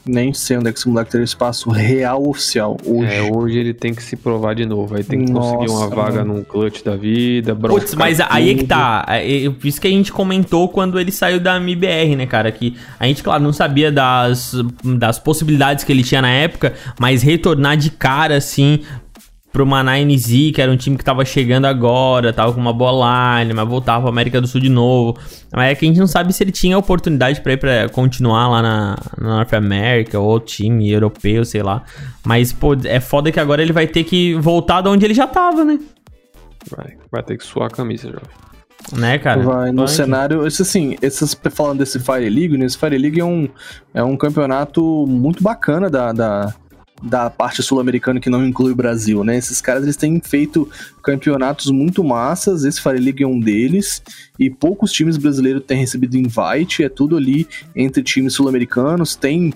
Nem 0.09 0.33
sei 0.33 0.57
onde 0.57 0.69
é 0.69 0.73
que 0.73 0.79
esse 0.79 0.89
moleque 0.89 1.11
teria 1.11 1.25
espaço 1.25 1.71
real 1.71 2.27
oficial 2.27 2.77
hoje. 2.85 3.13
É, 3.13 3.23
hoje 3.23 3.59
ele 3.59 3.75
tem 3.75 3.95
que 3.95 4.03
se 4.03 4.17
provar 4.17 4.55
de 4.55 4.65
novo. 4.65 4.97
Aí 4.97 5.05
tem 5.05 5.25
que 5.25 5.31
Nossa, 5.31 5.57
conseguir 5.57 5.73
uma 5.73 5.89
vaga 5.89 6.25
mano. 6.25 6.35
num 6.35 6.45
clutch 6.45 6.83
da 6.83 6.97
vida. 6.97 7.55
Putz, 7.55 7.95
mas 7.95 8.19
aí 8.21 8.51
é 8.51 8.55
que 8.55 8.65
tá. 8.65 9.05
É, 9.09 9.19
é, 9.19 9.53
isso 9.63 9.81
que 9.81 9.87
a 9.87 9.91
gente 9.91 10.13
comentou 10.13 10.69
quando 10.69 10.99
ele 10.99 11.13
saiu 11.13 11.39
da 11.39 11.57
MBR, 11.59 12.17
né, 12.17 12.27
cara? 12.27 12.51
Que 12.51 12.77
a 12.99 13.07
gente, 13.07 13.23
claro, 13.23 13.43
não 13.43 13.53
sabia 13.53 13.93
das, 13.93 14.55
das 14.83 15.19
possibilidades 15.19 15.85
que 15.85 15.93
ele 15.93 16.03
tinha 16.03 16.23
na 16.23 16.31
época, 16.31 16.75
mas 16.99 17.23
retornar 17.23 17.77
de 17.77 17.91
cara, 17.91 18.37
assim, 18.37 18.81
pro 19.59 19.67
Manaine 19.67 20.17
Z, 20.17 20.53
que 20.55 20.63
era 20.63 20.71
um 20.71 20.77
time 20.77 20.97
que 20.97 21.05
tava 21.05 21.25
chegando 21.25 21.65
agora, 21.65 22.33
tava 22.33 22.53
com 22.53 22.61
uma 22.61 22.73
boa 22.73 23.41
line, 23.41 23.53
mas 23.53 23.69
voltava 23.69 24.03
pra 24.03 24.11
América 24.11 24.41
do 24.41 24.47
Sul 24.47 24.61
de 24.61 24.69
novo. 24.69 25.19
Mas 25.53 25.73
é 25.73 25.75
que 25.75 25.85
a 25.85 25.89
gente 25.89 25.99
não 25.99 26.07
sabe 26.07 26.33
se 26.33 26.45
ele 26.45 26.53
tinha 26.53 26.79
oportunidade 26.79 27.41
para 27.41 27.55
ir 27.55 27.57
para 27.57 27.89
continuar 27.89 28.49
lá 28.49 28.63
na, 28.63 28.97
na 29.21 29.37
North 29.39 29.53
America 29.53 30.17
ou 30.17 30.29
outro 30.29 30.55
time 30.55 30.89
europeu, 30.89 31.45
sei 31.45 31.61
lá. 31.61 31.83
Mas, 32.25 32.53
pô, 32.53 32.77
é 32.85 33.01
foda 33.01 33.33
que 33.33 33.41
agora 33.41 33.61
ele 33.61 33.73
vai 33.73 33.89
ter 33.89 34.05
que 34.05 34.37
voltar 34.37 34.81
de 34.81 34.89
onde 34.89 35.05
ele 35.05 35.15
já 35.15 35.27
tava, 35.27 35.65
né? 35.65 35.81
Vai, 36.71 36.97
vai 37.11 37.23
ter 37.25 37.37
que 37.37 37.45
suar 37.45 37.67
a 37.67 37.71
camisa, 37.71 38.05
jovem. 38.05 38.29
Né, 38.97 39.19
cara? 39.19 39.43
Vai, 39.43 39.73
no 39.73 39.89
cenário, 39.89 40.47
esse 40.47 40.63
assim, 40.63 40.97
esses, 41.03 41.37
falando 41.51 41.79
desse 41.79 41.99
Fire 41.99 42.31
League, 42.31 42.57
né, 42.57 42.65
esse 42.65 42.79
Fire 42.79 42.97
League 42.97 43.19
é 43.19 43.25
um, 43.25 43.49
é 43.93 44.05
um 44.05 44.17
campeonato 44.17 45.05
muito 45.07 45.43
bacana 45.43 45.91
da, 45.91 46.13
da, 46.13 46.55
da 47.03 47.31
parte 47.31 47.63
sul-americana 47.63 48.21
que 48.21 48.31
não 48.31 48.45
inclui 48.47 48.73
o 48.73 48.77
Brasil, 48.77 49.23
né? 49.23 49.37
Esses 49.37 49.61
caras 49.61 49.85
eles 49.85 49.97
têm 49.97 50.21
feito 50.21 50.69
campeonatos 51.03 51.71
muito 51.71 52.03
massas, 52.03 52.65
esse 52.65 52.81
Fire 52.81 52.99
League 52.99 53.23
é 53.23 53.27
um 53.27 53.39
deles, 53.39 54.03
e 54.39 54.51
poucos 54.51 54.93
times 54.93 55.17
brasileiros 55.17 55.63
têm 55.67 55.79
recebido 55.79 56.17
invite, 56.17 56.83
é 56.83 56.89
tudo 56.89 57.17
ali 57.17 57.47
entre 57.75 58.03
times 58.03 58.35
sul-americanos, 58.35 59.15
tem 59.15 59.53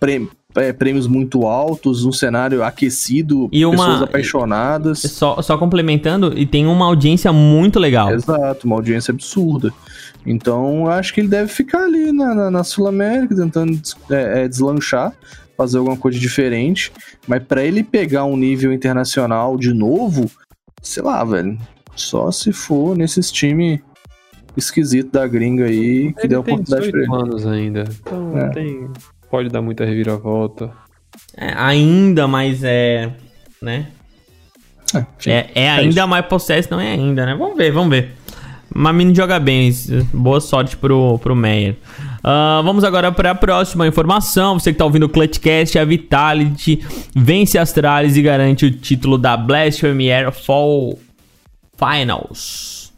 prêmio, 0.00 0.30
é, 0.54 0.72
prêmios 0.72 1.06
muito 1.06 1.46
altos, 1.46 2.04
um 2.04 2.12
cenário 2.12 2.62
aquecido, 2.62 3.48
e 3.52 3.64
uma, 3.64 3.76
pessoas 3.76 4.02
apaixonadas. 4.02 5.00
Só, 5.00 5.40
só 5.42 5.58
complementando, 5.58 6.32
e 6.36 6.46
tem 6.46 6.66
uma 6.66 6.86
audiência 6.86 7.32
muito 7.32 7.78
legal. 7.78 8.10
Exato, 8.12 8.66
uma 8.66 8.76
audiência 8.76 9.12
absurda. 9.12 9.72
Então, 10.24 10.88
acho 10.88 11.14
que 11.14 11.20
ele 11.20 11.28
deve 11.28 11.52
ficar 11.52 11.84
ali 11.84 12.10
na, 12.10 12.34
na, 12.34 12.50
na 12.50 12.64
Sul-América, 12.64 13.34
tentando 13.36 13.80
é, 14.10 14.44
é, 14.44 14.48
deslanchar 14.48 15.12
fazer 15.56 15.78
alguma 15.78 15.96
coisa 15.96 16.18
diferente. 16.18 16.92
Mas 17.26 17.42
para 17.42 17.64
ele 17.64 17.82
pegar 17.82 18.24
um 18.24 18.36
nível 18.36 18.72
internacional 18.72 19.56
de 19.56 19.72
novo, 19.72 20.30
sei 20.82 21.02
lá, 21.02 21.22
velho. 21.24 21.58
Só 21.94 22.30
se 22.30 22.52
for 22.52 22.96
nesses 22.96 23.32
times 23.32 23.80
esquisito 24.56 25.12
da 25.12 25.26
gringa 25.26 25.64
aí 25.64 26.12
que 26.14 26.20
ele 26.20 26.28
deu 26.28 26.40
oportunidade 26.40 26.90
pra 26.90 27.00
ele. 27.00 27.12
anos 27.12 27.46
ainda. 27.46 27.84
Então 28.00 28.38
é. 28.38 28.48
tem. 28.50 28.90
Pode 29.30 29.48
dar 29.48 29.62
muita 29.62 29.84
reviravolta. 29.84 30.70
É, 31.36 31.52
ainda, 31.56 32.26
mas 32.26 32.62
é. 32.62 33.12
né? 33.60 33.88
É, 34.94 35.30
é, 35.30 35.50
é, 35.54 35.62
é 35.64 35.70
ainda 35.70 36.06
mais 36.06 36.24
processo, 36.26 36.68
não 36.70 36.80
é 36.80 36.92
ainda, 36.92 37.26
né? 37.26 37.34
Vamos 37.34 37.56
ver, 37.56 37.72
vamos 37.72 37.90
ver. 37.90 38.12
Mamino 38.74 39.14
joga 39.14 39.38
bem. 39.38 39.70
Boa 40.12 40.40
sorte 40.40 40.76
pro, 40.76 41.18
pro 41.18 41.34
Meyer. 41.34 41.76
Uh, 42.26 42.60
vamos 42.64 42.82
agora 42.82 43.12
para 43.12 43.30
a 43.30 43.34
próxima 43.36 43.86
informação. 43.86 44.58
Você 44.58 44.70
que 44.70 44.74
está 44.74 44.84
ouvindo 44.84 45.04
o 45.04 45.08
Clutchcast, 45.08 45.78
a 45.78 45.84
Vitality 45.84 46.84
vence 47.14 47.56
Astralis 47.56 48.16
e 48.16 48.22
garante 48.22 48.66
o 48.66 48.70
título 48.70 49.16
da 49.16 49.36
Blasphemy 49.36 50.08
Fall 50.44 50.98
Finals. 51.78 52.92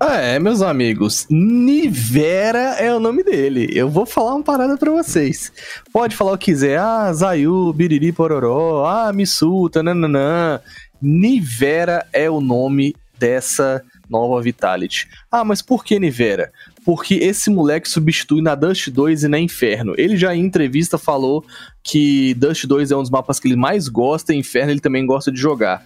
É, 0.00 0.38
meus 0.38 0.62
amigos, 0.62 1.26
Nivera 1.28 2.76
é 2.78 2.94
o 2.94 2.98
nome 2.98 3.22
dele. 3.22 3.68
Eu 3.70 3.90
vou 3.90 4.06
falar 4.06 4.36
uma 4.36 4.44
parada 4.44 4.78
para 4.78 4.92
vocês. 4.92 5.52
Pode 5.92 6.16
falar 6.16 6.32
o 6.32 6.38
que 6.38 6.46
quiser. 6.46 6.78
Ah, 6.78 7.12
Zayu, 7.12 7.70
Biriri 7.74 8.12
Pororó, 8.12 8.86
ah, 8.86 9.12
Missuta, 9.12 9.82
nananã. 9.82 10.58
Nivera 11.02 12.06
é 12.14 12.30
o 12.30 12.40
nome 12.40 12.96
dessa 13.18 13.82
nova 14.08 14.40
Vitality. 14.40 15.06
Ah, 15.30 15.44
mas 15.44 15.60
por 15.60 15.84
que 15.84 15.98
Nivera? 15.98 16.50
Porque 16.88 17.16
esse 17.16 17.50
moleque 17.50 17.86
substitui 17.86 18.40
na 18.40 18.54
Dust 18.54 18.88
2 18.88 19.24
e 19.24 19.28
na 19.28 19.38
Inferno. 19.38 19.92
Ele 19.98 20.16
já 20.16 20.34
em 20.34 20.40
entrevista 20.40 20.96
falou 20.96 21.44
que 21.82 22.32
Dust 22.32 22.64
2 22.64 22.90
é 22.90 22.96
um 22.96 23.02
dos 23.02 23.10
mapas 23.10 23.38
que 23.38 23.46
ele 23.46 23.56
mais 23.56 23.88
gosta, 23.88 24.32
e 24.32 24.38
Inferno 24.38 24.70
ele 24.70 24.80
também 24.80 25.04
gosta 25.04 25.30
de 25.30 25.38
jogar. 25.38 25.84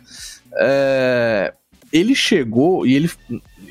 É... 0.54 1.52
ele 1.92 2.14
chegou 2.14 2.86
e 2.86 2.94
ele 2.94 3.10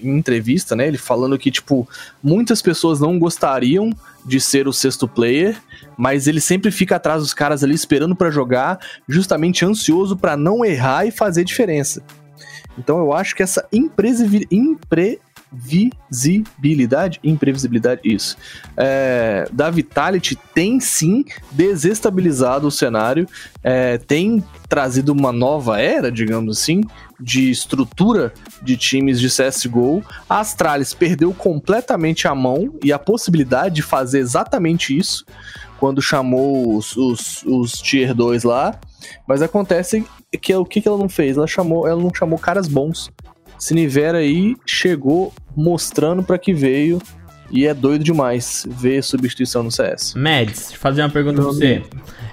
em 0.04 0.18
entrevista, 0.18 0.76
né, 0.76 0.90
ele 0.90 0.98
falando 0.98 1.40
que 1.40 1.50
tipo 1.50 1.88
muitas 2.22 2.62
pessoas 2.62 3.00
não 3.00 3.18
gostariam 3.18 3.92
de 4.26 4.42
ser 4.42 4.68
o 4.68 4.74
sexto 4.74 5.08
player, 5.08 5.56
mas 5.98 6.28
ele 6.28 6.42
sempre 6.42 6.70
fica 6.70 6.98
atrás 6.98 7.22
dos 7.22 7.34
caras 7.34 7.64
ali 7.64 7.74
esperando 7.74 8.14
para 8.14 8.30
jogar, 8.30 8.78
justamente 9.08 9.64
ansioso 9.64 10.18
para 10.18 10.36
não 10.36 10.66
errar 10.66 11.06
e 11.06 11.12
fazer 11.12 11.46
diferença. 11.46 12.04
Então 12.78 13.00
eu 13.00 13.14
acho 13.14 13.34
que 13.34 13.44
essa 13.44 13.66
imprevisibilidade, 13.72 15.22
imprevisibilidade, 17.24 18.02
isso, 18.06 18.38
é, 18.78 19.48
da 19.52 19.70
Vitality 19.70 20.38
tem 20.54 20.80
sim 20.80 21.26
desestabilizado 21.52 22.68
o 22.68 22.72
cenário, 22.72 23.28
é, 23.64 23.98
tem 23.98 24.44
trazido 24.70 25.12
uma 25.12 25.32
nova 25.32 25.82
era, 25.82 26.12
digamos 26.12 26.58
assim, 26.58 26.82
de 27.20 27.52
estrutura 27.52 28.34
de 28.62 28.78
times 28.78 29.20
de 29.20 29.28
CSGO. 29.28 30.04
A 30.30 30.40
Astralis 30.40 30.94
perdeu 30.94 31.34
completamente 31.34 32.28
a 32.28 32.34
mão 32.34 32.74
e 32.84 32.94
a 32.94 32.98
possibilidade 32.98 33.76
de 33.76 33.82
fazer 33.82 34.20
exatamente 34.20 34.98
isso 34.98 35.26
quando 35.78 36.02
chamou 36.02 36.78
os, 36.78 36.96
os, 36.96 37.44
os 37.44 37.74
Tier 37.82 38.14
2 38.14 38.44
lá. 38.44 38.80
Mas 39.28 39.42
acontece 39.42 40.06
que 40.40 40.56
o 40.56 40.66
que, 40.66 40.80
que 40.80 40.88
ela 40.88 40.98
não 40.98 41.10
fez? 41.10 41.38
Ela 41.38 41.48
chamou, 41.48 41.88
ela 41.88 42.02
não 42.02 42.14
chamou 42.14 42.38
caras 42.38 42.68
bons. 42.68 43.12
Sinivera 43.62 44.18
aí 44.18 44.56
chegou 44.66 45.32
mostrando 45.56 46.24
para 46.24 46.40
que 46.40 46.52
veio 46.52 47.00
e 47.52 47.66
é 47.68 47.74
doido 47.74 48.04
demais 48.04 48.66
ver 48.70 49.04
substituição 49.04 49.62
no 49.62 49.72
CS. 49.72 50.14
Mads, 50.16 50.60
deixa 50.60 50.74
eu 50.74 50.80
fazer 50.80 51.02
uma 51.02 51.10
pergunta 51.10 51.42
pra 51.42 51.52
você. 51.52 51.84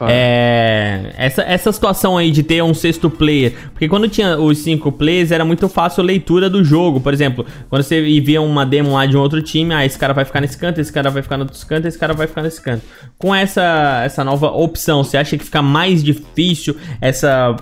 É, 0.00 1.12
essa, 1.16 1.42
essa 1.42 1.72
situação 1.72 2.16
aí 2.16 2.30
de 2.30 2.42
ter 2.42 2.62
um 2.62 2.72
sexto 2.72 3.10
player, 3.10 3.52
porque 3.72 3.88
quando 3.88 4.08
tinha 4.08 4.38
os 4.38 4.58
cinco 4.58 4.92
players 4.92 5.32
era 5.32 5.44
muito 5.44 5.68
fácil 5.68 6.02
a 6.02 6.06
leitura 6.06 6.48
do 6.48 6.62
jogo. 6.62 7.00
Por 7.00 7.12
exemplo, 7.12 7.44
quando 7.68 7.82
você 7.82 8.00
via 8.20 8.40
uma 8.40 8.64
demo 8.64 8.92
lá 8.92 9.06
de 9.06 9.16
um 9.16 9.20
outro 9.20 9.42
time, 9.42 9.74
ah, 9.74 9.84
esse 9.84 9.98
cara 9.98 10.14
vai 10.14 10.24
ficar 10.24 10.40
nesse 10.40 10.56
canto, 10.56 10.80
esse 10.80 10.92
cara 10.92 11.10
vai 11.10 11.22
ficar 11.22 11.36
no 11.36 11.44
outro 11.44 11.66
canto, 11.66 11.88
esse 11.88 11.98
cara 11.98 12.14
vai 12.14 12.26
ficar 12.26 12.42
nesse 12.42 12.60
canto. 12.60 12.82
Com 13.18 13.34
essa, 13.34 14.02
essa 14.04 14.22
nova 14.22 14.48
opção, 14.48 15.02
você 15.02 15.16
acha 15.16 15.36
que 15.36 15.44
fica 15.44 15.62
mais 15.62 16.02
difícil 16.02 16.76
essa, 17.00 17.56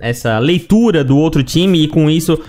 essa 0.00 0.38
leitura 0.38 1.04
do 1.04 1.18
outro 1.18 1.42
time 1.42 1.84
e 1.84 1.88
com 1.88 2.08
isso 2.08 2.40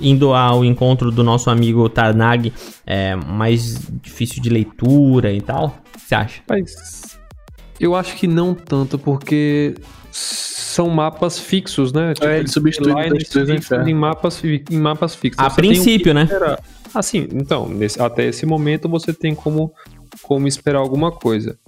indo 0.00 0.32
ao 0.32 0.64
encontro 0.64 1.10
do 1.10 1.22
nosso 1.22 1.50
amigo 1.50 1.88
Tarnag, 1.88 2.52
é 2.86 3.14
mais 3.14 3.80
difícil 4.02 4.42
de 4.42 4.48
leitura 4.48 5.32
e 5.32 5.40
tal? 5.40 5.66
O 5.66 5.98
que 5.98 6.00
você 6.00 6.14
acha? 6.14 6.42
Mas 6.48 7.18
eu 7.78 7.94
acho 7.94 8.16
que 8.16 8.26
não 8.26 8.54
tanto, 8.54 8.98
porque 8.98 9.74
são 10.10 10.88
mapas 10.88 11.38
fixos, 11.38 11.92
né? 11.92 12.14
Tipo, 12.14 12.26
é, 12.26 12.38
ele 12.38 12.48
substitui 12.48 12.92
em 13.86 13.94
mapas, 13.94 14.42
em 14.44 14.78
mapas 14.78 15.14
fixos. 15.14 15.44
A 15.44 15.48
você 15.48 15.56
princípio, 15.56 16.14
né? 16.14 16.28
Assim, 16.94 17.28
então, 17.32 17.68
nesse, 17.68 18.00
até 18.00 18.26
esse 18.26 18.44
momento 18.44 18.88
você 18.88 19.12
tem 19.12 19.34
como, 19.34 19.72
como 20.22 20.46
esperar 20.46 20.78
alguma 20.78 21.10
coisa. 21.10 21.58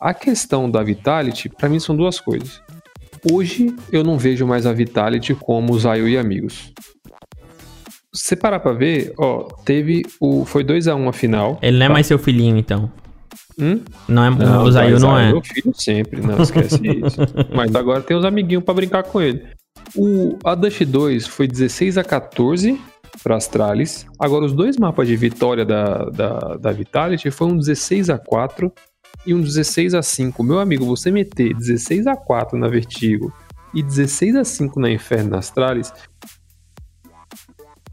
A 0.00 0.12
questão 0.12 0.70
da 0.70 0.82
Vitality, 0.82 1.48
para 1.48 1.68
mim, 1.68 1.80
são 1.80 1.96
duas 1.96 2.20
coisas. 2.20 2.60
Hoje 3.32 3.74
eu 3.90 4.04
não 4.04 4.18
vejo 4.18 4.46
mais 4.46 4.66
a 4.66 4.72
Vitality 4.72 5.34
como 5.34 5.78
Zayu 5.78 6.06
e 6.06 6.18
amigos 6.18 6.74
você 8.14 8.36
parar 8.36 8.60
pra 8.60 8.72
ver, 8.72 9.12
ó, 9.18 9.48
teve 9.64 10.02
o. 10.20 10.44
Foi 10.44 10.64
2x1 10.64 10.96
um 10.96 11.08
a 11.08 11.12
final. 11.12 11.58
Ele 11.60 11.78
não 11.78 11.86
é 11.86 11.88
tá? 11.88 11.92
mais 11.92 12.06
seu 12.06 12.18
filhinho, 12.18 12.56
então. 12.56 12.90
Hum? 13.58 13.80
Não 14.08 14.24
é, 14.24 14.30
não, 14.30 14.64
o 14.64 14.70
Zayu 14.70 14.98
não 15.00 15.18
é. 15.18 15.32
Meu 15.32 15.42
filho 15.42 15.72
sempre, 15.74 16.20
não 16.20 16.40
esquece 16.40 16.78
isso. 16.86 17.20
Mas 17.54 17.74
agora 17.74 18.02
tem 18.02 18.16
os 18.16 18.24
amiguinhos 18.24 18.64
para 18.64 18.74
brincar 18.74 19.02
com 19.02 19.20
ele. 19.20 19.44
O 19.96 20.38
a 20.44 20.54
Dust 20.54 20.82
2 20.82 21.26
foi 21.26 21.46
16 21.46 21.98
a 21.98 22.04
14 22.04 22.80
para 23.22 23.36
Astralis. 23.36 24.06
Agora 24.18 24.44
os 24.44 24.52
dois 24.52 24.76
mapas 24.76 25.08
de 25.08 25.16
vitória 25.16 25.64
da, 25.64 26.04
da, 26.10 26.56
da 26.56 26.72
Vitality 26.72 27.30
foi 27.30 27.48
um 27.48 27.56
16 27.56 28.10
a 28.10 28.18
4 28.18 28.72
e 29.26 29.34
um 29.34 29.40
16 29.40 29.94
a 29.94 30.02
5. 30.02 30.42
Meu 30.42 30.58
amigo, 30.58 30.84
você 30.84 31.10
meter 31.10 31.54
16 31.54 32.06
a 32.06 32.16
4 32.16 32.58
na 32.58 32.68
Vertigo 32.68 33.32
e 33.72 33.82
16 33.82 34.36
a 34.36 34.44
5 34.44 34.80
na 34.80 34.90
Inferno 34.90 35.30
na 35.30 35.38
Astralis, 35.38 35.92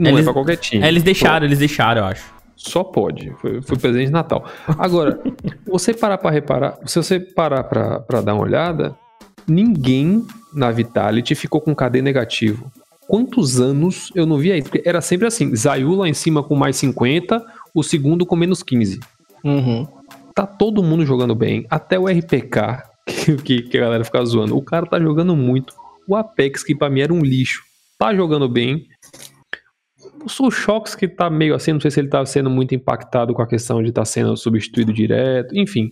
não 0.01 0.09
é 0.09 0.13
eles, 0.13 0.21
é 0.21 0.23
pra 0.25 0.33
qualquer 0.33 0.57
time. 0.57 0.85
Eles 0.85 1.03
deixaram, 1.03 1.39
Pô. 1.39 1.45
eles 1.45 1.59
deixaram, 1.59 2.01
eu 2.01 2.07
acho. 2.07 2.33
Só 2.55 2.83
pode. 2.83 3.31
Foi, 3.41 3.61
foi 3.61 3.77
presente 3.77 4.07
de 4.07 4.11
Natal. 4.11 4.45
Agora, 4.77 5.19
você 5.65 5.93
parar 5.93 6.17
pra 6.17 6.29
reparar, 6.29 6.77
se 6.85 6.95
você 6.95 7.19
parar 7.19 7.63
pra, 7.63 7.99
pra 7.99 8.21
dar 8.21 8.33
uma 8.33 8.43
olhada, 8.43 8.95
ninguém 9.47 10.25
na 10.53 10.71
Vitality 10.71 11.35
ficou 11.35 11.61
com 11.61 11.75
KD 11.75 12.01
negativo. 12.01 12.71
Quantos 13.07 13.59
anos 13.59 14.11
eu 14.15 14.25
não 14.25 14.37
via 14.37 14.57
isso? 14.57 14.69
Porque 14.69 14.87
era 14.87 15.01
sempre 15.01 15.27
assim: 15.27 15.55
Zayu 15.55 15.95
lá 15.95 16.07
em 16.07 16.13
cima 16.13 16.43
com 16.43 16.55
mais 16.55 16.75
50, 16.77 17.43
o 17.73 17.83
segundo 17.83 18.25
com 18.25 18.35
menos 18.35 18.63
15. 18.63 18.99
Uhum. 19.43 19.87
Tá 20.33 20.45
todo 20.45 20.83
mundo 20.83 21.05
jogando 21.05 21.35
bem, 21.35 21.65
até 21.69 21.99
o 21.99 22.07
RPK, 22.07 22.83
que, 23.43 23.63
que 23.63 23.77
a 23.77 23.81
galera 23.81 24.03
fica 24.03 24.23
zoando. 24.23 24.55
O 24.55 24.61
cara 24.61 24.85
tá 24.85 24.99
jogando 24.99 25.35
muito. 25.35 25.73
O 26.07 26.15
Apex, 26.15 26.63
que 26.63 26.75
pra 26.75 26.89
mim 26.89 27.01
era 27.01 27.13
um 27.13 27.21
lixo, 27.21 27.63
tá 27.97 28.13
jogando 28.13 28.47
bem 28.47 28.87
o 30.39 30.51
Shox 30.51 30.95
que 30.95 31.07
tá 31.07 31.29
meio 31.29 31.55
assim, 31.55 31.73
não 31.73 31.79
sei 31.79 31.91
se 31.91 31.99
ele 31.99 32.09
tá 32.09 32.25
sendo 32.25 32.49
muito 32.49 32.75
impactado 32.75 33.33
com 33.33 33.41
a 33.41 33.47
questão 33.47 33.81
de 33.81 33.89
estar 33.89 34.01
tá 34.01 34.05
sendo 34.05 34.35
substituído 34.35 34.93
direto, 34.93 35.57
enfim. 35.57 35.91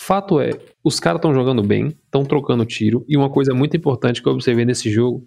Fato 0.00 0.40
é, 0.40 0.50
os 0.82 1.00
caras 1.00 1.18
estão 1.18 1.32
jogando 1.32 1.62
bem, 1.62 1.88
estão 1.88 2.24
trocando 2.24 2.64
tiro, 2.64 3.04
e 3.08 3.16
uma 3.16 3.30
coisa 3.30 3.54
muito 3.54 3.76
importante 3.76 4.22
que 4.22 4.28
eu 4.28 4.32
observei 4.32 4.64
nesse 4.64 4.90
jogo, 4.90 5.24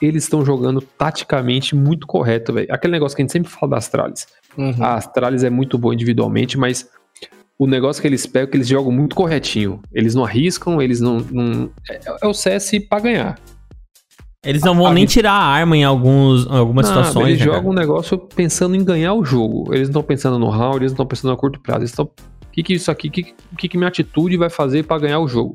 eles 0.00 0.24
estão 0.24 0.44
jogando 0.44 0.80
taticamente 0.80 1.74
muito 1.74 2.06
correto, 2.06 2.52
velho. 2.52 2.66
Aquele 2.70 2.92
negócio 2.92 3.14
que 3.14 3.22
a 3.22 3.24
gente 3.24 3.32
sempre 3.32 3.50
fala 3.50 3.70
da 3.70 3.76
Astralis. 3.78 4.26
Uhum. 4.56 4.74
A 4.82 4.94
Astralis 4.94 5.44
é 5.44 5.50
muito 5.50 5.78
boa 5.78 5.94
individualmente, 5.94 6.58
mas 6.58 6.88
o 7.58 7.66
negócio 7.66 8.00
que 8.00 8.08
eles 8.08 8.26
pegam 8.26 8.48
é 8.48 8.50
que 8.50 8.56
eles 8.56 8.68
jogam 8.68 8.90
muito 8.90 9.14
corretinho. 9.14 9.82
Eles 9.92 10.14
não 10.14 10.24
arriscam, 10.24 10.80
eles 10.80 11.00
não. 11.00 11.18
não 11.30 11.70
é, 11.88 12.00
é 12.22 12.26
o 12.26 12.32
CS 12.32 12.72
para 12.88 13.02
ganhar. 13.02 13.38
Eles 14.44 14.62
não 14.62 14.74
vão 14.74 14.86
a, 14.86 14.94
nem 14.94 15.04
tirar 15.04 15.32
a 15.32 15.44
arma 15.44 15.76
em 15.76 15.84
alguns, 15.84 16.46
algumas 16.46 16.88
não, 16.88 16.96
situações. 16.96 17.28
Eles 17.28 17.40
né, 17.40 17.44
jogam 17.44 17.70
um 17.72 17.74
negócio 17.74 18.18
pensando 18.18 18.74
em 18.74 18.82
ganhar 18.82 19.12
o 19.12 19.24
jogo. 19.24 19.74
Eles 19.74 19.88
não 19.88 20.00
estão 20.00 20.02
pensando 20.02 20.38
no 20.38 20.48
round, 20.48 20.78
eles 20.78 20.92
não 20.92 20.94
estão 20.94 21.06
pensando 21.06 21.32
a 21.32 21.36
curto 21.36 21.60
prazo. 21.60 21.80
Eles 21.80 21.90
estão. 21.90 22.06
O 22.06 22.52
que, 22.52 22.62
que 22.62 22.72
isso 22.74 22.90
aqui, 22.90 23.08
o 23.08 23.10
que, 23.10 23.34
que, 23.58 23.68
que 23.68 23.76
minha 23.76 23.88
atitude 23.88 24.36
vai 24.36 24.48
fazer 24.48 24.84
para 24.84 25.00
ganhar 25.00 25.20
o 25.20 25.28
jogo? 25.28 25.54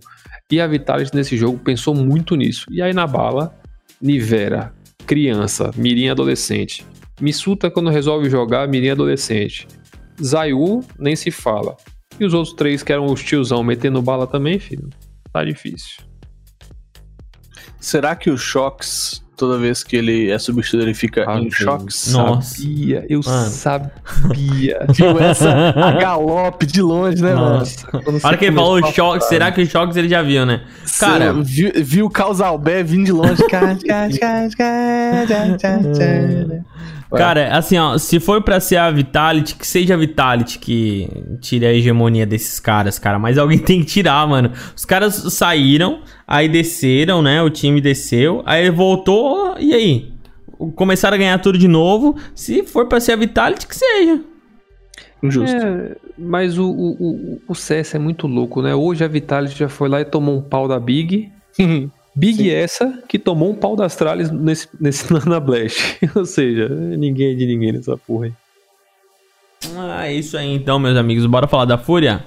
E 0.52 0.62
a 0.62 0.68
Vitality 0.68 1.16
nesse 1.16 1.36
jogo 1.36 1.58
pensou 1.58 1.96
muito 1.96 2.36
nisso. 2.36 2.68
E 2.70 2.82
aí 2.82 2.94
na 2.94 3.08
bala, 3.08 3.54
Nivera, 4.00 4.72
criança, 5.06 5.72
mirim 5.76 6.10
adolescente. 6.10 6.86
Missuta 7.20 7.72
quando 7.72 7.90
resolve 7.90 8.30
jogar, 8.30 8.68
mirim 8.68 8.90
adolescente. 8.90 9.68
Zayu, 10.24 10.84
nem 11.00 11.16
se 11.16 11.32
fala. 11.32 11.76
E 12.20 12.24
os 12.24 12.34
outros 12.34 12.54
três 12.54 12.84
que 12.84 12.94
eram 12.94 13.06
os 13.06 13.24
tiozão 13.24 13.64
metendo 13.64 14.02
bala 14.02 14.28
também, 14.28 14.60
filho. 14.60 14.90
Tá 15.34 15.44
difícil. 15.44 16.04
Será 17.86 18.16
que 18.16 18.32
o 18.32 18.38
Shox, 18.38 19.24
toda 19.38 19.60
vez 19.60 19.84
que 19.84 19.96
ele 19.96 20.32
é 20.32 20.40
substituído, 20.40 20.88
ele 20.88 20.96
fica 20.96 21.24
ah, 21.28 21.40
em 21.40 21.52
choques? 21.52 22.12
Nossa. 22.12 22.56
Sabia, 22.56 23.06
eu 23.08 23.22
mano. 23.24 23.50
sabia. 23.52 24.88
Viu 24.90 25.20
essa 25.22 25.52
a 25.70 25.92
galope 25.92 26.66
de 26.66 26.82
longe, 26.82 27.22
né, 27.22 27.36
Nossa. 27.36 27.88
mano? 27.94 28.20
A 28.24 28.28
hora 28.28 28.38
que 28.38 28.46
ele 28.46 28.56
falou 28.56 28.92
Shox, 28.92 29.26
será 29.26 29.52
que 29.52 29.62
o 29.62 29.68
Shox 29.68 29.96
ele 29.98 30.10
já 30.10 30.24
viu, 30.24 30.48
né? 30.48 30.64
Cara, 31.00 31.32
viu, 31.32 31.72
viu 31.76 32.06
o 32.08 32.10
Causalbé 32.10 32.82
vindo 32.82 33.06
de 33.06 33.12
longe. 33.12 33.44
Cara, 37.12 37.56
assim, 37.56 37.78
ó, 37.78 38.00
se 38.00 38.20
for 38.20 38.42
pra 38.42 38.60
ser 38.60 38.78
a 38.78 38.90
Vitality, 38.90 39.56
que 39.56 39.68
seja 39.68 39.94
a 39.94 39.98
Vitality 39.98 40.58
que 40.58 41.08
tire 41.40 41.66
a 41.66 41.72
hegemonia 41.72 42.26
desses 42.26 42.60
caras, 42.60 42.98
cara. 42.98 43.20
Mas 43.20 43.38
alguém 43.38 43.58
tem 43.60 43.82
que 43.82 43.86
tirar, 43.86 44.28
mano. 44.28 44.52
Os 44.76 44.86
caras 44.86 45.14
saíram, 45.34 46.02
aí 46.28 46.48
desceram, 46.50 47.22
né? 47.22 47.42
O 47.42 47.50
time 47.50 47.82
desceu, 47.82 48.42
aí 48.46 48.70
voltou, 48.70 49.56
e 49.60 49.74
aí? 49.74 50.14
Começaram 50.76 51.16
a 51.16 51.18
ganhar 51.18 51.40
tudo 51.40 51.58
de 51.58 51.68
novo. 51.68 52.16
Se 52.34 52.64
for 52.64 52.88
pra 52.88 53.00
ser 53.00 53.12
a 53.12 53.18
Vitality, 53.18 53.68
que 53.68 53.76
seja. 53.76 54.22
Injusto. 55.22 55.56
É, 55.56 55.96
mas 56.18 56.58
o, 56.58 56.70
o, 56.70 57.42
o 57.48 57.56
CS 57.56 57.96
é 57.96 58.00
muito 58.00 58.28
louco, 58.28 58.62
né? 58.62 58.74
Hoje 58.74 59.04
a 59.04 59.08
Vitality 59.08 59.58
já 59.58 59.70
foi 59.70 59.90
lá 59.90 60.02
e 60.02 60.06
tomou 60.06 60.38
um 60.38 60.42
pau 60.42 60.68
da 60.68 60.80
Big. 60.80 61.32
Big 62.16 62.38
Sim. 62.38 62.50
essa 62.50 63.04
que 63.10 63.20
tomou 63.20 63.52
um 63.52 63.56
pau 63.56 63.76
das 63.76 63.96
tralhas 63.96 64.32
nesse, 64.32 64.70
nesse 64.80 65.12
na 65.28 65.40
Blast. 65.40 66.00
Ou 66.16 66.26
seja, 66.26 66.70
ninguém 66.70 67.34
é 67.34 67.36
de 67.36 67.46
ninguém 67.46 67.74
nessa 67.74 67.98
porra 67.98 68.28
aí. 68.28 68.34
Ah, 69.76 70.08
é 70.08 70.14
isso 70.14 70.38
aí 70.38 70.54
então, 70.54 70.80
meus 70.80 70.96
amigos. 70.96 71.26
Bora 71.26 71.48
falar 71.48 71.66
da 71.66 71.78
Fúria? 71.78 72.24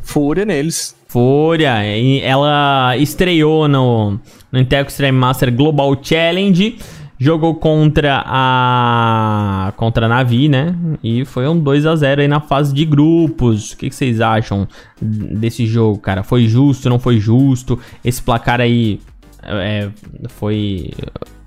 Fúria 0.00 0.44
neles. 0.44 0.96
Fúria, 1.14 1.76
ela 2.24 2.96
estreou 2.96 3.68
no, 3.68 4.18
no 4.50 4.58
Intel 4.58 4.82
Extreme 4.82 5.16
Master 5.16 5.54
Global 5.54 5.96
Challenge 6.02 6.76
jogou 7.16 7.54
contra 7.54 8.20
a 8.26 9.72
contra 9.76 10.06
a 10.06 10.08
Navi, 10.08 10.48
né? 10.48 10.74
E 11.04 11.24
foi 11.24 11.46
um 11.46 11.56
2 11.56 11.86
a 11.86 11.94
0 11.94 12.22
aí 12.22 12.26
na 12.26 12.40
fase 12.40 12.74
de 12.74 12.84
grupos. 12.84 13.70
O 13.70 13.76
que, 13.76 13.90
que, 13.90 13.94
vocês 13.94 14.20
acham 14.20 14.66
desse 15.00 15.68
jogo, 15.68 16.00
cara? 16.00 16.24
Foi 16.24 16.48
justo, 16.48 16.90
não 16.90 16.98
foi 16.98 17.20
justo? 17.20 17.78
Esse 18.04 18.20
placar 18.20 18.60
aí 18.60 19.00
é, 19.44 19.88
foi 20.30 20.90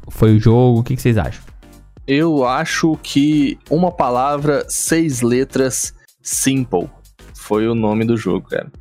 foi 0.07 0.37
o 0.37 0.39
jogo? 0.39 0.79
O 0.79 0.83
que, 0.83 0.95
que 0.95 1.01
vocês 1.01 1.17
acham? 1.17 1.43
Eu 2.07 2.45
acho 2.45 2.97
que 3.03 3.59
uma 3.69 3.91
palavra, 3.91 4.63
seis 4.69 5.21
letras, 5.21 5.93
Simple. 6.21 6.87
Foi 7.35 7.67
o 7.67 7.75
nome 7.75 8.05
do 8.05 8.15
jogo, 8.15 8.47
cara. 8.47 8.71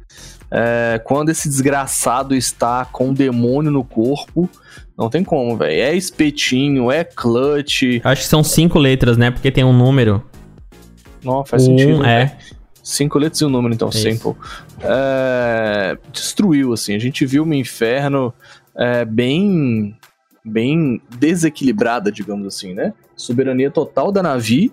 É, 0.51 1.01
quando 1.05 1.31
esse 1.31 1.49
desgraçado 1.49 2.35
está 2.35 2.85
com 2.85 3.09
um 3.09 3.15
demônio 3.15 3.71
no 3.71 3.85
corpo, 3.85 4.49
não 4.97 5.11
tem 5.11 5.25
como, 5.25 5.57
velho. 5.57 5.81
É 5.81 5.95
espetinho, 5.95 6.91
é 6.91 7.05
clutch. 7.05 8.01
Acho 8.03 8.23
que 8.23 8.29
são 8.29 8.43
cinco 8.45 8.79
letras, 8.79 9.17
né? 9.17 9.31
Porque 9.31 9.51
tem 9.51 9.65
um 9.65 9.73
número. 9.73 10.23
Não, 11.23 11.45
faz 11.45 11.63
um, 11.65 11.77
sentido. 11.77 12.05
É. 12.05 12.27
Véio. 12.27 12.57
Cinco 12.83 13.19
letras 13.19 13.41
e 13.41 13.45
um 13.45 13.51
número, 13.51 13.75
então, 13.75 13.89
é 13.89 13.93
simple. 13.93 14.35
É, 14.81 15.99
destruiu, 16.13 16.73
assim. 16.73 16.95
A 16.95 17.01
gente 17.01 17.27
viu 17.27 17.43
uma 17.43 17.57
inferno 17.57 18.33
é, 18.77 19.05
bem 19.05 19.97
bem 20.45 21.03
desequilibrada, 21.19 22.13
digamos 22.13 22.47
assim, 22.47 22.73
né? 22.73 22.95
Soberania 23.17 23.71
total 23.71 24.13
da 24.13 24.23
Navi. 24.23 24.73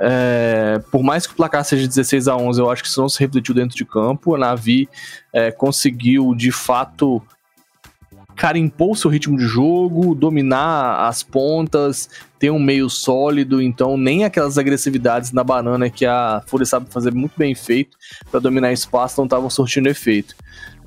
É, 0.00 0.80
por 0.92 1.02
mais 1.02 1.26
que 1.26 1.32
o 1.32 1.36
placar 1.36 1.64
seja 1.64 1.86
16 1.86 2.28
a 2.28 2.36
11, 2.36 2.60
eu 2.60 2.70
acho 2.70 2.82
que 2.82 2.88
isso 2.88 3.00
não 3.00 3.08
se 3.08 3.18
refletiu 3.18 3.54
dentro 3.54 3.76
de 3.76 3.84
campo. 3.84 4.34
A 4.34 4.38
Navi 4.38 4.88
é, 5.32 5.50
conseguiu, 5.50 6.34
de 6.34 6.52
fato, 6.52 7.22
carimpou 8.38 8.94
seu 8.94 9.10
ritmo 9.10 9.36
de 9.36 9.44
jogo, 9.44 10.14
dominar 10.14 11.08
as 11.08 11.24
pontas, 11.24 12.08
ter 12.38 12.50
um 12.50 12.60
meio 12.60 12.88
sólido, 12.88 13.60
então 13.60 13.96
nem 13.96 14.24
aquelas 14.24 14.56
agressividades 14.56 15.32
na 15.32 15.42
banana 15.42 15.90
que 15.90 16.06
a 16.06 16.40
Fúria 16.46 16.64
sabe 16.64 16.88
fazer 16.88 17.12
muito 17.12 17.32
bem 17.36 17.52
feito 17.56 17.96
para 18.30 18.38
dominar 18.38 18.72
espaço 18.72 19.18
não 19.18 19.24
estavam 19.24 19.50
surtindo 19.50 19.88
efeito. 19.88 20.36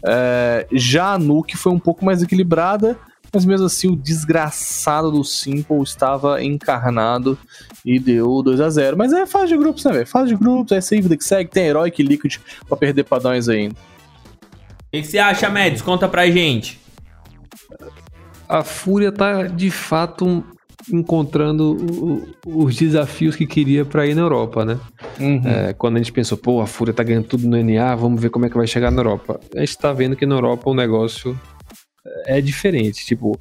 É, 0.07 0.65
já 0.71 1.13
a 1.13 1.19
Nuke 1.19 1.57
foi 1.57 1.73
um 1.73 1.79
pouco 1.79 2.05
mais 2.05 2.23
equilibrada, 2.23 2.97
mas 3.33 3.45
mesmo 3.45 3.65
assim 3.65 3.87
o 3.87 3.95
desgraçado 3.95 5.11
do 5.11 5.23
Simple 5.23 5.81
estava 5.83 6.43
encarnado 6.43 7.37
e 7.85 7.99
deu 7.99 8.41
2 8.43 8.59
a 8.59 8.69
0 8.69 8.97
Mas 8.97 9.13
é 9.13 9.25
fase 9.25 9.47
de 9.47 9.57
grupos, 9.57 9.83
né, 9.85 9.91
velho? 9.93 10.07
Fase 10.07 10.29
de 10.29 10.35
grupos, 10.35 10.71
é 10.71 11.01
vida 11.01 11.17
que 11.17 11.23
segue, 11.23 11.49
tem 11.49 11.67
Heroic 11.67 12.03
Liquid 12.03 12.37
pra 12.67 12.77
perder 12.77 13.03
padrões 13.03 13.47
ainda. 13.47 13.75
O 13.75 14.91
que 14.91 15.03
você 15.03 15.17
acha, 15.17 15.49
Mads? 15.49 15.81
Conta 15.81 16.07
pra 16.07 16.29
gente 16.29 16.81
a 18.51 18.63
Fúria 18.63 19.13
tá 19.13 19.43
de 19.43 19.71
fato 19.71 20.43
encontrando 20.91 22.35
os 22.45 22.75
desafios 22.75 23.35
que 23.35 23.47
queria 23.47 23.85
para 23.85 24.05
ir 24.05 24.13
na 24.13 24.23
Europa, 24.23 24.65
né? 24.65 24.77
Uhum. 25.17 25.41
É, 25.45 25.73
quando 25.73 25.95
a 25.95 25.99
gente 25.99 26.11
pensou, 26.11 26.37
pô, 26.37 26.59
a 26.59 26.67
Fúria 26.67 26.93
tá 26.93 27.01
ganhando 27.01 27.27
tudo 27.27 27.47
no 27.47 27.55
NA, 27.63 27.95
vamos 27.95 28.21
ver 28.21 28.29
como 28.29 28.45
é 28.45 28.49
que 28.49 28.57
vai 28.57 28.67
chegar 28.67 28.91
na 28.91 28.99
Europa. 28.99 29.39
A 29.55 29.59
gente 29.61 29.77
tá 29.77 29.93
vendo 29.93 30.17
que 30.17 30.25
na 30.25 30.35
Europa 30.35 30.69
o 30.69 30.73
negócio 30.73 31.39
é 32.25 32.41
diferente. 32.41 33.05
Tipo, 33.05 33.37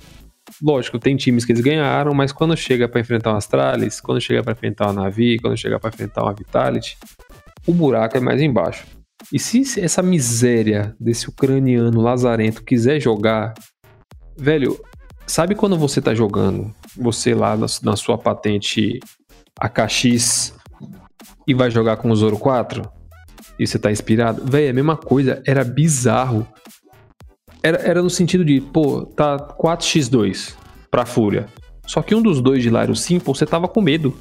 lógico, 0.62 0.98
tem 0.98 1.16
times 1.16 1.44
que 1.44 1.52
eles 1.52 1.62
ganharam, 1.62 2.12
mas 2.14 2.32
quando 2.32 2.56
chega 2.56 2.88
para 2.88 3.00
enfrentar 3.00 3.32
um 3.32 3.36
Astralis, 3.36 4.00
quando 4.00 4.20
chega 4.20 4.42
para 4.42 4.52
enfrentar 4.52 4.86
uma 4.86 5.04
Navi, 5.04 5.38
quando 5.38 5.56
chega 5.56 5.78
para 5.78 5.88
enfrentar 5.90 6.22
uma 6.22 6.34
Vitality, 6.34 6.96
o 7.66 7.72
buraco 7.72 8.16
é 8.16 8.20
mais 8.20 8.40
embaixo. 8.40 8.84
E 9.32 9.38
se 9.38 9.80
essa 9.80 10.02
miséria 10.02 10.94
desse 10.98 11.28
ucraniano 11.28 12.00
lazarento 12.00 12.64
quiser 12.64 13.00
jogar, 13.00 13.54
velho, 14.36 14.80
Sabe 15.30 15.54
quando 15.54 15.78
você 15.78 16.02
tá 16.02 16.12
jogando, 16.12 16.74
você 16.96 17.34
lá 17.34 17.56
na, 17.56 17.66
na 17.84 17.94
sua 17.94 18.18
patente 18.18 18.98
AKX 19.60 20.52
e 21.46 21.54
vai 21.54 21.70
jogar 21.70 21.98
com 21.98 22.10
o 22.10 22.16
Zoro 22.16 22.36
4? 22.36 22.82
E 23.56 23.64
você 23.64 23.78
tá 23.78 23.92
inspirado? 23.92 24.44
Véi, 24.44 24.66
é 24.66 24.70
a 24.70 24.72
mesma 24.72 24.96
coisa, 24.96 25.40
era 25.46 25.62
bizarro. 25.62 26.44
Era, 27.62 27.78
era 27.78 28.02
no 28.02 28.10
sentido 28.10 28.44
de, 28.44 28.60
pô, 28.60 29.04
tá 29.04 29.38
4x2 29.38 30.54
pra 30.90 31.04
Fúria. 31.04 31.46
Só 31.86 32.02
que 32.02 32.14
um 32.14 32.22
dos 32.22 32.40
dois 32.40 32.62
de 32.62 32.70
lá 32.70 32.82
era 32.82 32.92
o 32.92 32.96
Simple, 32.96 33.34
você 33.34 33.44
tava 33.44 33.68
com 33.68 33.80
medo. 33.80 34.16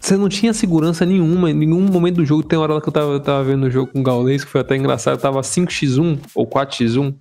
Você 0.00 0.16
não 0.16 0.28
tinha 0.28 0.52
segurança 0.52 1.06
nenhuma, 1.06 1.50
em 1.50 1.54
nenhum 1.54 1.80
momento 1.82 2.16
do 2.16 2.24
jogo. 2.24 2.42
Tem 2.42 2.58
hora 2.58 2.80
que 2.80 2.88
eu 2.88 2.92
tava, 2.92 3.12
eu 3.12 3.20
tava 3.20 3.44
vendo 3.44 3.66
o 3.66 3.70
jogo 3.70 3.92
com 3.92 4.00
o 4.00 4.02
Gaules, 4.02 4.44
que 4.44 4.50
foi 4.50 4.60
até 4.60 4.76
engraçado, 4.76 5.20
tava 5.20 5.40
5x1 5.40 6.18
ou 6.34 6.46
4x1 6.46 7.14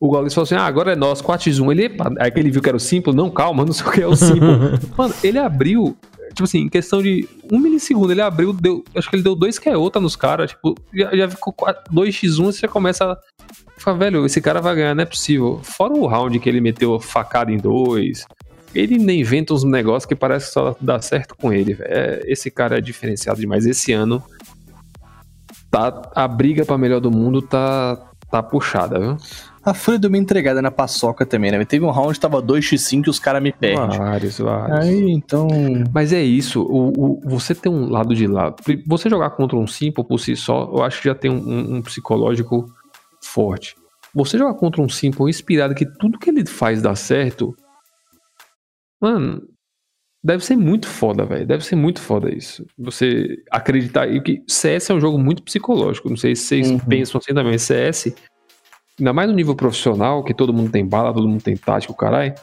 o 0.00 0.10
Gaules 0.10 0.32
falou 0.32 0.44
assim: 0.44 0.54
ah, 0.54 0.64
agora 0.64 0.94
é 0.94 0.96
nosso, 0.96 1.22
4x1. 1.22 1.70
Ele, 1.70 1.96
aí 2.18 2.30
que 2.30 2.40
ele 2.40 2.50
viu 2.50 2.62
que 2.62 2.68
era 2.68 2.76
o 2.76 2.80
simples, 2.80 3.14
não, 3.14 3.30
calma, 3.30 3.66
não 3.66 3.72
sei 3.72 3.86
o 3.86 3.90
que 3.90 4.00
é 4.00 4.06
o 4.06 4.16
simples. 4.16 4.80
Mano, 4.96 5.14
ele 5.22 5.38
abriu, 5.38 5.94
tipo 6.32 6.44
assim, 6.44 6.60
em 6.60 6.68
questão 6.68 7.02
de 7.02 7.28
um 7.50 7.58
milissegundo, 7.58 8.12
ele 8.12 8.22
abriu, 8.22 8.52
deu, 8.52 8.84
acho 8.94 9.08
que 9.08 9.16
ele 9.16 9.22
deu 9.22 9.34
dois 9.34 9.58
que 9.58 9.68
é 9.68 9.76
outra 9.76 10.00
nos 10.00 10.16
caras, 10.16 10.50
tipo, 10.50 10.74
já, 10.94 11.14
já 11.16 11.28
ficou 11.28 11.54
2x1, 11.92 12.44
você 12.44 12.60
já 12.60 12.68
começa 12.68 13.04
a 13.04 13.18
ficar, 13.76 13.92
velho, 13.94 14.24
esse 14.24 14.40
cara 14.40 14.60
vai 14.60 14.74
ganhar, 14.74 14.94
não 14.94 15.02
é 15.02 15.06
possível. 15.06 15.60
Fora 15.62 15.92
o 15.92 16.06
round 16.06 16.38
que 16.38 16.48
ele 16.48 16.60
meteu 16.60 16.98
facada 17.00 17.50
em 17.50 17.56
dois, 17.56 18.26
ele 18.74 18.98
nem 18.98 19.20
inventa 19.20 19.52
uns 19.52 19.64
negócios 19.64 20.06
que 20.06 20.14
parece 20.14 20.46
que 20.46 20.52
só 20.52 20.76
dá 20.80 21.00
certo 21.00 21.34
com 21.36 21.52
ele, 21.52 21.74
velho. 21.74 21.90
É, 21.92 22.22
esse 22.26 22.50
cara 22.50 22.78
é 22.78 22.80
diferenciado 22.80 23.40
demais. 23.40 23.66
Esse 23.66 23.92
ano, 23.92 24.22
tá, 25.70 26.10
a 26.14 26.28
briga 26.28 26.64
pra 26.64 26.78
melhor 26.78 27.00
do 27.00 27.10
mundo 27.10 27.42
tá, 27.42 27.96
tá 28.30 28.42
puxada, 28.42 28.98
viu? 28.98 29.16
A 29.62 29.74
Fúria 29.74 29.98
deu 29.98 30.08
uma 30.08 30.16
entregada 30.16 30.62
na 30.62 30.70
paçoca 30.70 31.26
também, 31.26 31.50
né? 31.50 31.62
Teve 31.66 31.84
um 31.84 31.90
round 31.90 32.14
que 32.14 32.20
tava 32.20 32.42
2x5 32.42 33.06
e 33.06 33.10
os 33.10 33.18
caras 33.18 33.42
me 33.42 33.52
perdem. 33.52 33.98
Vários, 33.98 34.38
vários. 34.38 34.78
Aí, 34.78 35.10
então. 35.10 35.48
Mas 35.92 36.14
é 36.14 36.22
isso, 36.22 36.62
o, 36.62 36.88
o, 36.96 37.20
você 37.24 37.54
tem 37.54 37.70
um 37.70 37.90
lado 37.90 38.14
de 38.14 38.26
lado. 38.26 38.56
Você 38.86 39.10
jogar 39.10 39.30
contra 39.30 39.58
um 39.58 39.66
Simple 39.66 40.02
por 40.02 40.18
si 40.18 40.34
só, 40.34 40.70
eu 40.72 40.82
acho 40.82 41.02
que 41.02 41.08
já 41.08 41.14
tem 41.14 41.30
um, 41.30 41.76
um 41.76 41.82
psicológico 41.82 42.72
forte. 43.22 43.76
Você 44.14 44.38
jogar 44.38 44.54
contra 44.54 44.80
um 44.80 44.88
Simple 44.88 45.28
inspirado 45.28 45.74
que 45.74 45.84
tudo 45.84 46.18
que 46.18 46.30
ele 46.30 46.46
faz 46.46 46.80
dá 46.80 46.94
certo. 46.94 47.54
Mano, 48.98 49.42
Deve 50.22 50.44
ser 50.44 50.54
muito 50.54 50.86
foda, 50.86 51.24
velho. 51.24 51.46
Deve 51.46 51.64
ser 51.64 51.76
muito 51.76 51.98
foda 51.98 52.30
isso. 52.34 52.66
Você 52.78 53.42
acreditar. 53.50 54.06
E 54.06 54.20
que 54.22 54.42
CS 54.46 54.90
é 54.90 54.94
um 54.94 55.00
jogo 55.00 55.18
muito 55.18 55.42
psicológico. 55.42 56.10
Não 56.10 56.16
sei 56.16 56.36
se 56.36 56.44
vocês 56.44 56.70
uhum. 56.70 56.78
pensam 56.78 57.18
assim 57.18 57.32
também. 57.32 57.56
CS 57.56 58.14
ainda 59.00 59.12
mais 59.12 59.28
no 59.28 59.34
nível 59.34 59.54
profissional, 59.54 60.22
que 60.22 60.34
todo 60.34 60.52
mundo 60.52 60.70
tem 60.70 60.86
bala, 60.86 61.12
todo 61.12 61.28
mundo 61.28 61.42
tem 61.42 61.56
tático, 61.56 61.94
caralho, 61.94 62.34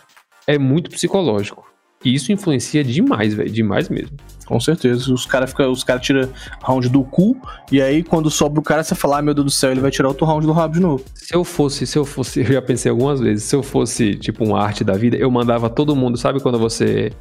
é 0.45 0.57
muito 0.57 0.89
psicológico. 0.89 1.65
E 2.05 2.13
isso 2.13 2.31
influencia 2.31 2.83
demais, 2.83 3.33
velho, 3.33 3.49
demais 3.49 3.89
mesmo. 3.89 4.15
Com 4.45 4.59
certeza. 4.59 5.11
Os 5.11 5.25
caras 5.25 5.53
os 5.71 5.83
cara 5.83 5.99
tiram 5.99 6.29
round 6.63 6.89
do 6.89 7.03
cu, 7.03 7.35
e 7.71 7.81
aí 7.81 8.03
quando 8.03 8.29
sobra 8.29 8.59
o 8.59 8.63
cara, 8.63 8.83
você 8.83 8.93
fala, 8.93 9.17
ah, 9.17 9.21
meu 9.21 9.33
Deus 9.33 9.45
do 9.45 9.51
céu, 9.51 9.71
ele 9.71 9.81
vai 9.81 9.89
tirar 9.91 10.07
outro 10.07 10.25
round 10.25 10.45
do 10.45 10.53
rabo 10.53 10.75
de 10.75 10.79
novo. 10.79 11.03
Se 11.15 11.35
eu 11.35 11.43
fosse, 11.43 11.87
se 11.87 11.97
eu 11.97 12.05
fosse, 12.05 12.41
eu 12.45 12.45
já 12.45 12.61
pensei 12.61 12.91
algumas 12.91 13.19
vezes, 13.19 13.43
se 13.43 13.55
eu 13.55 13.63
fosse 13.63 14.15
tipo 14.15 14.47
um 14.47 14.55
arte 14.55 14.83
da 14.83 14.93
vida, 14.93 15.17
eu 15.17 15.29
mandava 15.31 15.69
todo 15.69 15.95
mundo, 15.95 16.17
sabe 16.17 16.39
quando 16.39 16.59
você 16.59 17.11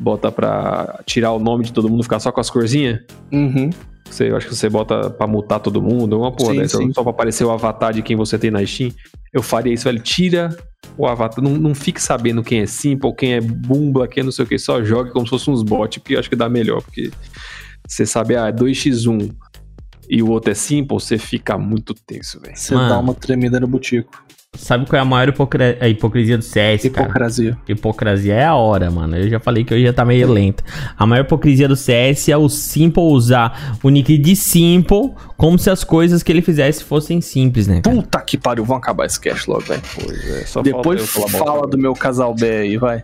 bota 0.00 0.32
pra 0.32 1.00
tirar 1.06 1.32
o 1.32 1.38
nome 1.38 1.64
de 1.64 1.72
todo 1.72 1.88
mundo, 1.88 2.02
ficar 2.02 2.18
só 2.18 2.32
com 2.32 2.40
as 2.40 2.50
corzinhas? 2.50 3.00
Uhum. 3.30 3.70
Você, 4.12 4.30
eu 4.30 4.36
acho 4.36 4.46
que 4.46 4.54
você 4.54 4.68
bota 4.68 5.08
pra 5.08 5.26
mutar 5.26 5.58
todo 5.58 5.80
mundo, 5.80 6.18
uma 6.18 6.30
porra 6.30 6.52
sim, 6.52 6.60
dessa, 6.60 6.76
sim. 6.76 6.92
só 6.92 7.02
pra 7.02 7.10
aparecer 7.10 7.44
o 7.44 7.50
avatar 7.50 7.94
de 7.94 8.02
quem 8.02 8.14
você 8.14 8.38
tem 8.38 8.50
na 8.50 8.64
Steam. 8.64 8.92
Eu 9.32 9.42
faria 9.42 9.72
isso, 9.72 9.84
velho. 9.84 10.00
Tira 10.00 10.54
o 10.98 11.06
avatar, 11.06 11.42
não, 11.42 11.52
não 11.52 11.74
fique 11.74 12.00
sabendo 12.00 12.42
quem 12.42 12.60
é 12.60 12.66
Simple, 12.66 13.14
quem 13.14 13.32
é 13.32 13.40
Bumbla, 13.40 14.06
quem 14.06 14.20
é 14.20 14.24
não 14.24 14.32
sei 14.32 14.44
o 14.44 14.48
que, 14.48 14.58
só 14.58 14.82
jogue 14.84 15.10
como 15.10 15.24
se 15.26 15.30
fosse 15.30 15.50
uns 15.50 15.62
bots, 15.62 15.98
porque 15.98 16.14
eu 16.14 16.20
acho 16.20 16.28
que 16.28 16.36
dá 16.36 16.48
melhor, 16.48 16.82
porque 16.82 17.10
você 17.88 18.04
sabe, 18.04 18.36
ah, 18.36 18.52
2x1 18.52 19.34
e 20.10 20.22
o 20.22 20.28
outro 20.28 20.50
é 20.50 20.54
Simple, 20.54 21.00
você 21.00 21.16
fica 21.16 21.56
muito 21.56 21.94
tenso, 21.94 22.38
velho. 22.38 22.54
Você 22.54 22.74
dá 22.74 22.98
uma 22.98 23.14
tremida 23.14 23.58
no 23.58 23.66
butico. 23.66 24.22
Sabe 24.54 24.84
qual 24.84 24.98
é 24.98 25.02
a 25.02 25.04
maior 25.04 25.30
hipocr... 25.30 25.78
a 25.80 25.88
hipocrisia 25.88 26.36
do 26.36 26.44
CS, 26.44 26.84
Hipocrasia. 26.84 27.52
Cara? 27.52 27.62
Hipocrisia 27.68 28.34
é 28.34 28.44
a 28.44 28.54
hora, 28.54 28.90
mano. 28.90 29.16
Eu 29.16 29.26
já 29.26 29.40
falei 29.40 29.64
que 29.64 29.72
hoje 29.72 29.84
já 29.84 29.94
tá 29.94 30.04
meio 30.04 30.30
lento. 30.30 30.62
A 30.94 31.06
maior 31.06 31.24
hipocrisia 31.24 31.66
do 31.66 31.74
CS 31.74 32.28
é 32.28 32.36
o 32.36 32.50
Simple 32.50 33.02
usar 33.02 33.78
o 33.82 33.88
nick 33.88 34.18
de 34.18 34.36
Simple 34.36 35.12
como 35.38 35.58
se 35.58 35.70
as 35.70 35.82
coisas 35.82 36.22
que 36.22 36.30
ele 36.30 36.42
fizesse 36.42 36.84
fossem 36.84 37.22
simples, 37.22 37.66
né? 37.66 37.80
Cara? 37.80 37.96
Puta 37.96 38.20
que 38.20 38.36
pariu, 38.36 38.62
vamos 38.62 38.82
acabar 38.82 39.06
esse 39.06 39.18
cast 39.18 39.48
logo, 39.48 39.62
velho. 39.62 39.82
Pois 39.94 40.30
é, 40.30 40.44
só 40.44 40.60
Depois 40.60 41.10
fala 41.10 41.66
do 41.66 41.78
meu 41.78 41.94
casal 41.94 42.34
B 42.34 42.46
aí, 42.46 42.76
vai. 42.76 43.02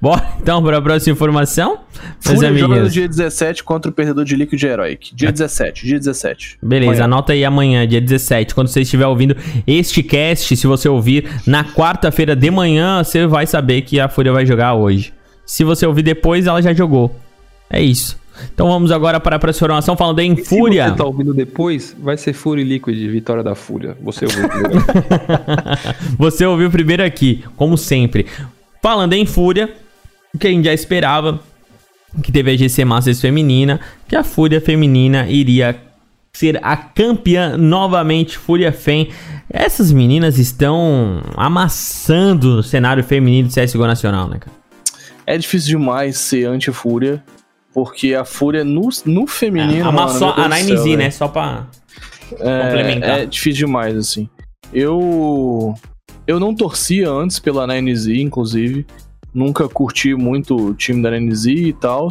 Bora 0.00 0.22
então 0.40 0.62
para 0.62 0.78
a 0.78 0.82
próxima 0.82 1.12
informação. 1.12 1.78
Fúria 2.20 2.54
joga 2.56 2.82
no 2.82 2.90
dia 2.90 3.08
17 3.08 3.64
contra 3.64 3.90
o 3.90 3.94
perdedor 3.94 4.24
de 4.24 4.36
Liquid 4.36 4.62
Heroic. 4.62 5.14
Dia 5.14 5.28
é. 5.28 5.32
17, 5.32 5.86
dia 5.86 5.98
17. 5.98 6.58
Beleza, 6.62 6.90
amanhã. 6.90 7.04
anota 7.04 7.32
aí 7.32 7.44
amanhã, 7.44 7.86
dia 7.86 8.00
17. 8.00 8.54
Quando 8.54 8.68
você 8.68 8.82
estiver 8.82 9.06
ouvindo 9.06 9.36
este 9.66 10.02
cast, 10.02 10.56
se 10.56 10.66
você 10.66 10.88
ouvir 10.88 11.28
na 11.46 11.64
quarta-feira 11.64 12.36
de 12.36 12.50
manhã, 12.50 13.02
você 13.02 13.26
vai 13.26 13.46
saber 13.46 13.82
que 13.82 13.98
a 13.98 14.08
Fúria 14.08 14.32
vai 14.32 14.44
jogar 14.44 14.74
hoje. 14.74 15.12
Se 15.46 15.64
você 15.64 15.86
ouvir 15.86 16.02
depois, 16.02 16.46
ela 16.46 16.60
já 16.60 16.72
jogou. 16.72 17.14
É 17.70 17.82
isso. 17.82 18.18
Então 18.52 18.68
vamos 18.68 18.90
agora 18.90 19.20
para 19.20 19.36
a 19.36 19.38
próxima 19.38 19.66
informação 19.66 19.96
falando 19.96 20.18
em 20.20 20.32
e 20.32 20.44
Fúria. 20.44 20.84
Se 20.84 20.90
você 20.90 20.96
tá 20.96 21.04
ouvindo 21.04 21.32
depois, 21.32 21.96
vai 21.98 22.16
ser 22.16 22.32
Fúria 22.32 22.62
e 22.62 22.64
Liquid, 22.64 22.96
vitória 23.10 23.42
da 23.42 23.54
Fúria. 23.54 23.96
Você 24.02 24.24
ouviu 24.24 24.48
primeiro. 24.48 24.84
você 26.18 26.46
ouviu 26.46 26.70
primeiro 26.70 27.04
aqui, 27.04 27.44
como 27.56 27.78
sempre. 27.78 28.26
Falando 28.84 29.14
em 29.14 29.24
Fúria, 29.24 29.74
o 30.34 30.38
que 30.38 30.46
a 30.46 30.50
gente 30.50 30.66
já 30.66 30.74
esperava, 30.74 31.40
que 32.22 32.30
teve 32.30 32.50
a 32.50 32.54
GC 32.54 32.84
Masters 32.84 33.18
feminina, 33.18 33.80
que 34.06 34.14
a 34.14 34.22
Fúria 34.22 34.60
feminina 34.60 35.26
iria 35.26 35.74
ser 36.34 36.60
a 36.62 36.76
campeã 36.76 37.56
novamente, 37.56 38.36
Fúria 38.36 38.70
Fem. 38.72 39.08
Essas 39.48 39.90
meninas 39.90 40.38
estão 40.38 41.22
amassando 41.34 42.58
o 42.58 42.62
cenário 42.62 43.02
feminino 43.02 43.48
do 43.48 43.54
CSGO 43.54 43.86
Nacional, 43.86 44.28
né, 44.28 44.36
cara? 44.38 44.54
é 45.26 45.38
difícil 45.38 45.78
demais 45.78 46.18
ser 46.18 46.44
anti-Fúria, 46.44 47.24
porque 47.72 48.14
a 48.14 48.26
Fúria 48.26 48.64
no, 48.64 48.90
no 49.06 49.26
feminino. 49.26 49.82
É, 49.82 49.88
amassou 49.88 50.28
a 50.28 50.46
9Z, 50.46 50.98
né? 50.98 51.10
Só 51.10 51.26
pra 51.26 51.68
é, 52.38 52.62
complementar. 52.62 53.20
É 53.20 53.24
difícil 53.24 53.66
demais, 53.66 53.96
assim. 53.96 54.28
Eu. 54.74 55.74
Eu 56.26 56.40
não 56.40 56.54
torcia 56.54 57.10
antes 57.10 57.38
pela 57.38 57.66
9Z, 57.66 58.18
inclusive. 58.18 58.86
Nunca 59.32 59.68
curti 59.68 60.14
muito 60.14 60.56
o 60.56 60.74
time 60.74 61.02
da 61.02 61.10
9Z 61.10 61.48
e 61.48 61.72
tal. 61.72 62.08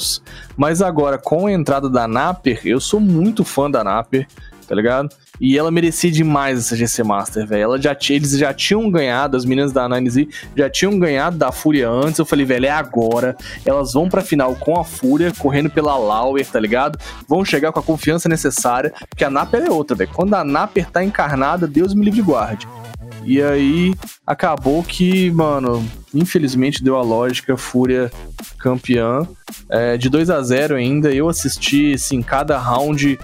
Mas 0.55 0.81
agora, 0.81 1.17
com 1.17 1.47
a 1.47 1.51
entrada 1.51 1.89
da 1.89 2.07
Naper, 2.07 2.61
eu 2.65 2.79
sou 2.79 2.99
muito 2.99 3.43
fã 3.43 3.71
da 3.71 3.83
Naper, 3.83 4.27
tá 4.67 4.75
ligado? 4.75 5.09
E 5.41 5.57
ela 5.57 5.71
merecia 5.71 6.11
demais 6.11 6.59
essa 6.59 6.75
GC 6.75 7.03
Master, 7.03 7.47
velho. 7.47 7.81
Já 7.81 7.97
eles 8.09 8.37
já 8.37 8.53
tinham 8.53 8.91
ganhado, 8.91 9.35
as 9.35 9.45
meninas 9.45 9.71
da 9.71 9.89
9Z 9.89 10.27
já 10.55 10.69
tinham 10.69 10.99
ganhado 10.99 11.37
da 11.37 11.51
Fúria 11.51 11.89
antes. 11.89 12.19
Eu 12.19 12.25
falei, 12.25 12.45
velho, 12.45 12.67
é 12.67 12.71
agora. 12.71 13.35
Elas 13.65 13.93
vão 13.93 14.07
pra 14.07 14.21
final 14.21 14.55
com 14.55 14.79
a 14.79 14.83
Fúria, 14.83 15.33
correndo 15.39 15.71
pela 15.71 15.97
Lauer, 15.97 16.45
tá 16.45 16.59
ligado? 16.59 16.99
Vão 17.27 17.43
chegar 17.43 17.71
com 17.71 17.79
a 17.79 17.83
confiança 17.83 18.29
necessária, 18.29 18.93
porque 19.09 19.23
a 19.23 19.29
Naper 19.31 19.63
é 19.63 19.71
outra, 19.71 19.95
velho. 19.95 20.11
Quando 20.13 20.35
a 20.35 20.43
Naper 20.43 20.91
tá 20.91 21.03
encarnada, 21.03 21.65
Deus 21.65 21.95
me 21.95 22.05
livre 22.05 22.21
de 22.21 22.25
guarde. 22.25 22.67
E 23.25 23.41
aí 23.41 23.93
acabou 24.25 24.83
que, 24.83 25.31
mano, 25.31 25.85
infelizmente 26.13 26.83
deu 26.83 26.97
a 26.97 27.01
lógica, 27.01 27.57
Fúria 27.57 28.11
campeã. 28.57 29.27
É, 29.69 29.97
de 29.97 30.09
2 30.09 30.29
a 30.29 30.41
0 30.41 30.75
ainda, 30.75 31.13
eu 31.13 31.29
assisti, 31.29 31.93
assim, 31.93 32.21
cada 32.21 32.57
round 32.57 33.19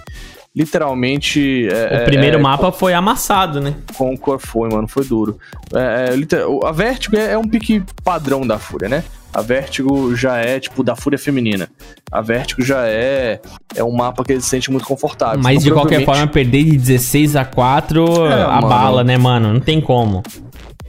literalmente. 0.54 1.68
É, 1.68 2.02
o 2.02 2.04
primeiro 2.04 2.38
é, 2.38 2.40
mapa 2.40 2.72
foi 2.72 2.92
amassado, 2.92 3.60
né? 3.60 3.74
Concord 3.96 4.44
foi, 4.44 4.68
mano, 4.68 4.88
foi 4.88 5.04
duro. 5.04 5.38
É, 5.74 6.14
é 6.14 6.66
a 6.66 6.72
Vertigo 6.72 7.16
é, 7.16 7.32
é, 7.32 7.38
um 7.38 7.48
pique 7.48 7.82
padrão 8.04 8.46
da 8.46 8.58
Fúria, 8.58 8.88
né? 8.88 9.04
A 9.32 9.42
Vertigo 9.42 10.14
já 10.16 10.36
é, 10.38 10.58
tipo, 10.58 10.82
da 10.82 10.96
Fúria 10.96 11.18
feminina. 11.18 11.68
A 12.10 12.20
Vertigo 12.20 12.62
já 12.62 12.86
é 12.86 13.40
é 13.74 13.84
um 13.84 13.92
mapa 13.92 14.24
que 14.24 14.32
ele 14.32 14.40
se 14.40 14.48
sente 14.48 14.70
muito 14.70 14.86
confortável. 14.86 15.40
Mas 15.40 15.64
então, 15.64 15.76
de 15.76 15.80
qualquer 15.80 16.04
forma, 16.04 16.26
perder 16.26 16.64
de 16.64 16.76
16 16.76 17.36
a 17.36 17.44
4 17.44 18.26
é, 18.26 18.42
a 18.42 18.60
bala, 18.60 19.04
né, 19.04 19.16
mano? 19.16 19.52
Não 19.52 19.60
tem 19.60 19.80
como. 19.80 20.22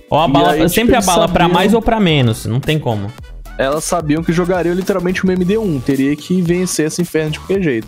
Ou 0.09 0.19
a 0.19 0.27
bala, 0.27 0.51
aí, 0.53 0.69
sempre 0.69 0.95
tipo, 0.95 1.03
a 1.03 1.05
bala 1.05 1.27
sabiam... 1.27 1.33
para 1.33 1.47
mais 1.47 1.73
ou 1.73 1.81
para 1.81 1.99
menos, 1.99 2.45
não 2.45 2.59
tem 2.59 2.79
como. 2.79 3.11
Elas 3.57 3.83
sabiam 3.83 4.23
que 4.23 4.33
jogariam 4.33 4.73
literalmente 4.73 5.23
uma 5.23 5.33
MD1, 5.33 5.83
teria 5.83 6.15
que 6.15 6.41
vencer 6.41 6.87
esse 6.87 7.01
inferno 7.01 7.31
de 7.31 7.39
qualquer 7.39 7.61
jeito. 7.61 7.87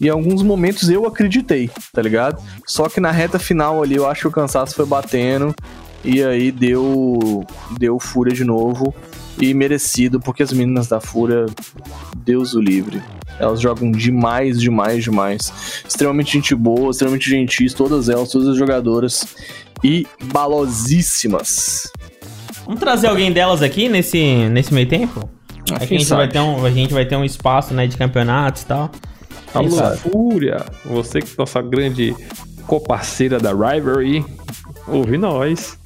E 0.00 0.06
em 0.06 0.08
alguns 0.08 0.42
momentos 0.42 0.88
eu 0.88 1.04
acreditei, 1.06 1.70
tá 1.92 2.00
ligado? 2.00 2.42
Só 2.66 2.88
que 2.88 3.00
na 3.00 3.10
reta 3.10 3.38
final 3.38 3.82
ali 3.82 3.96
eu 3.96 4.08
acho 4.08 4.22
que 4.22 4.28
o 4.28 4.30
cansaço 4.30 4.74
foi 4.74 4.86
batendo 4.86 5.54
e 6.02 6.22
aí 6.22 6.50
deu 6.50 7.44
deu 7.78 7.98
fúria 7.98 8.34
de 8.34 8.42
novo 8.42 8.94
e 9.40 9.54
merecido 9.54 10.20
porque 10.20 10.42
as 10.42 10.52
meninas 10.52 10.88
da 10.88 11.00
fúria 11.00 11.46
Deus 12.16 12.54
o 12.54 12.60
livre. 12.60 13.02
Elas 13.38 13.60
jogam 13.60 13.90
demais, 13.90 14.60
demais, 14.60 15.02
demais. 15.02 15.82
Extremamente 15.88 16.32
gente 16.32 16.54
boa, 16.54 16.90
extremamente 16.90 17.30
gentis, 17.30 17.72
todas 17.72 18.08
elas, 18.08 18.30
todas 18.30 18.48
as 18.48 18.56
jogadoras 18.56 19.34
e 19.82 20.06
balosíssimas. 20.24 21.90
Vamos 22.66 22.80
trazer 22.80 23.06
alguém 23.06 23.32
delas 23.32 23.62
aqui 23.62 23.88
nesse, 23.88 24.20
nesse 24.50 24.72
meio 24.74 24.88
tempo? 24.88 25.28
Ah, 25.72 25.78
a, 25.80 25.86
gente 25.86 26.04
vai 26.04 26.28
ter 26.28 26.40
um, 26.40 26.64
a 26.64 26.70
gente 26.70 26.92
vai 26.92 27.06
ter 27.06 27.16
um 27.16 27.24
espaço 27.24 27.72
né, 27.72 27.86
de 27.86 27.96
campeonatos 27.96 28.62
e 28.62 28.66
tal. 28.66 28.90
Alô, 29.54 29.96
Fúria, 29.96 30.64
você 30.84 31.20
que 31.20 31.32
é 31.32 31.34
nossa 31.38 31.60
grande 31.62 32.14
co-parceira 32.66 33.38
da 33.40 33.50
Rivalry, 33.50 34.24
ouve 34.86 35.16
nós. 35.18 35.79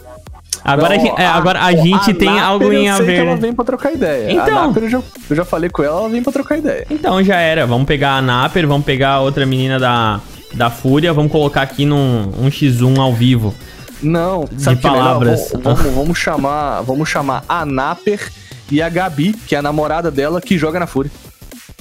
Agora, 0.65 0.97
Não, 0.97 1.17
a, 1.17 1.23
é, 1.23 1.27
agora 1.27 1.59
a, 1.61 1.67
a 1.67 1.77
gente 1.77 2.11
a 2.13 2.15
tem 2.15 2.41
algo 2.41 2.73
em 2.73 2.89
a 2.89 2.99
ver. 2.99 3.27
ela 3.27 3.37
vem 3.37 3.53
pra 3.53 3.65
trocar 3.67 3.93
ideia. 3.93 4.33
Então, 4.33 4.73
a 4.75 4.79
eu 4.81 4.89
já, 4.89 5.03
eu 5.29 5.37
já 5.37 5.45
falei 5.45 5.69
com 5.69 5.83
ela, 5.83 6.01
ela 6.01 6.09
vem 6.09 6.23
pra 6.23 6.33
trocar 6.33 6.57
ideia. 6.57 6.87
Então 6.91 7.23
já 7.23 7.37
era. 7.37 7.67
Vamos 7.67 7.87
pegar 7.87 8.13
a 8.13 8.23
Naper, 8.23 8.67
vamos 8.67 8.87
pegar 8.87 9.11
a 9.11 9.21
outra 9.21 9.45
menina 9.45 9.79
da, 9.79 10.21
da 10.55 10.71
Fúria, 10.71 11.13
vamos 11.13 11.31
colocar 11.31 11.61
aqui 11.61 11.85
num 11.85 12.33
um 12.41 12.49
X1 12.49 12.99
ao 12.99 13.13
vivo. 13.13 13.55
Não, 14.03 14.49
sabe 14.57 14.81
de 14.81 14.87
é 14.87 14.91
palavras. 14.91 15.53
É 15.53 15.59
vamos, 15.59 15.81
vamos, 15.81 15.95
vamos, 15.95 16.19
chamar, 16.19 16.81
vamos 16.81 17.09
chamar 17.09 17.45
a 17.47 17.67
Naper 17.67 18.31
e 18.71 18.81
a 18.81 18.89
Gabi, 18.89 19.35
que 19.47 19.55
é 19.55 19.59
a 19.59 19.63
namorada 19.63 20.11
dela, 20.11 20.41
que 20.41 20.57
joga 20.57 20.81
na 20.81 20.87
Fúria. 20.87 21.13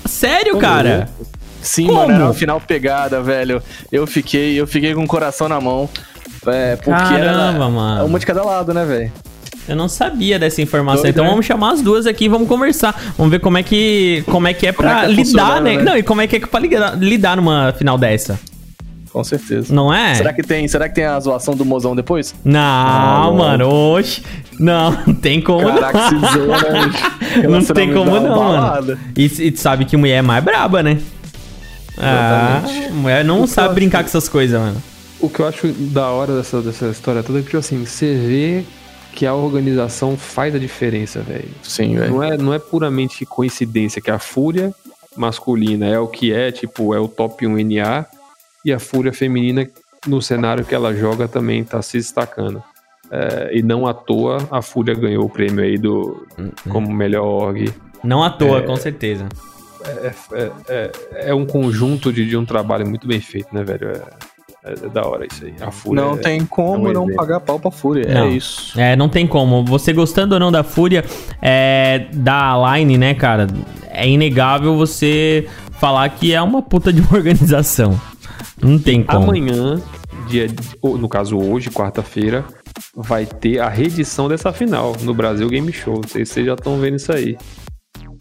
Sério, 0.06 0.58
cara? 0.58 1.10
Sim, 1.62 1.88
Como? 1.88 2.00
mano, 2.00 2.14
era 2.14 2.26
uma 2.26 2.34
final 2.34 2.60
pegada, 2.60 3.22
velho. 3.22 3.64
Eu 3.90 4.06
fiquei, 4.06 4.60
eu 4.60 4.68
fiquei 4.68 4.94
com 4.94 5.04
o 5.04 5.08
coração 5.08 5.48
na 5.48 5.62
mão. 5.62 5.90
É, 6.48 6.76
porque 6.76 6.92
Caramba, 6.92 7.18
era 7.18 7.70
mano. 7.70 8.06
uma 8.06 8.20
de 8.20 8.26
cada 8.26 8.44
lado, 8.44 8.74
né, 8.74 8.86
velho? 8.86 9.12
Eu 9.68 9.76
não 9.76 9.88
sabia 9.88 10.38
dessa 10.38 10.62
informação. 10.62 11.04
Doido, 11.04 11.14
então 11.14 11.24
né? 11.24 11.30
vamos 11.30 11.46
chamar 11.46 11.74
as 11.74 11.82
duas 11.82 12.06
aqui 12.06 12.26
e 12.26 12.30
vamos 12.30 12.48
conversar. 12.48 13.14
Vamos 13.18 13.32
ver 13.32 13.40
como 13.40 13.58
é 13.58 13.64
que, 13.64 14.24
como 14.28 14.48
é, 14.48 14.54
que 14.54 14.68
é 14.68 14.72
pra 14.72 14.90
é 14.90 15.02
tá 15.04 15.08
lidar, 15.08 15.62
né? 15.62 15.78
né? 15.78 15.84
Não, 15.84 15.98
e 15.98 16.04
como 16.04 16.22
é 16.22 16.28
que 16.28 16.36
é 16.36 16.40
pra 16.40 16.60
lidar, 16.60 16.98
lidar 16.98 17.38
numa 17.38 17.74
final 17.74 17.98
dessa. 17.98 18.38
Com 19.14 19.24
certeza. 19.24 19.74
Não 19.74 19.94
é? 19.94 20.16
Será 20.16 20.34
que 20.34 20.42
tem, 20.42 20.68
será 20.68 20.90
que 20.90 20.96
tem 20.96 21.06
a 21.06 21.20
zoação 21.20 21.56
do 21.56 21.64
mozão 21.64 21.96
depois? 21.96 22.34
Não, 22.44 23.24
não 23.26 23.38
mano, 23.38 23.70
oxe. 23.70 24.24
Não, 24.60 24.92
não 25.06 25.14
tem 25.14 25.40
como 25.40 25.68
Caraca, 25.68 26.12
não. 26.12 26.20
Se 26.20 26.38
zoa, 26.38 26.58
né? 26.58 26.92
não 27.48 27.64
tem 27.64 27.94
como 27.94 28.20
não, 28.20 28.36
mano. 28.36 28.98
E, 29.16 29.26
e 29.26 29.52
tu 29.52 29.60
sabe 29.60 29.86
que 29.86 29.96
mulher 29.96 30.18
é 30.18 30.22
mais 30.22 30.44
braba, 30.44 30.82
né? 30.82 30.98
Ah, 31.98 32.64
mulher 32.92 33.24
não 33.24 33.46
sabe 33.46 33.68
acho, 33.68 33.76
brincar 33.76 34.00
com 34.00 34.08
essas 34.08 34.28
coisas, 34.28 34.60
mano. 34.60 34.82
O 35.24 35.30
que 35.30 35.40
eu 35.40 35.48
acho 35.48 35.70
da 35.72 36.10
hora 36.10 36.36
dessa, 36.36 36.62
dessa 36.62 36.88
história 36.90 37.24
toda 37.24 37.40
é 37.40 37.42
que, 37.42 37.48
tipo 37.48 37.58
assim, 37.58 37.86
você 37.86 38.14
vê 38.14 38.66
que 39.14 39.26
a 39.26 39.34
organização 39.34 40.18
faz 40.18 40.54
a 40.54 40.60
diferença, 40.60 41.22
velho. 41.22 41.48
Sim, 41.64 41.96
velho. 41.96 42.12
Não 42.12 42.22
é, 42.22 42.38
não 42.38 42.54
é 42.54 42.60
puramente 42.60 43.26
coincidência 43.26 44.02
que 44.02 44.12
a 44.12 44.20
Fúria 44.20 44.76
masculina 45.16 45.88
é 45.88 45.98
o 45.98 46.10
que 46.10 46.34
é, 46.34 46.52
tipo, 46.52 46.94
é 46.94 47.00
o 47.00 47.08
top 47.08 47.48
1 47.48 47.56
NA, 47.56 48.06
e 48.66 48.74
a 48.74 48.80
Fúria 48.80 49.14
feminina, 49.14 49.66
no 50.06 50.22
cenário 50.22 50.66
que 50.66 50.76
ela 50.76 50.94
joga, 50.94 51.26
também 51.26 51.64
tá 51.64 51.82
se 51.82 51.98
destacando. 51.98 52.62
É, 53.10 53.58
e 53.58 53.64
não 53.64 53.88
à 53.88 53.94
toa 53.94 54.46
a 54.52 54.62
Fúria 54.62 54.94
ganhou 54.94 55.24
o 55.24 55.30
prêmio 55.30 55.64
aí 55.64 55.78
do 55.78 56.28
uhum. 56.38 56.52
como 56.68 56.92
melhor 56.92 57.24
org. 57.24 57.74
Não 58.04 58.22
à 58.22 58.30
toa, 58.30 58.58
é, 58.58 58.62
com 58.64 58.76
certeza. 58.76 59.30
É, 59.86 60.12
é, 60.34 60.52
é, 60.68 60.92
é, 61.30 61.34
um 61.34 61.46
conjunto 61.46 62.12
de, 62.12 62.28
de, 62.28 62.36
um 62.36 62.46
trabalho 62.46 62.86
muito 62.86 63.08
bem 63.08 63.22
feito, 63.22 63.54
né, 63.54 63.64
velho? 63.64 63.90
É, 63.90 64.02
é 64.64 64.90
da 64.90 65.06
hora 65.06 65.26
isso 65.30 65.46
aí. 65.46 65.54
A 65.60 65.72
Fúria. 65.72 66.04
Não 66.04 66.18
tem 66.18 66.46
como 66.46 66.90
um 66.90 66.94
não 66.94 67.08
pagar 67.14 67.40
pau 67.42 67.60
pra 67.60 67.70
Fúria. 67.70 68.06
Não. 68.14 68.28
É 68.28 68.30
isso. 68.30 68.80
É, 68.80 68.96
não 68.96 69.10
tem 69.10 69.28
como. 69.28 69.64
Você 69.66 69.92
gostando 69.92 70.36
ou 70.36 70.40
não 70.40 70.52
da 70.52 70.64
Fúria, 70.64 71.04
é, 71.42 72.08
da 72.14 72.78
Line, 72.78 72.98
né, 72.98 73.14
cara? 73.14 73.48
É 73.90 74.08
inegável 74.08 74.78
você 74.78 75.48
falar 75.80 76.08
que 76.10 76.34
é 76.34 76.42
uma 76.42 76.62
puta 76.62 76.94
de 76.94 77.02
uma 77.02 77.12
organização. 77.18 78.00
Não 78.62 78.80
tem 78.80 79.04
como. 79.04 79.24
Amanhã, 79.24 79.82
dia, 80.28 80.48
no 80.82 81.10
caso 81.10 81.38
hoje, 81.38 81.70
quarta-feira, 81.70 82.46
vai 82.96 83.26
ter 83.26 83.60
a 83.60 83.68
reedição 83.68 84.30
dessa 84.30 84.54
final 84.54 84.96
no 85.02 85.14
Brasil 85.14 85.48
Game 85.50 85.72
Show. 85.74 85.96
Não 85.96 86.08
sei 86.08 86.26
se 86.26 86.34
vocês 86.34 86.46
já 86.46 86.54
estão 86.54 86.80
vendo 86.80 86.96
isso 86.96 87.12
aí. 87.12 87.38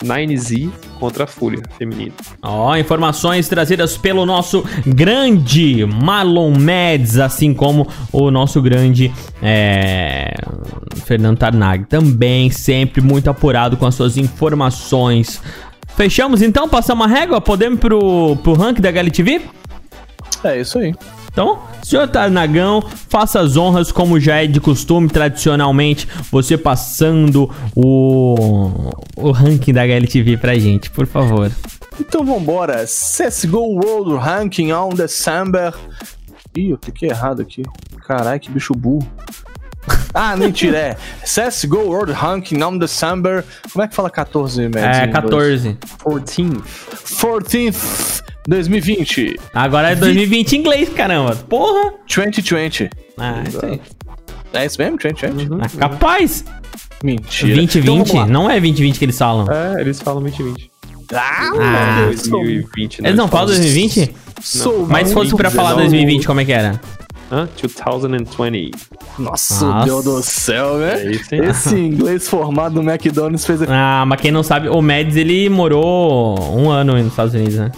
9Z 0.03 0.71
contra 0.99 1.25
a 1.25 1.27
Fúria 1.27 1.63
feminina. 1.79 2.13
Ó, 2.43 2.71
oh, 2.71 2.77
informações 2.77 3.49
trazidas 3.49 3.97
pelo 3.97 4.27
nosso 4.27 4.65
grande 4.87 5.85
Marlon 5.87 6.53
Mads, 6.53 7.19
assim 7.19 7.55
como 7.55 7.89
o 8.13 8.31
nosso 8.31 8.61
grande 8.63 9.13
é, 9.43 10.35
Fernando 11.05 11.39
Tarnag. 11.39 11.87
Também 11.87 12.51
sempre 12.51 13.01
muito 13.01 13.29
apurado 13.29 13.77
com 13.77 13.87
as 13.87 13.95
suas 13.95 14.17
informações. 14.17 15.41
Fechamos 15.97 16.43
então? 16.43 16.69
Passamos 16.69 17.07
a 17.07 17.09
régua? 17.09 17.41
Podemos 17.41 17.79
pro, 17.79 18.37
pro 18.37 18.55
rank 18.55 18.81
da 18.81 18.91
HLTV? 18.91 19.43
É 20.45 20.61
isso 20.61 20.79
aí. 20.79 20.95
Então, 21.33 21.61
senhor 21.83 22.07
Tarnagão, 22.09 22.83
faça 23.09 23.41
as 23.41 23.57
honras 23.57 23.91
como 23.91 24.21
já 24.21 24.43
é 24.43 24.47
de 24.47 24.61
costume, 24.61 25.09
tradicionalmente, 25.09 26.07
você 26.31 26.59
passando 26.59 27.51
o, 27.75 28.93
o 29.17 29.31
ranking 29.31 29.73
da 29.73 29.81
HLTV 29.83 30.37
pra 30.37 30.59
gente, 30.59 30.91
por 30.91 31.07
favor. 31.07 31.51
Então 31.99 32.23
vambora, 32.25 32.85
CSGO 32.85 33.81
World 33.83 34.15
Ranking 34.17 34.73
on 34.73 34.91
December. 34.91 35.75
Ih, 36.55 36.71
eu 36.71 36.79
cliquei 36.79 37.09
errado 37.09 37.41
aqui. 37.41 37.63
Caralho, 38.07 38.39
que 38.39 38.51
bicho 38.51 38.75
burro. 38.75 39.07
Ah, 40.15 40.37
mentira, 40.37 40.77
é. 40.77 40.97
CSGO 41.25 41.79
World 41.79 42.13
Ranking 42.13 42.63
on 42.63 42.77
December. 42.77 43.43
Como 43.73 43.83
é 43.83 43.89
que 43.89 43.95
fala 43.95 44.11
14, 44.11 44.69
Mads? 44.69 44.99
É, 44.99 45.07
14. 45.09 45.79
14th. 46.05 46.63
14th 47.19 48.23
2020. 48.47 49.39
Agora 49.55 49.91
é 49.91 49.95
2020 49.95 50.53
em 50.53 50.59
inglês, 50.59 50.89
caramba. 50.89 51.37
Porra. 51.49 51.95
2020. 52.15 52.91
Ah, 53.19 53.43
isso 53.47 53.65
aí. 53.65 53.81
É 54.55 54.67
isso 54.67 54.81
mesmo? 54.81 54.99
2020? 54.99 55.51
Uhum. 55.51 55.61
Ah, 55.63 55.69
capaz. 55.79 56.45
Mentira. 57.03 57.55
2020? 57.55 58.11
Então, 58.11 58.27
não 58.27 58.51
é 58.51 58.61
2020 58.61 58.99
que 58.99 59.05
eles 59.05 59.19
falam. 59.19 59.47
É, 59.51 59.81
eles 59.81 60.01
falam 60.01 60.23
2020. 60.23 60.71
Ah, 61.15 61.51
ah 61.61 62.05
2020, 62.07 63.03
né? 63.03 63.09
Eles 63.11 63.19
não 63.19 63.29
falam 63.29 63.47
2020? 63.47 64.15
Sou 64.41 64.87
Mas 64.87 65.09
se 65.09 65.15
fosse 65.15 65.35
pra 65.35 65.51
falar 65.51 65.75
2020, 65.75 66.27
como 66.27 66.41
é 66.41 66.45
que 66.45 66.53
era? 66.53 66.81
Hã? 67.31 67.49
2020. 67.61 68.73
Nossa, 69.19 69.67
Nossa. 69.67 69.85
Deus 69.85 70.05
do 70.05 70.23
céu, 70.23 70.79
né? 70.79 71.03
É 71.03 71.11
isso, 71.11 71.35
Esse 71.35 71.77
inglês 71.77 72.29
formado 72.29 72.81
no 72.81 72.91
McDonald's 72.91 73.45
fez... 73.47 73.63
Ah, 73.63 74.05
mas 74.07 74.21
quem 74.21 74.31
não 74.31 74.43
sabe, 74.43 74.69
o 74.69 74.83
Mads, 74.83 75.17
ele 75.17 75.49
morou 75.49 76.39
um 76.55 76.71
ano 76.71 76.95
nos 76.95 77.07
Estados 77.07 77.35
Unidos, 77.35 77.57
né? 77.57 77.73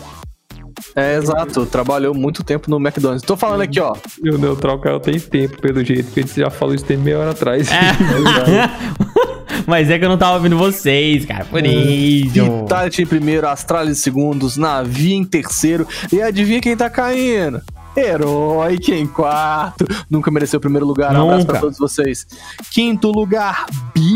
É, 0.96 1.16
exato. 1.16 1.66
Trabalhou 1.66 2.14
muito 2.14 2.44
tempo 2.44 2.70
no 2.70 2.76
McDonald's. 2.76 3.22
Tô 3.22 3.36
falando 3.36 3.62
aqui, 3.62 3.80
ó. 3.80 3.94
E 4.22 4.30
o 4.30 4.38
Neutral 4.38 4.78
Caio 4.78 5.00
tem 5.00 5.18
tempo, 5.18 5.60
pelo 5.60 5.84
jeito, 5.84 6.04
porque 6.04 6.20
a 6.20 6.22
gente 6.22 6.40
já 6.40 6.50
falou 6.50 6.74
isso 6.74 6.84
tem 6.84 6.96
meia 6.96 7.18
hora 7.18 7.30
atrás. 7.30 7.68
É. 7.70 9.24
Mas 9.66 9.90
é 9.90 9.98
que 9.98 10.04
eu 10.04 10.08
não 10.08 10.18
tava 10.18 10.34
ouvindo 10.34 10.56
vocês, 10.56 11.24
cara. 11.24 11.44
Por 11.44 11.64
isso. 11.64 12.32
Vitality 12.32 13.02
em 13.02 13.06
primeiro, 13.06 13.48
Astralis 13.48 13.98
em 13.98 14.00
segundos, 14.00 14.56
Navi 14.56 15.14
em 15.14 15.24
terceiro. 15.24 15.86
E 16.12 16.20
adivinha 16.20 16.60
quem 16.60 16.76
tá 16.76 16.90
caindo? 16.90 17.62
Herói 17.96 18.78
em 18.88 19.06
quarto. 19.06 19.86
Nunca 20.10 20.30
mereceu 20.30 20.58
o 20.58 20.60
primeiro 20.60 20.84
lugar. 20.84 21.12
Nunca. 21.12 21.24
Um 21.24 21.28
abraço 21.28 21.46
pra 21.46 21.60
todos 21.60 21.78
vocês. 21.78 22.26
Quinto 22.72 23.10
lugar, 23.10 23.66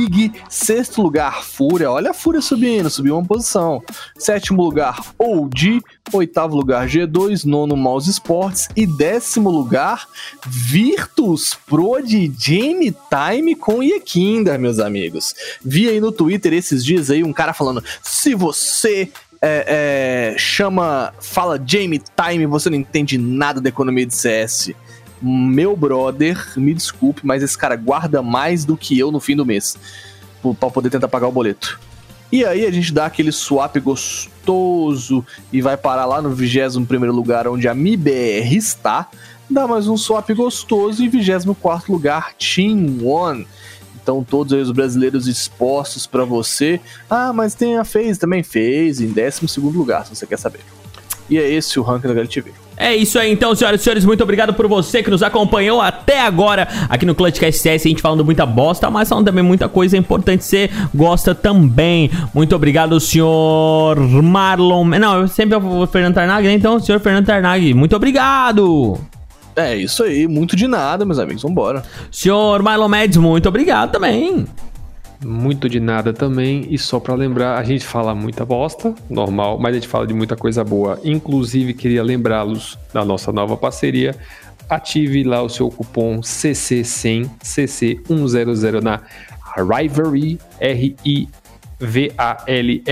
Big. 0.08 0.32
Sexto 0.48 1.02
lugar, 1.02 1.44
Fúria. 1.44 1.90
Olha 1.90 2.10
a 2.10 2.14
Fúria 2.14 2.40
subindo, 2.40 2.88
subiu 2.88 3.16
uma 3.16 3.26
posição. 3.26 3.82
Sétimo 4.18 4.62
lugar, 4.62 5.00
OG. 5.18 5.82
Oitavo 6.12 6.56
lugar, 6.56 6.88
G2. 6.88 7.44
Nono, 7.44 7.76
Mouse 7.76 8.10
Sports. 8.10 8.68
E 8.74 8.86
décimo 8.86 9.50
lugar, 9.50 10.08
Virtus 10.46 11.56
Pro 11.66 12.00
de 12.00 12.32
Jamie 12.38 12.94
Time 13.10 13.54
com 13.54 13.82
Yekinder, 13.82 14.58
meus 14.58 14.78
amigos. 14.78 15.34
Vi 15.62 15.88
aí 15.88 16.00
no 16.00 16.10
Twitter 16.10 16.52
esses 16.54 16.84
dias 16.84 17.10
aí 17.10 17.22
um 17.22 17.32
cara 17.32 17.52
falando: 17.52 17.84
se 18.02 18.34
você 18.34 19.10
é, 19.40 20.32
é, 20.32 20.38
chama, 20.38 21.12
fala 21.20 21.62
Jamie 21.64 22.02
Time, 22.16 22.46
você 22.46 22.70
não 22.70 22.76
entende 22.76 23.18
nada 23.18 23.60
da 23.60 23.68
economia 23.68 24.06
de 24.06 24.14
CS. 24.14 24.72
Meu 25.20 25.76
brother, 25.76 26.52
me 26.56 26.72
desculpe, 26.72 27.22
mas 27.24 27.42
esse 27.42 27.56
cara 27.56 27.76
guarda 27.76 28.22
mais 28.22 28.64
do 28.64 28.76
que 28.76 28.98
eu 28.98 29.10
no 29.10 29.20
fim 29.20 29.34
do 29.34 29.44
mês 29.44 29.76
para 30.58 30.70
poder 30.70 30.90
tentar 30.90 31.08
pagar 31.08 31.28
o 31.28 31.32
boleto. 31.32 31.80
E 32.30 32.44
aí 32.44 32.66
a 32.66 32.70
gente 32.70 32.92
dá 32.92 33.06
aquele 33.06 33.32
swap 33.32 33.76
gostoso 33.78 35.24
e 35.52 35.62
vai 35.62 35.76
parar 35.76 36.04
lá 36.04 36.20
no 36.20 36.30
21 36.30 36.84
primeiro 36.84 37.14
lugar 37.14 37.48
onde 37.48 37.66
a 37.66 37.74
MIBR 37.74 38.54
está. 38.54 39.08
Dá 39.50 39.66
mais 39.66 39.88
um 39.88 39.96
swap 39.96 40.28
gostoso 40.34 41.02
e 41.02 41.08
24 41.08 41.90
lugar 41.90 42.34
Team 42.34 42.98
One 43.02 43.46
então 44.08 44.24
todos 44.24 44.54
os 44.54 44.72
brasileiros 44.72 45.26
expostos 45.26 46.06
para 46.06 46.24
você. 46.24 46.80
Ah, 47.10 47.30
mas 47.30 47.54
tem 47.54 47.76
a 47.76 47.84
FaZe 47.84 48.18
também, 48.18 48.42
fez 48.42 49.02
em 49.02 49.08
12 49.08 49.60
lugar, 49.60 50.06
se 50.06 50.16
você 50.16 50.26
quer 50.26 50.38
saber. 50.38 50.60
E 51.28 51.36
é 51.36 51.46
esse 51.46 51.78
o 51.78 51.82
ranking 51.82 52.08
da 52.08 52.14
GLTV. 52.14 52.67
É 52.78 52.94
isso 52.94 53.18
aí, 53.18 53.32
então, 53.32 53.54
senhoras 53.56 53.80
e 53.80 53.84
senhores. 53.84 54.04
Muito 54.04 54.22
obrigado 54.22 54.54
por 54.54 54.68
você 54.68 55.02
que 55.02 55.10
nos 55.10 55.22
acompanhou 55.22 55.80
até 55.80 56.20
agora 56.20 56.68
aqui 56.88 57.04
no 57.04 57.14
Clutchcast 57.14 57.60
CS. 57.60 57.84
A 57.84 57.88
gente 57.88 58.00
falando 58.00 58.24
muita 58.24 58.46
bosta, 58.46 58.88
mas 58.88 59.08
falando 59.08 59.26
também 59.26 59.42
muita 59.42 59.68
coisa 59.68 59.96
importante. 59.96 60.44
Você 60.44 60.70
gosta 60.94 61.34
também. 61.34 62.08
Muito 62.32 62.54
obrigado, 62.54 63.00
senhor 63.00 63.98
Marlon. 64.22 64.84
Não, 64.84 65.22
eu 65.22 65.28
sempre 65.28 65.56
o 65.56 65.86
Fernando 65.88 66.14
Tarnag, 66.14 66.46
né? 66.46 66.52
Então, 66.52 66.78
senhor 66.78 67.00
Fernando 67.00 67.26
Tarnag, 67.26 67.74
muito 67.74 67.96
obrigado. 67.96 68.96
É 69.56 69.74
isso 69.74 70.04
aí, 70.04 70.28
muito 70.28 70.54
de 70.54 70.68
nada, 70.68 71.04
meus 71.04 71.18
amigos. 71.18 71.42
Vambora. 71.42 71.82
Senhor 72.12 72.62
Milo 72.62 72.88
Mads, 72.88 73.16
muito 73.16 73.48
obrigado 73.48 73.90
também. 73.90 74.46
Muito 75.24 75.68
de 75.68 75.80
nada 75.80 76.12
também. 76.12 76.66
E 76.70 76.78
só 76.78 77.00
para 77.00 77.14
lembrar, 77.14 77.58
a 77.58 77.64
gente 77.64 77.84
fala 77.84 78.14
muita 78.14 78.44
bosta, 78.44 78.94
normal, 79.10 79.58
mas 79.58 79.72
a 79.72 79.74
gente 79.74 79.88
fala 79.88 80.06
de 80.06 80.14
muita 80.14 80.36
coisa 80.36 80.62
boa. 80.62 81.00
Inclusive, 81.04 81.74
queria 81.74 82.02
lembrá-los 82.02 82.78
da 82.92 83.04
nossa 83.04 83.32
nova 83.32 83.56
parceria. 83.56 84.14
Ative 84.68 85.24
lá 85.24 85.42
o 85.42 85.48
seu 85.48 85.70
cupom 85.70 86.20
CC100, 86.20 87.30
CC100 87.42 88.80
na 88.82 89.00
Rivalry, 89.56 90.38
R-I 90.60 91.28
V-A-L-R-Y.com 91.80 92.90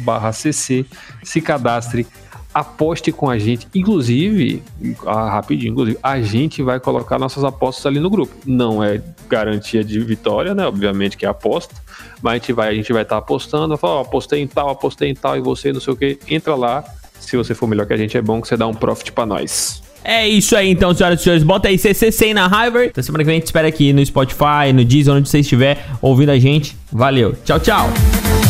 barra 0.00 0.32
CC. 0.32 0.84
Se 1.22 1.40
cadastre 1.40 2.06
aposte 2.54 3.10
com 3.12 3.28
a 3.30 3.38
gente. 3.38 3.66
Inclusive, 3.74 4.62
ah, 5.06 5.30
rapidinho, 5.30 5.72
inclusive, 5.72 5.98
a 6.02 6.20
gente 6.20 6.62
vai 6.62 6.78
colocar 6.78 7.18
nossas 7.18 7.44
apostas 7.44 7.86
ali 7.86 7.98
no 7.98 8.10
grupo. 8.10 8.34
Não 8.46 8.82
é 8.82 9.00
garantia 9.28 9.82
de 9.82 9.98
vitória, 10.00 10.54
né? 10.54 10.66
Obviamente 10.66 11.16
que 11.16 11.24
é 11.24 11.28
aposta, 11.28 11.74
mas 12.20 12.32
a 12.32 12.36
gente 12.36 12.52
vai, 12.52 12.68
a 12.68 12.74
gente 12.74 12.92
vai 12.92 13.02
estar 13.02 13.16
tá 13.16 13.18
apostando, 13.18 13.76
falar, 13.76 13.98
oh, 13.98 14.00
apostei 14.02 14.40
em 14.40 14.46
tal, 14.46 14.70
apostei 14.70 15.10
em 15.10 15.14
tal, 15.14 15.36
e 15.36 15.40
você 15.40 15.72
não 15.72 15.80
sei 15.80 15.92
o 15.92 15.96
que. 15.96 16.18
Entra 16.28 16.54
lá. 16.54 16.84
Se 17.18 17.36
você 17.36 17.54
for 17.54 17.68
melhor 17.68 17.86
que 17.86 17.92
a 17.92 17.96
gente, 17.96 18.16
é 18.16 18.22
bom 18.22 18.40
que 18.40 18.48
você 18.48 18.56
dá 18.56 18.66
um 18.66 18.74
profit 18.74 19.12
para 19.12 19.24
nós. 19.24 19.80
É 20.04 20.26
isso 20.26 20.56
aí 20.56 20.70
então, 20.70 20.92
senhoras 20.92 21.20
e 21.20 21.22
senhores. 21.22 21.44
Bota 21.44 21.68
aí 21.68 21.76
CC100 21.76 22.34
na 22.34 22.46
Hiver. 22.46 22.88
Então 22.88 23.02
semana 23.02 23.22
que 23.22 23.26
vem 23.26 23.36
a 23.36 23.38
gente 23.38 23.46
espera 23.46 23.68
aqui 23.68 23.92
no 23.92 24.04
Spotify, 24.04 24.72
no 24.74 24.84
Deezer, 24.84 25.14
onde 25.14 25.28
você 25.28 25.38
estiver 25.38 25.86
ouvindo 26.00 26.30
a 26.30 26.38
gente. 26.38 26.76
Valeu. 26.90 27.36
Tchau, 27.44 27.60
tchau. 27.60 27.88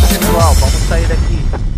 Pessoal, 0.08 0.54
vamos 0.54 0.74
sair 0.88 1.06
daqui. 1.06 1.71